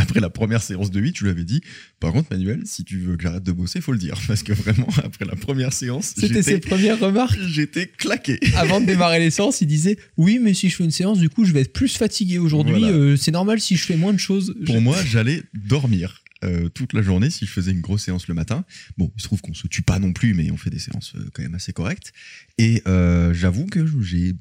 après 0.00 0.20
la 0.20 0.30
première 0.30 0.62
séance 0.62 0.90
de 0.90 1.00
8, 1.00 1.16
je 1.18 1.24
lui 1.24 1.30
avais 1.30 1.44
dit 1.44 1.60
Par 2.00 2.12
contre, 2.12 2.28
Manuel, 2.30 2.62
si 2.64 2.84
tu 2.84 2.98
veux 2.98 3.16
que 3.16 3.22
j'arrête 3.22 3.42
de 3.42 3.52
bosser, 3.52 3.80
faut 3.80 3.92
le 3.92 3.98
dire. 3.98 4.18
Parce 4.26 4.42
que 4.42 4.52
vraiment, 4.52 4.88
après 5.04 5.24
la 5.24 5.36
première 5.36 5.72
séance, 5.72 6.14
C'était 6.16 6.42
ses 6.42 6.52
j'étais, 6.54 6.68
premières 6.68 6.98
remarques. 6.98 7.38
j'étais 7.48 7.86
claqué. 7.86 8.38
Avant 8.56 8.80
de 8.80 8.86
démarrer 8.86 9.18
les 9.18 9.30
séances, 9.30 9.60
il 9.60 9.66
disait 9.66 9.98
Oui, 10.16 10.38
mais 10.42 10.54
si 10.54 10.68
je 10.68 10.76
fais 10.76 10.84
une 10.84 10.90
séance, 10.90 11.18
du 11.18 11.28
coup, 11.28 11.44
je 11.44 11.52
vais 11.52 11.60
être 11.62 11.72
plus 11.72 11.96
fatigué 11.96 12.38
aujourd'hui. 12.38 12.78
Voilà. 12.78 12.96
Euh, 12.96 13.16
c'est 13.16 13.30
normal 13.32 13.60
si 13.60 13.76
je 13.76 13.84
fais 13.84 13.96
moins 13.96 14.12
de 14.12 14.18
choses. 14.18 14.54
Pour 14.66 14.80
moi, 14.80 14.96
j'allais 15.04 15.42
dormir. 15.54 16.22
euh, 16.44 16.68
toute 16.68 16.92
la 16.92 17.02
journée 17.02 17.30
si 17.30 17.46
je 17.46 17.50
faisais 17.50 17.72
une 17.72 17.80
grosse 17.80 18.04
séance 18.04 18.28
le 18.28 18.34
matin. 18.34 18.64
Bon, 18.96 19.10
il 19.16 19.20
se 19.20 19.26
trouve 19.26 19.40
qu'on 19.40 19.54
se 19.54 19.66
tue 19.66 19.82
pas 19.82 19.98
non 19.98 20.12
plus, 20.12 20.34
mais 20.34 20.50
on 20.52 20.56
fait 20.56 20.70
des 20.70 20.78
séances 20.78 21.12
euh, 21.16 21.28
quand 21.34 21.42
même 21.42 21.54
assez 21.56 21.72
correctes. 21.72 22.12
Et 22.58 22.80
euh, 22.86 23.34
j'avoue 23.34 23.66
que 23.66 23.84
j'ai 24.02 24.34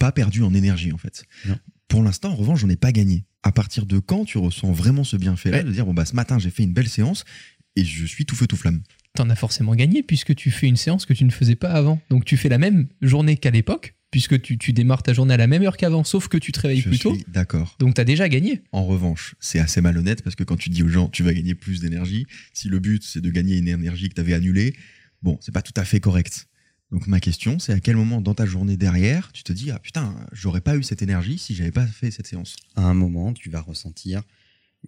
pas 0.00 0.12
perdu 0.12 0.42
en 0.42 0.54
énergie 0.54 0.92
en 0.92 0.96
fait. 0.98 1.24
Non. 1.46 1.58
Pour 1.88 2.02
l'instant, 2.02 2.30
en 2.30 2.34
revanche, 2.36 2.60
j'en 2.60 2.68
ai 2.68 2.76
pas 2.76 2.92
gagné. 2.92 3.24
À 3.42 3.52
partir 3.52 3.86
de 3.86 3.98
quand 3.98 4.24
tu 4.24 4.38
ressens 4.38 4.72
vraiment 4.72 5.04
ce 5.04 5.16
bienfait-là 5.16 5.58
Ouais. 5.58 5.64
de 5.64 5.70
dire 5.70 5.86
bon 5.86 5.94
bah 5.94 6.04
ce 6.04 6.16
matin 6.16 6.38
j'ai 6.38 6.50
fait 6.50 6.64
une 6.64 6.72
belle 6.72 6.88
séance 6.88 7.24
et 7.76 7.84
je 7.84 8.04
suis 8.04 8.26
tout 8.26 8.34
feu 8.34 8.46
tout 8.48 8.56
flamme. 8.56 8.82
T'en 9.14 9.30
as 9.30 9.36
forcément 9.36 9.74
gagné 9.76 10.02
puisque 10.02 10.34
tu 10.34 10.50
fais 10.50 10.66
une 10.66 10.76
séance 10.76 11.06
que 11.06 11.12
tu 11.12 11.24
ne 11.24 11.30
faisais 11.30 11.54
pas 11.54 11.70
avant. 11.70 12.00
Donc 12.10 12.24
tu 12.24 12.36
fais 12.36 12.48
la 12.48 12.58
même 12.58 12.88
journée 13.02 13.36
qu'à 13.36 13.50
l'époque, 13.52 13.94
puisque 14.10 14.42
tu, 14.42 14.58
tu 14.58 14.72
démarres 14.72 15.04
ta 15.04 15.12
journée 15.12 15.32
à 15.34 15.36
la 15.36 15.46
même 15.46 15.62
heure 15.62 15.76
qu'avant, 15.76 16.02
sauf 16.02 16.26
que 16.26 16.36
tu 16.38 16.50
te 16.50 16.58
réveilles 16.60 16.80
Je 16.80 16.88
plus 16.88 16.98
tôt. 16.98 17.14
suis 17.14 17.24
d'accord. 17.28 17.76
Donc 17.78 17.94
t'as 17.94 18.04
déjà 18.04 18.28
gagné. 18.28 18.62
En 18.72 18.84
revanche, 18.84 19.36
c'est 19.38 19.60
assez 19.60 19.80
malhonnête 19.80 20.22
parce 20.22 20.34
que 20.34 20.42
quand 20.44 20.56
tu 20.56 20.68
dis 20.70 20.82
aux 20.82 20.88
gens 20.88 21.08
tu 21.08 21.22
vas 21.22 21.32
gagner 21.32 21.54
plus 21.54 21.80
d'énergie, 21.80 22.26
si 22.52 22.68
le 22.68 22.80
but 22.80 23.02
c'est 23.04 23.20
de 23.20 23.30
gagner 23.30 23.56
une 23.58 23.68
énergie 23.68 24.08
que 24.08 24.14
tu 24.14 24.20
avais 24.20 24.34
annulée, 24.34 24.74
bon, 25.22 25.38
c'est 25.40 25.52
pas 25.52 25.62
tout 25.62 25.72
à 25.76 25.84
fait 25.84 26.00
correct. 26.00 26.48
Donc 26.92 27.06
ma 27.08 27.18
question, 27.20 27.58
c'est 27.58 27.72
à 27.72 27.80
quel 27.80 27.96
moment 27.96 28.20
dans 28.20 28.34
ta 28.34 28.46
journée 28.46 28.76
derrière, 28.76 29.32
tu 29.32 29.42
te 29.42 29.52
dis 29.52 29.70
ah 29.72 29.78
putain, 29.78 30.14
j'aurais 30.32 30.60
pas 30.60 30.76
eu 30.76 30.82
cette 30.82 31.02
énergie 31.02 31.38
si 31.38 31.54
j'avais 31.54 31.72
pas 31.72 31.86
fait 31.86 32.10
cette 32.10 32.26
séance? 32.26 32.56
À 32.76 32.82
un 32.82 32.94
moment, 32.94 33.32
tu 33.32 33.50
vas 33.50 33.60
ressentir 33.60 34.22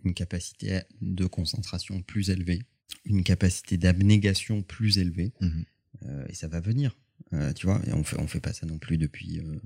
une 0.05 0.15
capacité 0.15 0.81
de 1.01 1.27
concentration 1.27 2.01
plus 2.03 2.31
élevée, 2.31 2.63
une 3.05 3.25
capacité 3.25 3.77
d'abnégation 3.79 4.63
plus 4.63 4.99
élevée, 4.99 5.33
Mhm. 5.41 5.65
euh, 6.07 6.27
et 6.29 6.35
ça 6.35 6.47
va 6.47 6.61
venir. 6.61 6.97
Euh, 7.33 7.53
tu 7.53 7.67
vois, 7.67 7.81
et 7.87 7.93
on 7.93 8.05
fait, 8.05 8.19
on 8.21 8.29
fait 8.29 8.41
pas 8.41 8.53
ça 8.53 8.65
non 8.65 8.79
plus 8.79 8.97
depuis 8.97 9.41
euh, 9.41 9.61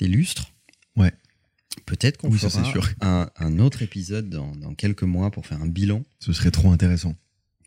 des 0.00 0.08
lustres. 0.08 0.52
Ouais. 0.96 1.12
Peut-être 1.86 2.16
qu'on 2.16 2.28
Oui, 2.30 2.38
fera 2.38 2.64
sûr. 2.64 2.90
Un, 3.00 3.30
un 3.36 3.58
autre 3.60 3.82
épisode 3.82 4.28
dans, 4.28 4.54
dans 4.56 4.74
quelques 4.74 5.04
mois 5.04 5.30
pour 5.30 5.46
faire 5.46 5.62
un 5.62 5.68
bilan 5.68 6.02
Ce 6.18 6.32
serait 6.32 6.50
trop 6.50 6.72
intéressant. 6.72 7.14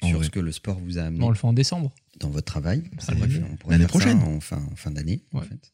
Sur 0.03 0.17
vrai. 0.17 0.25
ce 0.25 0.29
que 0.31 0.39
le 0.39 0.51
sport 0.51 0.79
vous 0.79 0.97
a 0.97 1.03
amené 1.03 1.23
On 1.23 1.29
le 1.29 1.35
fait 1.35 1.47
en 1.47 1.53
décembre. 1.53 1.93
dans 2.19 2.29
votre 2.29 2.45
travail. 2.45 2.83
On 2.93 3.55
pourrait 3.57 3.75
L'année 3.75 3.87
prochaine. 3.87 4.17
en 4.19 4.39
fin, 4.39 4.57
en 4.71 4.75
fin 4.75 4.91
d'année, 4.91 5.21
en 5.33 5.41
fait. 5.41 5.73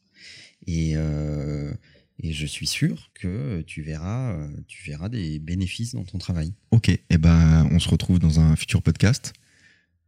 Et, 0.66 0.92
euh, 0.96 1.72
et 2.20 2.32
je 2.32 2.46
suis 2.46 2.66
sûr 2.66 3.10
que 3.14 3.62
tu 3.62 3.82
verras, 3.82 4.32
euh, 4.32 4.48
tu 4.66 4.82
verras 4.90 5.08
des 5.08 5.38
bénéfices 5.38 5.94
dans 5.94 6.04
ton 6.04 6.18
travail. 6.18 6.52
Ok, 6.72 6.88
et 6.88 7.18
ben 7.18 7.68
on 7.70 7.78
se 7.78 7.88
retrouve 7.88 8.18
dans 8.18 8.40
un 8.40 8.56
futur 8.56 8.82
podcast 8.82 9.32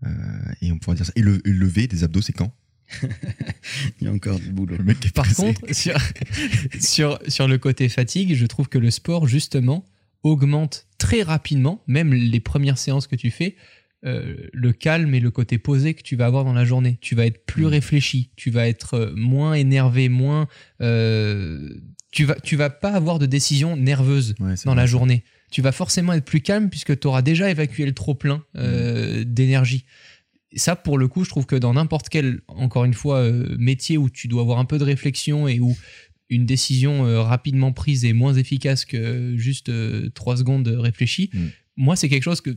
euh, 0.04 0.08
et 0.60 0.72
on 0.72 0.78
pourra 0.78 0.96
dire 0.96 1.06
ça. 1.06 1.12
Et 1.16 1.22
le, 1.22 1.40
lever 1.44 1.86
des 1.86 2.04
abdos, 2.04 2.22
c'est 2.22 2.32
quand? 2.32 2.52
Il 4.00 4.06
y 4.06 4.06
a 4.08 4.12
encore 4.12 4.40
du 4.40 4.50
boulot. 4.52 4.76
Par 5.14 5.24
pressé. 5.24 5.42
contre, 5.54 5.72
sur, 5.74 5.96
sur, 6.80 7.18
sur 7.28 7.46
le 7.46 7.58
côté 7.58 7.88
fatigue, 7.88 8.34
je 8.34 8.46
trouve 8.46 8.68
que 8.68 8.78
le 8.78 8.90
sport, 8.90 9.28
justement, 9.28 9.84
augmente 10.22 10.86
très 10.98 11.22
rapidement, 11.22 11.82
même 11.86 12.12
les 12.12 12.40
premières 12.40 12.78
séances 12.78 13.06
que 13.06 13.16
tu 13.16 13.30
fais, 13.30 13.56
euh, 14.04 14.34
le 14.52 14.72
calme 14.72 15.14
et 15.14 15.20
le 15.20 15.30
côté 15.30 15.58
posé 15.58 15.94
que 15.94 16.02
tu 16.02 16.16
vas 16.16 16.26
avoir 16.26 16.44
dans 16.44 16.52
la 16.54 16.64
journée. 16.64 16.98
Tu 17.00 17.14
vas 17.14 17.26
être 17.26 17.44
plus 17.44 17.64
Mm. 17.64 17.68
réfléchi, 17.68 18.30
tu 18.36 18.50
vas 18.50 18.66
être 18.68 18.94
euh, 18.94 19.12
moins 19.16 19.54
énervé, 19.54 20.08
moins... 20.08 20.48
euh, 20.94 21.68
tu 22.12 22.24
vas, 22.24 22.34
tu 22.34 22.56
vas 22.56 22.70
pas 22.70 22.90
avoir 22.92 23.18
de 23.18 23.26
décision 23.26 23.76
nerveuse 23.76 24.34
Ouais, 24.40 24.54
dans 24.64 24.74
la 24.74 24.86
journée. 24.86 25.22
Tu 25.52 25.62
vas 25.62 25.72
forcément 25.72 26.12
être 26.12 26.24
plus 26.24 26.40
calme 26.40 26.68
puisque 26.70 26.98
tu 26.98 27.06
auras 27.06 27.22
déjà 27.22 27.50
évacué 27.50 27.84
le 27.86 27.92
trop-plein 27.92 28.42
euh, 28.56 29.22
d'énergie. 29.24 29.84
Ça, 30.56 30.74
pour 30.74 30.98
le 30.98 31.06
coup, 31.06 31.24
je 31.24 31.30
trouve 31.30 31.46
que 31.46 31.54
dans 31.54 31.74
n'importe 31.74 32.08
quel, 32.08 32.40
encore 32.48 32.84
une 32.84 32.94
fois, 32.94 33.30
métier 33.58 33.96
où 33.98 34.10
tu 34.10 34.26
dois 34.26 34.42
avoir 34.42 34.58
un 34.58 34.64
peu 34.64 34.78
de 34.78 34.84
réflexion 34.84 35.46
et 35.46 35.60
où 35.60 35.76
une 36.28 36.46
décision 36.46 37.02
rapidement 37.24 37.72
prise 37.72 38.04
est 38.04 38.12
moins 38.12 38.34
efficace 38.34 38.84
que 38.84 39.34
juste 39.36 39.70
trois 40.14 40.36
secondes 40.36 40.66
réfléchies, 40.66 41.30
Mm. 41.32 41.46
moi, 41.76 41.94
c'est 41.96 42.08
quelque 42.08 42.24
chose 42.24 42.40
que, 42.40 42.50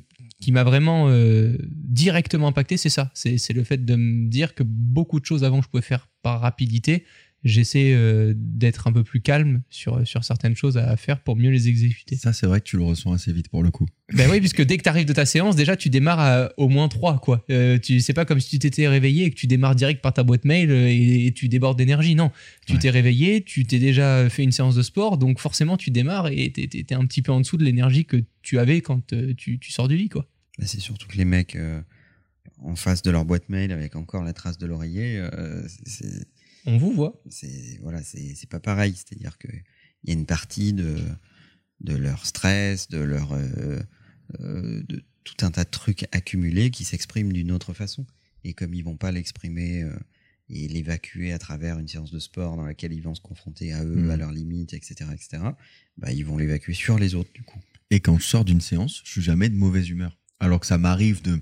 qui 0.43 0.51
m'a 0.51 0.63
vraiment 0.63 1.07
euh, 1.09 1.57
directement 1.71 2.47
impacté, 2.47 2.77
c'est 2.77 2.89
ça. 2.89 3.11
C'est 3.13 3.53
le 3.53 3.63
fait 3.63 3.83
de 3.85 3.95
me 3.95 4.27
dire 4.29 4.53
que 4.55 4.63
beaucoup 4.63 5.19
de 5.19 5.25
choses 5.25 5.43
avant 5.43 5.59
que 5.59 5.65
je 5.65 5.69
pouvais 5.69 5.81
faire 5.83 6.07
par 6.21 6.41
rapidité, 6.41 7.03
j'essaie 7.45 7.91
euh, 7.93 8.33
d'être 8.37 8.87
un 8.87 8.93
peu 8.93 9.03
plus 9.03 9.19
calme 9.19 9.63
sur, 9.69 10.07
sur 10.07 10.23
certaines 10.23 10.55
choses 10.55 10.77
à 10.77 10.95
faire 10.95 11.19
pour 11.21 11.35
mieux 11.35 11.49
les 11.49 11.67
exécuter. 11.67 12.15
Ça, 12.15 12.31
c'est 12.31 12.45
vrai 12.47 12.61
que 12.61 12.65
tu 12.65 12.77
le 12.77 12.83
ressens 12.83 13.11
assez 13.11 13.33
vite 13.33 13.49
pour 13.49 13.63
le 13.63 13.69
coup. 13.71 13.85
Ben 14.13 14.29
oui, 14.31 14.39
puisque 14.39 14.61
dès 14.61 14.77
que 14.77 14.83
tu 14.83 14.87
arrives 14.87 15.05
de 15.07 15.11
ta 15.13 15.25
séance, 15.25 15.57
déjà 15.57 15.75
tu 15.75 15.89
démarres 15.89 16.19
à 16.21 16.49
au 16.57 16.69
moins 16.69 16.87
3 16.87 17.19
quoi. 17.19 17.43
Euh, 17.49 17.77
tu 17.79 17.99
c'est 17.99 18.13
pas 18.13 18.23
comme 18.23 18.39
si 18.39 18.49
tu 18.51 18.59
t'étais 18.59 18.87
réveillé 18.87 19.25
et 19.25 19.29
que 19.29 19.35
tu 19.35 19.47
démarres 19.47 19.75
direct 19.75 20.01
par 20.01 20.13
ta 20.13 20.23
boîte 20.23 20.45
mail 20.45 20.71
et, 20.71 21.25
et 21.27 21.33
tu 21.33 21.49
débordes 21.49 21.77
d'énergie. 21.77 22.15
Non, 22.15 22.31
tu 22.65 22.73
Ouais. 22.73 22.79
t'es 22.79 22.89
réveillé, 22.89 23.43
tu 23.43 23.65
t'es 23.65 23.79
déjà 23.79 24.29
fait 24.29 24.43
une 24.43 24.53
séance 24.53 24.75
de 24.75 24.81
sport, 24.81 25.17
donc 25.17 25.39
forcément 25.39 25.75
tu 25.75 25.91
démarres 25.91 26.27
et 26.31 26.49
t'es, 26.51 26.67
t'es 26.67 26.95
un 26.95 27.05
petit 27.05 27.21
peu 27.21 27.33
en 27.33 27.41
dessous 27.41 27.57
de 27.57 27.65
l'énergie 27.65 28.05
que 28.05 28.23
tu 28.41 28.57
avais 28.57 28.79
quand 28.79 29.01
tu, 29.35 29.59
tu 29.59 29.71
sors 29.71 29.89
du 29.89 29.97
lit 29.97 30.07
quoi. 30.09 30.29
Bah, 30.57 30.65
c'est 30.67 30.79
surtout 30.79 31.07
que 31.07 31.17
les 31.17 31.25
mecs 31.25 31.55
euh, 31.55 31.81
en 32.59 32.75
face 32.75 33.01
de 33.01 33.11
leur 33.11 33.25
boîte 33.25 33.49
mail 33.49 33.71
avec 33.71 33.95
encore 33.95 34.23
la 34.23 34.33
trace 34.33 34.57
de 34.57 34.65
l'oreiller, 34.65 35.17
euh, 35.17 35.67
On 36.65 36.77
vous 36.77 36.91
voit. 36.91 37.21
c'est 37.29 37.79
voilà, 37.81 38.03
c'est 38.03 38.35
c'est 38.35 38.49
pas 38.49 38.59
pareil. 38.59 38.95
C'est-à-dire 38.95 39.37
que 39.37 39.47
il 40.03 40.09
y 40.09 40.11
a 40.11 40.13
une 40.13 40.25
partie 40.25 40.73
de 40.73 40.97
de 41.81 41.95
leur 41.95 42.25
stress, 42.25 42.87
de 42.87 42.99
leur 42.99 43.33
euh, 43.33 43.79
euh, 44.39 44.83
de 44.87 45.03
tout 45.23 45.45
un 45.45 45.51
tas 45.51 45.63
de 45.63 45.69
trucs 45.69 46.05
accumulés 46.11 46.71
qui 46.71 46.85
s'expriment 46.85 47.31
d'une 47.31 47.51
autre 47.51 47.73
façon. 47.73 48.05
Et 48.43 48.53
comme 48.53 48.73
ils 48.73 48.83
vont 48.83 48.97
pas 48.97 49.11
l'exprimer 49.11 49.83
euh, 49.83 49.95
et 50.49 50.67
l'évacuer 50.67 51.31
à 51.31 51.39
travers 51.39 51.79
une 51.79 51.87
séance 51.87 52.11
de 52.11 52.19
sport 52.19 52.57
dans 52.57 52.65
laquelle 52.65 52.93
ils 52.93 53.01
vont 53.01 53.15
se 53.15 53.21
confronter 53.21 53.71
à 53.71 53.83
eux, 53.83 54.11
à 54.11 54.17
leurs 54.17 54.31
limites, 54.31 54.73
etc., 54.73 55.09
etc., 55.13 55.43
bah, 55.97 56.11
ils 56.11 56.25
vont 56.25 56.37
l'évacuer 56.37 56.73
sur 56.73 56.99
les 56.99 57.15
autres 57.15 57.31
du 57.33 57.43
coup. 57.43 57.59
Et 57.89 57.99
quand 57.99 58.17
je 58.17 58.25
sors 58.25 58.43
d'une 58.43 58.61
séance, 58.61 59.01
je 59.05 59.11
suis 59.11 59.21
jamais 59.21 59.49
de 59.49 59.55
mauvaise 59.55 59.89
humeur. 59.89 60.17
Alors 60.43 60.59
que 60.59 60.65
ça 60.65 60.77
m'arrive 60.77 61.21
de 61.21 61.39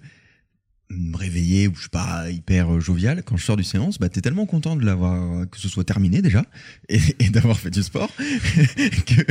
me 0.90 1.16
réveiller 1.16 1.68
ou 1.68 1.76
je 1.76 1.82
suis 1.82 1.90
pas 1.90 2.30
hyper 2.30 2.74
euh, 2.74 2.80
jovial. 2.80 3.24
Quand 3.24 3.38
je 3.38 3.46
sors 3.46 3.58
du 3.58 3.64
séance, 3.64 3.98
bah, 3.98 4.10
t'es 4.10 4.22
tellement 4.22 4.46
content 4.46 4.76
de 4.76 4.86
l'avoir, 4.86 5.50
que 5.50 5.58
ce 5.58 5.70
soit 5.70 5.86
terminé 5.86 6.22
déjà 6.22 6.46
et, 6.90 7.00
et 7.20 7.30
d'avoir 7.30 7.58
fait 7.58 7.70
du 7.70 7.82
sport 7.82 8.14
que, 8.18 9.24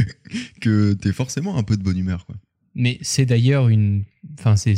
que 0.61 0.93
t'es 0.95 1.13
forcément 1.13 1.57
un 1.57 1.63
peu 1.63 1.77
de 1.77 1.83
bonne 1.83 1.99
humeur. 1.99 2.27
Quoi. 2.27 2.37
Mais 2.75 2.99
c'est 3.03 3.27
d'ailleurs 3.27 3.69
une. 3.69 4.05
Enfin, 4.39 4.57
c'est, 4.57 4.77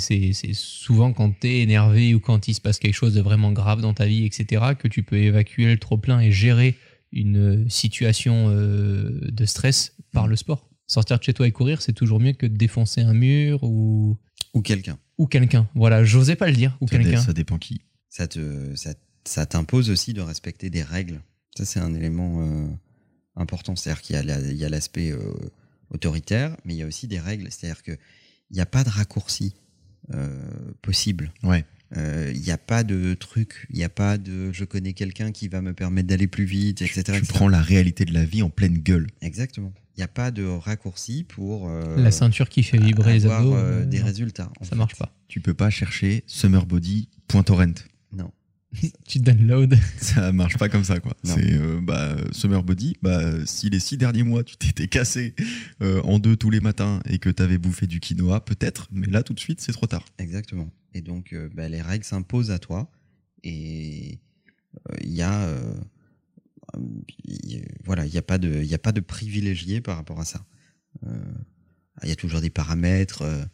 souvent 0.53 1.13
quand 1.13 1.39
t'es 1.39 1.61
énervé 1.61 2.15
ou 2.15 2.21
quand 2.21 2.49
il 2.49 2.55
se 2.55 2.61
passe 2.61 2.79
quelque 2.79 2.95
chose 2.95 3.15
de 3.15 3.21
vraiment 3.21 3.53
grave 3.53 3.81
dans 3.81 3.95
ta 3.95 4.07
vie, 4.07 4.25
etc., 4.25 4.63
que 4.79 4.89
tu 4.89 5.03
peux 5.03 5.17
évacuer 5.17 5.67
le 5.67 5.79
trop-plein 5.79 6.21
et 6.21 6.33
gérer 6.33 6.77
une 7.13 7.69
situation 7.69 8.47
euh, 8.49 9.21
de 9.31 9.45
stress 9.45 9.95
par 10.13 10.27
le 10.27 10.37
sport. 10.37 10.69
Sortir 10.87 11.19
de 11.19 11.25
chez 11.25 11.35
toi 11.35 11.47
et 11.47 11.53
courir, 11.53 11.83
c'est 11.83 11.93
toujours 11.93 12.21
mieux 12.21 12.33
que 12.33 12.47
de 12.47 12.57
défoncer 12.57 13.03
un 13.03 13.15
mur 13.15 13.63
ou, 13.63 14.19
Ou 14.55 14.61
quelqu'un. 14.63 14.99
ou 15.19 15.27
quelqu'un. 15.27 15.69
Voilà, 15.75 16.05
j'osais 16.05 16.37
pas 16.37 16.47
le 16.49 16.55
dire, 16.57 16.77
ou 16.81 16.87
quelqu'un. 16.87 17.21
ça 17.21 17.33
dépend 17.33 17.59
qui. 17.59 17.81
ça 18.09 18.27
te 18.27 18.75
ça, 18.77 18.95
ça 19.25 19.47
t'impose 19.47 19.89
aussi 19.91 20.13
de 20.13 20.21
respecter 20.21 20.69
des 20.71 20.83
règles. 20.83 21.21
Ça 21.57 21.65
c'est 21.65 21.81
un 21.81 21.95
élément 21.95 22.43
euh, 22.43 22.67
important, 23.37 23.77
c'est-à-dire 23.77 24.03
qu'il 24.03 24.17
y 24.17 24.19
a 24.19 24.23
la- 24.23 24.41
il 24.41 24.57
y 24.57 24.65
a 24.65 24.69
l'aspect 24.69 25.11
euh, 25.13 25.19
autoritaire, 25.91 26.57
mais 26.65 26.75
il 26.75 26.79
y 26.79 26.83
a 26.83 26.87
aussi 26.87 27.09
des 27.09 27.19
règles, 27.21 27.49
c'est-à-dire 27.51 27.83
que 27.83 27.93
il 28.51 28.55
n'y 28.55 28.61
a 28.61 28.67
pas 28.67 28.85
de 28.85 28.91
raccourci 28.91 29.55
euh, 30.15 30.39
possible. 30.83 31.33
Ouais. 31.43 31.65
Euh, 31.97 32.33
Il 32.35 32.41
n'y 32.41 32.51
a 32.51 32.59
pas 32.59 32.85
de 32.85 33.15
truc, 33.15 33.67
il 33.71 33.77
n'y 33.77 33.85
a 33.85 33.89
pas 33.91 34.17
de 34.19 34.51
je 34.53 34.65
connais 34.65 34.95
quelqu'un 34.95 35.31
qui 35.31 35.49
va 35.49 35.61
me 35.61 35.75
permettre 35.75 36.09
d'aller 36.09 36.27
plus 36.27 36.45
vite, 36.47 36.81
etc. 36.83 37.03
Tu 37.05 37.11
etc. 37.13 37.27
prends 37.29 37.49
la 37.49 37.61
réalité 37.61 38.05
de 38.07 38.13
la 38.15 38.25
vie 38.25 38.43
en 38.43 38.49
pleine 38.51 38.79
gueule. 38.79 39.09
Exactement. 39.21 39.73
Il 39.97 40.01
n'y 40.01 40.05
a 40.05 40.09
pas 40.09 40.31
de 40.31 40.45
raccourci 40.45 41.25
pour 41.25 41.69
euh, 41.69 41.97
La 41.97 42.11
ceinture 42.11 42.49
qui 42.49 42.63
fait 42.63 42.79
vibrer 42.79 43.13
les 43.15 43.27
abdos. 43.27 43.55
euh, 43.55 43.83
euh, 43.83 43.85
des 43.85 43.99
non, 43.99 44.07
résultats. 44.07 44.51
ça 44.63 44.71
fait. 44.71 44.77
marche 44.77 44.97
pas. 44.97 45.15
Tu 45.29 45.41
peux 45.41 45.55
pas 45.55 45.69
chercher 45.71 46.25
summer 46.27 46.65
body 46.67 47.09
point 47.29 47.43
torrent. 47.43 47.75
Non. 48.13 48.31
tu 49.07 49.19
download. 49.19 49.77
Ça 49.99 50.33
marche 50.33 50.57
pas 50.57 50.71
comme 50.71 50.83
ça, 50.85 50.99
quoi. 50.99 51.13
C'est 51.25 51.53
euh, 51.53 51.79
bah, 51.83 52.17
Summer 52.33 52.63
Body. 52.63 52.97
Bah, 53.03 53.21
si 53.45 53.69
les 53.69 53.81
six 53.81 53.99
derniers 53.99 54.23
mois 54.23 54.45
tu 54.45 54.57
t'étais 54.57 54.89
cassé 54.89 55.35
euh, 55.83 56.01
en 56.05 56.19
deux 56.19 56.37
tous 56.37 56.49
les 56.49 56.61
matins 56.61 57.01
et 57.07 57.19
que 57.19 57.29
t'avais 57.29 57.59
bouffé 57.59 57.87
du 57.87 58.01
quinoa, 58.01 58.43
peut-être. 58.43 58.89
Mais 58.91 59.09
là, 59.09 59.23
tout 59.23 59.35
de 59.35 59.41
suite, 59.41 59.61
c'est 59.61 59.73
trop 59.73 59.87
tard. 59.87 60.07
Exactement. 60.19 60.71
Et 60.95 61.03
donc, 61.03 61.35
euh, 61.35 61.51
bah, 61.55 61.69
les 61.69 61.83
règles 61.83 62.05
s'imposent 62.07 62.51
à 62.51 62.59
toi. 62.59 62.91
Et 63.45 64.19
euh, 64.91 64.95
il 65.05 65.13
y 65.13 65.21
a, 65.21 65.47
voilà, 67.85 68.07
il 68.07 68.13
n'y 68.13 68.19
a 68.19 68.23
pas 68.23 68.39
de, 68.39 68.63
il 68.63 68.75
a 68.75 68.79
pas 68.79 68.93
de 68.93 69.01
privilégié 69.01 69.81
par 69.81 69.97
rapport 69.97 70.21
à 70.21 70.25
ça. 70.25 70.47
Euh, 71.07 71.35
Il 72.03 72.09
y 72.09 72.13
a 72.13 72.17
toujours 72.17 72.41
des 72.41 72.51
paramètres 72.51 73.23
euh, 73.23 73.45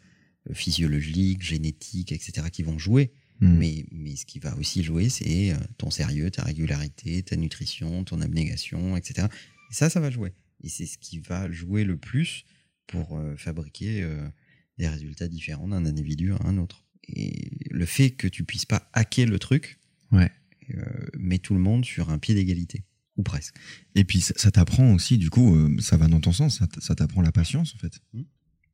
physiologiques, 0.53 1.41
génétiques, 1.43 2.11
etc., 2.11 2.47
qui 2.51 2.63
vont 2.63 2.77
jouer. 2.79 3.11
Hmm. 3.41 3.57
Mais, 3.57 3.85
mais 3.91 4.15
ce 4.15 4.25
qui 4.25 4.39
va 4.39 4.55
aussi 4.57 4.83
jouer, 4.83 5.09
c'est 5.09 5.51
euh, 5.51 5.57
ton 5.77 5.89
sérieux, 5.91 6.29
ta 6.31 6.43
régularité, 6.43 7.23
ta 7.23 7.35
nutrition, 7.35 8.03
ton 8.03 8.21
abnégation, 8.21 8.97
etc. 8.97 9.27
Et 9.71 9.73
ça, 9.73 9.89
ça 9.89 9.99
va 9.99 10.09
jouer. 10.09 10.33
Et 10.63 10.69
c'est 10.69 10.85
ce 10.85 10.97
qui 10.97 11.19
va 11.19 11.49
jouer 11.51 11.83
le 11.83 11.97
plus 11.97 12.43
pour 12.87 13.17
euh, 13.17 13.35
fabriquer 13.37 14.05
des 14.77 14.87
résultats 14.87 15.27
différents 15.27 15.67
d'un 15.67 15.85
individu 15.85 16.33
à 16.33 16.39
un 16.45 16.57
autre. 16.57 16.85
Et 17.07 17.51
le 17.69 17.85
fait 17.85 18.11
que 18.11 18.27
tu 18.27 18.43
puisses 18.43 18.65
pas 18.65 18.89
hacker 18.93 19.27
le 19.27 19.39
truc 19.39 19.79
Ouais. 20.11 20.31
met 21.17 21.37
tout 21.37 21.53
le 21.53 21.59
monde 21.59 21.85
sur 21.85 22.09
un 22.09 22.17
pied 22.17 22.33
d'égalité. 22.33 22.83
Ou 23.19 23.23
presque. 23.23 23.53
Et 23.95 24.05
puis 24.05 24.21
ça, 24.21 24.33
ça 24.37 24.49
t'apprend 24.49 24.93
aussi, 24.93 25.17
du 25.17 25.29
coup, 25.29 25.53
euh, 25.53 25.75
ça 25.81 25.97
va 25.97 26.07
dans 26.07 26.21
ton 26.21 26.31
sens, 26.31 26.61
ça, 26.79 26.95
t'apprend 26.95 27.21
la 27.21 27.33
patience 27.33 27.75
en 27.75 27.77
fait. 27.77 27.99
Mm. 28.13 28.21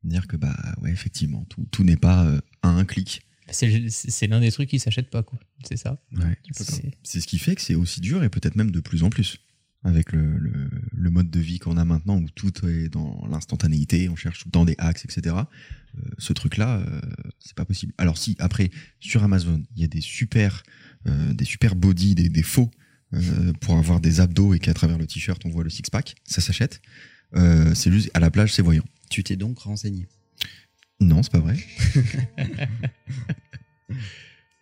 Dire 0.04 0.28
que 0.28 0.36
bah 0.36 0.56
ouais, 0.82 0.92
effectivement, 0.92 1.44
tout, 1.46 1.66
tout 1.72 1.82
n'est 1.82 1.96
pas 1.96 2.24
euh, 2.26 2.40
à 2.62 2.68
un 2.68 2.84
clic. 2.84 3.22
C'est 3.50 3.88
c'est 3.90 4.28
l'un 4.28 4.38
des 4.40 4.52
trucs 4.52 4.68
qui 4.68 4.78
s'achètent 4.78 5.10
pas, 5.10 5.24
quoi. 5.24 5.40
C'est 5.64 5.76
ça. 5.76 6.00
Ouais. 6.12 6.36
C'est- 6.52 7.20
ce 7.20 7.26
qui 7.26 7.38
fait 7.38 7.56
que 7.56 7.60
c'est 7.62 7.74
aussi 7.74 8.00
dur 8.00 8.22
et 8.22 8.28
peut-être 8.28 8.54
même 8.54 8.70
de 8.70 8.78
plus 8.80 9.02
en 9.02 9.10
plus. 9.10 9.38
Avec 9.82 10.12
le, 10.12 10.36
le, 10.38 10.70
le 10.92 11.10
mode 11.10 11.30
de 11.30 11.38
vie 11.40 11.58
qu'on 11.60 11.76
a 11.76 11.84
maintenant 11.84 12.18
où 12.18 12.28
tout 12.30 12.52
est 12.66 12.88
dans 12.88 13.24
l'instantanéité, 13.30 14.08
on 14.08 14.16
cherche 14.16 14.40
tout 14.40 14.48
le 14.48 14.52
temps 14.52 14.64
des 14.64 14.74
hacks, 14.78 15.04
etc. 15.04 15.36
Euh, 15.36 16.00
ce 16.18 16.32
truc-là, 16.32 16.78
euh, 16.78 17.00
c'est 17.40 17.54
pas 17.54 17.64
possible. 17.64 17.92
Alors 17.98 18.18
si 18.18 18.36
après 18.38 18.70
sur 19.00 19.22
Amazon, 19.24 19.62
il 19.76 19.82
y 19.82 19.84
a 19.84 19.88
des 19.88 20.00
super, 20.00 20.62
euh, 21.06 21.32
des 21.34 21.44
super 21.44 21.74
body, 21.76 22.14
des, 22.16 22.28
des 22.28 22.42
faux 22.42 22.70
euh, 23.16 23.52
pour 23.60 23.76
avoir 23.76 24.00
des 24.00 24.20
abdos 24.20 24.54
et 24.54 24.58
qu'à 24.58 24.74
travers 24.74 24.98
le 24.98 25.06
t-shirt 25.06 25.40
on 25.44 25.50
voit 25.50 25.64
le 25.64 25.70
six 25.70 25.82
pack, 25.90 26.14
ça 26.24 26.40
s'achète. 26.40 26.80
Euh, 27.34 27.74
c'est 27.74 27.90
juste 27.90 28.10
à 28.14 28.20
la 28.20 28.30
plage, 28.30 28.52
c'est 28.52 28.62
voyant. 28.62 28.84
Tu 29.10 29.22
t'es 29.24 29.36
donc 29.36 29.58
renseigné? 29.60 30.06
Non, 31.00 31.22
c'est 31.22 31.32
pas 31.32 31.40
vrai. 31.40 31.56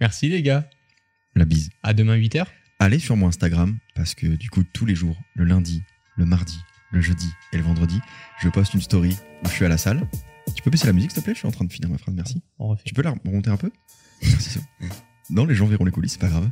Merci 0.01 0.29
les 0.29 0.43
gars. 0.43 0.69
La 1.35 1.45
bise. 1.45 1.71
À 1.83 1.95
demain 1.95 2.17
8h. 2.17 2.47
allez 2.79 2.99
sur 2.99 3.17
mon 3.17 3.29
Instagram 3.29 3.79
parce 3.95 4.15
que 4.15 4.27
du 4.27 4.51
coup 4.51 4.65
tous 4.73 4.87
les 4.87 4.95
jours, 4.95 5.17
le 5.35 5.45
lundi, 5.45 5.83
le 6.17 6.25
mardi, 6.25 6.59
le 6.93 7.01
jeudi 7.01 7.29
et 7.53 7.57
le 7.57 7.63
vendredi, 7.63 8.01
je 8.41 8.49
poste 8.49 8.75
une 8.75 8.81
story 8.81 9.17
où 9.43 9.49
je 9.49 9.53
suis 9.53 9.65
à 9.65 9.69
la 9.69 9.79
salle. 9.79 10.09
Tu 10.55 10.63
peux 10.63 10.71
baisser 10.71 10.87
la 10.87 10.93
musique 10.93 11.11
s'il 11.11 11.21
te 11.21 11.25
plaît? 11.25 11.35
Je 11.35 11.39
suis 11.39 11.49
en 11.49 11.53
train 11.53 11.65
de 11.65 11.73
finir 11.73 11.89
ma 11.89 11.99
phrase, 11.99 12.15
merci. 12.15 12.43
On 12.59 12.69
refait. 12.69 12.83
Tu 12.85 12.95
peux 12.95 13.03
la 13.03 13.15
remonter 13.25 13.51
un 13.51 13.57
peu? 13.57 13.71
Merci. 14.23 14.61
Non, 15.31 15.45
les 15.45 15.55
gens 15.55 15.67
verront 15.67 15.85
les 15.85 15.91
coulisses, 15.91 16.13
c'est 16.13 16.21
pas 16.21 16.29
grave. 16.29 16.51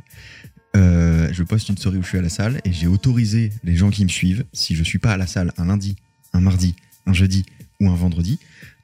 Euh, 0.75 1.29
je 1.31 1.43
poste 1.43 1.69
une 1.69 1.77
story 1.77 1.97
où 1.97 2.03
je 2.03 2.07
suis 2.07 2.17
à 2.17 2.21
la 2.21 2.29
salle 2.29 2.59
et 2.65 2.73
j'ai 2.73 2.87
autorisé 2.87 3.51
les 3.63 3.75
gens 3.75 3.91
qui 3.91 4.03
me 4.03 4.09
suivent, 4.09 4.45
si 4.53 4.75
je 4.75 4.83
suis 4.83 4.97
pas 4.97 5.11
à 5.13 5.17
la 5.17 5.27
salle 5.27 5.53
un 5.57 5.65
lundi, 5.65 5.95
un 6.33 6.39
mardi, 6.39 6.75
un 7.05 7.13
jeudi 7.13 7.45
ou 7.79 7.89
un 7.89 7.95
vendredi, 7.95 8.39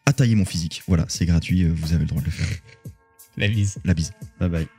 à 0.06 0.14
tailler 0.14 0.36
mon 0.36 0.46
physique. 0.46 0.84
Voilà, 0.88 1.06
c'est 1.08 1.26
gratuit, 1.26 1.64
euh, 1.64 1.74
vous 1.74 1.94
avez 1.94 2.02
le 2.02 2.08
droit 2.10 2.22
de 2.22 2.26
le 2.26 2.32
faire. 2.32 2.48
La 3.38 3.48
bise. 3.48 3.78
La 3.86 3.94
bise. 3.94 4.12
Bye 4.40 4.50
bye. 4.50 4.79